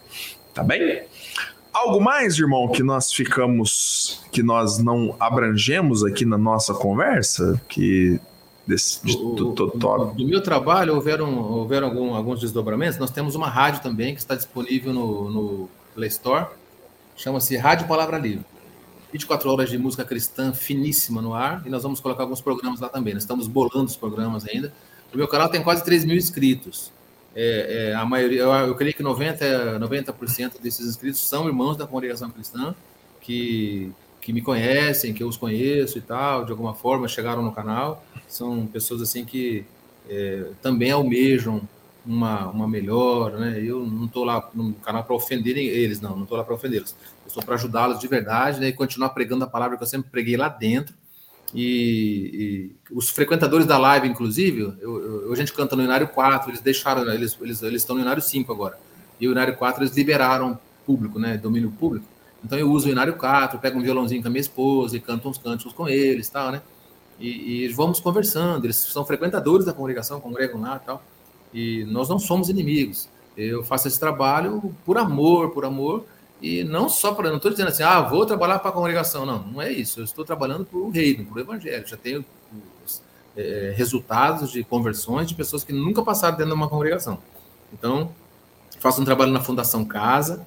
[0.55, 1.10] tá bem?
[1.81, 7.61] Algo mais, irmão, que nós ficamos, que nós não abrangemos aqui na nossa conversa?
[7.69, 8.21] Que
[8.67, 12.99] desse, de, do, do, do, do, meu trabalho houveram, houveram algum, alguns desdobramentos.
[12.99, 16.47] Nós temos uma rádio também que está disponível no, no Play Store.
[17.17, 18.45] Chama-se Rádio Palavra Livre.
[19.13, 21.63] 24 horas de música cristã finíssima no ar.
[21.67, 23.15] E nós vamos colocar alguns programas lá também.
[23.15, 24.73] Nós estamos bolando os programas ainda.
[25.13, 26.93] O meu canal tem quase 3 mil inscritos.
[27.35, 30.15] É, é, a maioria, eu, eu creio que 90%, 90
[30.61, 32.75] desses inscritos são irmãos da congregação cristã
[33.21, 37.53] que, que me conhecem, que eu os conheço e tal, de alguma forma chegaram no
[37.53, 38.05] canal.
[38.27, 39.65] São pessoas assim que
[40.09, 41.63] é, também almejam
[42.05, 43.63] uma, uma melhora, né?
[43.63, 46.95] Eu não estou lá no canal para ofender eles, não, não estou lá para ofendê-los.
[47.25, 48.69] Eu estou para ajudá-los de verdade né?
[48.69, 50.95] e continuar pregando a palavra que eu sempre preguei lá dentro.
[51.55, 56.61] E, e os frequentadores da live, inclusive, eu, a gente canta no Inário 4, eles
[56.61, 58.79] deixaram, eles, eles, eles estão no Inário 5 agora.
[59.21, 61.37] E o Inário 4 eles liberaram público, né?
[61.37, 62.07] Domínio público.
[62.45, 65.29] Então eu uso o Inário 4, pego um violãozinho com a minha esposa e canto
[65.29, 66.63] uns cânticos com eles tal, né?
[67.19, 68.65] E, e, vamos conversando.
[68.65, 71.03] Eles são frequentadores da congregação, congregam lá tal.
[71.53, 73.09] E nós não somos inimigos.
[73.37, 76.07] Eu faço esse trabalho por amor, por amor,
[76.41, 77.29] e não só para.
[77.29, 79.27] Não estou dizendo assim, ah, vou trabalhar para a congregação.
[79.27, 80.01] Não, não é isso.
[80.01, 81.87] Eu estou trabalhando para o reino, para o evangelho.
[81.87, 82.25] Já tenho
[83.37, 87.19] é, resultados de conversões de pessoas que nunca passaram dentro de uma congregação.
[87.73, 88.13] Então,
[88.79, 90.47] faço um trabalho na Fundação Casa,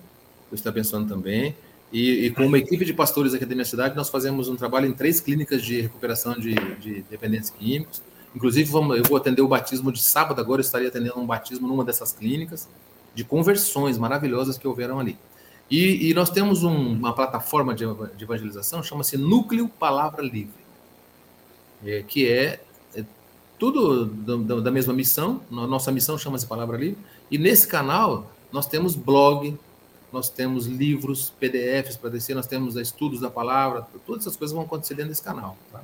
[0.51, 1.55] eu estou abençoando também.
[1.91, 4.87] E, e, com uma equipe de pastores aqui da minha cidade, nós fazemos um trabalho
[4.87, 8.01] em três clínicas de recuperação de, de dependentes químicos.
[8.35, 11.67] Inclusive, vamos, eu vou atender o batismo de sábado, agora eu estaria atendendo um batismo
[11.67, 12.67] numa dessas clínicas,
[13.13, 15.15] de conversões maravilhosas que houveram ali.
[15.69, 17.85] E, e nós temos um, uma plataforma de,
[18.15, 20.63] de evangelização, chama-se Núcleo Palavra Livre,
[21.85, 22.61] é, que é,
[22.95, 23.03] é
[23.57, 26.97] tudo da, da mesma missão, nossa missão chama-se Palavra Livre,
[27.31, 29.57] e nesse canal nós temos blog,
[30.11, 34.63] nós temos livros, PDFs para descer, nós temos estudos da palavra, todas essas coisas vão
[34.63, 35.57] acontecer dentro desse canal.
[35.71, 35.81] Tá?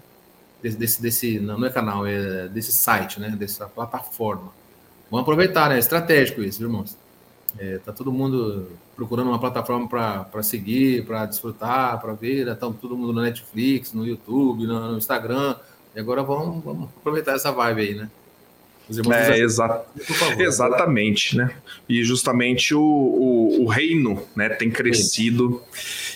[0.61, 3.29] Desse, desse, desse, não, é canal, é desse site, né?
[3.31, 4.51] dessa plataforma.
[5.09, 5.77] Vamos aproveitar, né?
[5.77, 6.95] É estratégico isso, irmãos.
[7.59, 12.45] É, tá todo mundo procurando uma plataforma para seguir, para desfrutar, para ver.
[12.45, 12.55] Né?
[12.55, 15.55] Tá todo mundo no Netflix, no YouTube, no, no Instagram.
[15.93, 18.09] E agora vamos, vamos aproveitar essa vibe aí, né?
[19.13, 19.85] é, exa
[20.39, 21.51] exatamente, né?
[21.87, 25.61] E justamente o, o, o, reino né, tem crescido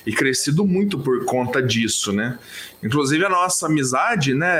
[0.05, 2.39] e crescido muito por conta disso, né?
[2.83, 4.57] Inclusive a nossa amizade, né,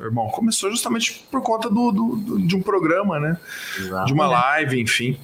[0.00, 3.38] irmão, começou justamente por conta do, do, do de um programa, né?
[3.78, 4.06] Exato.
[4.06, 5.18] De uma live, enfim.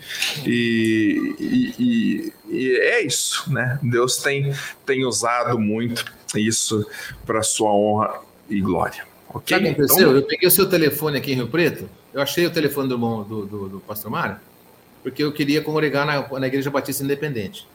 [0.45, 3.79] E, e, e, e, é isso, né?
[3.83, 4.55] Deus tem,
[4.85, 6.05] tem usado muito
[6.35, 6.87] isso
[7.25, 9.05] para sua honra e glória.
[9.29, 9.57] Okay?
[9.57, 10.09] Sabe o que aconteceu?
[10.09, 10.17] Então...
[10.17, 13.47] Eu peguei o seu telefone aqui em Rio Preto, eu achei o telefone do, do,
[13.47, 14.37] do, do pastor Mário,
[15.03, 17.67] porque eu queria congregar na, na Igreja Batista Independente.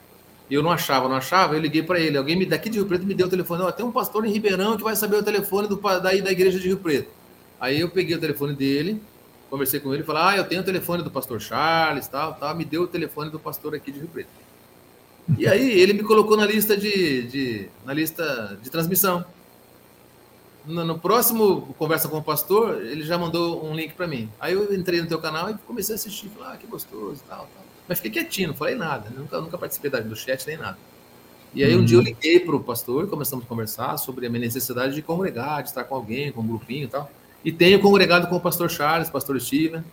[0.50, 2.18] E eu não achava, não achava, eu liguei para ele.
[2.18, 3.64] Alguém daqui de Rio Preto me deu o telefone.
[3.64, 6.60] Oh, tem um pastor em Ribeirão que vai saber o telefone do, daí da igreja
[6.60, 7.10] de Rio Preto.
[7.60, 9.02] Aí eu peguei o telefone dele,
[9.50, 12.56] conversei com ele falei: Ah, eu tenho o telefone do pastor Charles, tal, tal.
[12.56, 14.30] Me deu o telefone do pastor aqui de Rio Preto.
[15.38, 19.26] E aí ele me colocou na lista de, de na lista de transmissão
[20.68, 24.30] no, no, próximo conversa com o pastor, ele já mandou um link para mim.
[24.40, 26.30] Aí eu entrei no teu canal e comecei a assistir.
[26.30, 27.67] Falei, ah, que gostoso tal, tal.
[27.88, 29.10] Mas fiquei quietinho, não falei nada.
[29.10, 30.78] Nunca, nunca participei do chat nem nada.
[31.54, 32.06] E aí um dia eu uhum.
[32.06, 35.70] liguei para o pastor e começamos a conversar sobre a minha necessidade de congregar, de
[35.70, 37.10] estar com alguém, com um grupinho e tal.
[37.44, 39.84] E tenho congregado com o pastor Charles, pastor Steven.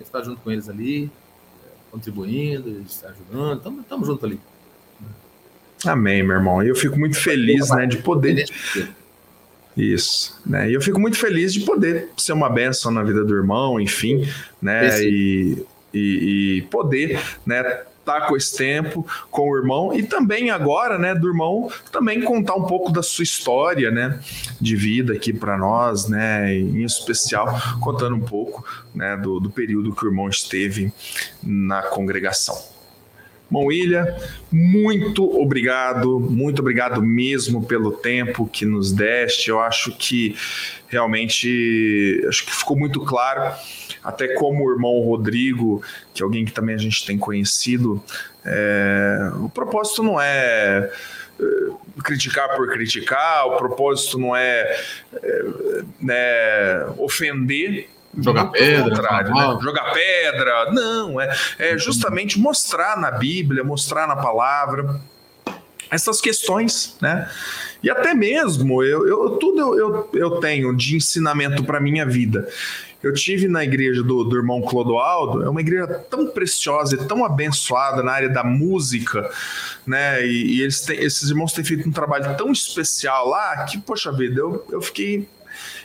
[0.00, 1.10] Está junto com eles ali,
[1.90, 3.80] contribuindo, ajudando.
[3.80, 4.40] Estamos juntos ali.
[5.84, 6.62] Amém, meu irmão.
[6.62, 8.44] E eu fico muito feliz né, de poder
[9.76, 10.70] isso, né?
[10.70, 14.28] E eu fico muito feliz de poder ser uma benção na vida do irmão, enfim,
[14.60, 15.02] né?
[15.02, 17.62] E, e, e, poder, né?
[18.04, 22.56] Tá com esse tempo com o irmão e também agora, né, do irmão também contar
[22.56, 24.18] um pouco da sua história, né,
[24.60, 27.46] de vida aqui para nós, né, em especial
[27.80, 30.92] contando um pouco, né, do, do período que o irmão esteve
[31.40, 32.72] na congregação.
[33.52, 34.16] Bom, Ilha,
[34.50, 39.50] muito obrigado, muito obrigado mesmo pelo tempo que nos deste.
[39.50, 40.34] Eu acho que
[40.88, 43.54] realmente acho que ficou muito claro,
[44.02, 48.02] até como o irmão Rodrigo, que é alguém que também a gente tem conhecido,
[48.44, 50.90] é, o propósito não é,
[51.40, 51.44] é
[52.02, 54.76] criticar por criticar, o propósito não é,
[55.22, 55.44] é
[56.00, 57.88] né, ofender,
[58.18, 59.58] Jogar pedra, né?
[59.62, 65.00] jogar pedra, não, é, é justamente mostrar na Bíblia, mostrar na palavra
[65.90, 67.30] essas questões, né?
[67.82, 72.46] E até mesmo eu, eu tudo eu, eu, eu tenho de ensinamento para minha vida.
[73.02, 77.24] Eu tive na igreja do, do irmão Clodoaldo, é uma igreja tão preciosa e tão
[77.24, 79.28] abençoada na área da música,
[79.86, 80.24] né?
[80.24, 84.12] E, e eles têm, esses irmãos têm feito um trabalho tão especial lá que, poxa
[84.12, 85.28] vida, eu, eu fiquei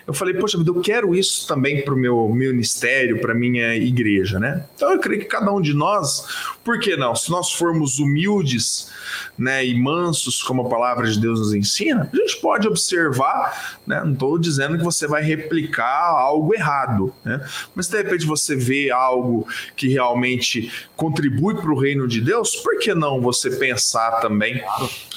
[0.06, 4.39] eu falei, poxa vida, eu quero isso também para o meu ministério, para minha igreja,
[4.39, 4.65] né?
[4.73, 6.26] Então eu creio que cada um de nós,
[6.64, 7.14] por que não?
[7.14, 8.89] Se nós formos humildes,
[9.38, 14.01] né, e mansos, como a palavra de Deus nos ensina, a gente pode observar, né?
[14.03, 17.45] Não estou dizendo que você vai replicar algo errado, né?
[17.75, 22.79] Mas de repente você vê algo que realmente contribui para o reino de Deus, por
[22.79, 24.61] que não você pensar também,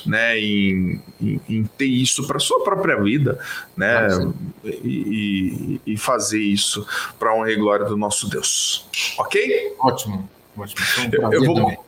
[0.07, 3.39] né, em, em, em ter isso para sua própria vida,
[3.77, 4.09] né?
[4.65, 6.87] e, e, fazer isso
[7.19, 8.87] para honra e glória do nosso Deus.
[9.19, 9.75] Ok?
[9.79, 10.29] Ótimo.
[10.57, 10.87] Ótimo.
[10.99, 11.85] Um eu, eu vou.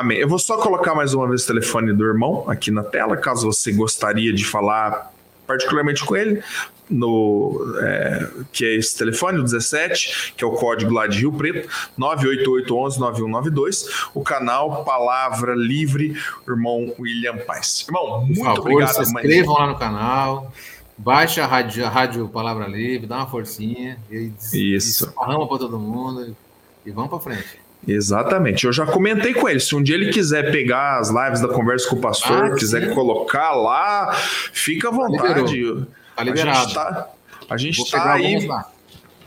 [0.00, 0.18] Amém.
[0.18, 3.50] Eu vou só colocar mais uma vez o telefone do irmão aqui na tela, caso
[3.50, 5.10] você gostaria de falar
[5.46, 6.42] particularmente com ele,
[6.90, 11.32] no é, que é esse telefone, o 17, que é o código lá de Rio
[11.32, 11.66] Preto,
[11.98, 16.14] 988119192, o canal Palavra Livre,
[16.46, 17.86] irmão William Paz.
[17.88, 18.92] Irmão, muito favor, obrigado.
[18.92, 20.52] Se inscrevam lá no canal.
[20.98, 23.98] Baixa a rádio, a rádio Palavra Livre, dá uma forcinha.
[24.10, 25.10] E Isso.
[25.12, 26.36] Para todo mundo
[26.84, 27.65] e vamos para frente.
[27.86, 28.66] Exatamente.
[28.66, 29.60] Eu já comentei com ele.
[29.60, 32.88] Se um dia ele quiser pegar as lives da conversa com o pastor, ah, quiser
[32.88, 32.94] sim.
[32.94, 34.12] colocar lá,
[34.52, 35.86] fica à vontade.
[36.16, 36.50] Tá liberado.
[36.50, 37.10] A gente está
[37.48, 38.48] a gente tá aí.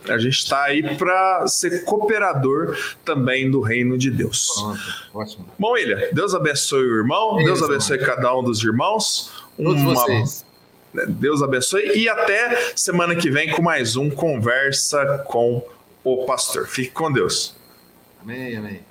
[0.07, 2.75] A gente está aí para ser cooperador
[3.05, 4.51] também do reino de Deus.
[5.11, 5.45] Pronto.
[5.57, 9.31] Bom, Ilha, Deus abençoe o irmão, é Deus abençoe cada um dos irmãos.
[9.55, 9.93] Todos Uma...
[9.93, 10.45] vocês?
[11.09, 15.63] Deus abençoe e até semana que vem com mais um Conversa com
[16.03, 16.65] o Pastor.
[16.65, 17.58] Fique com Deus.
[18.21, 18.83] Amém, amém.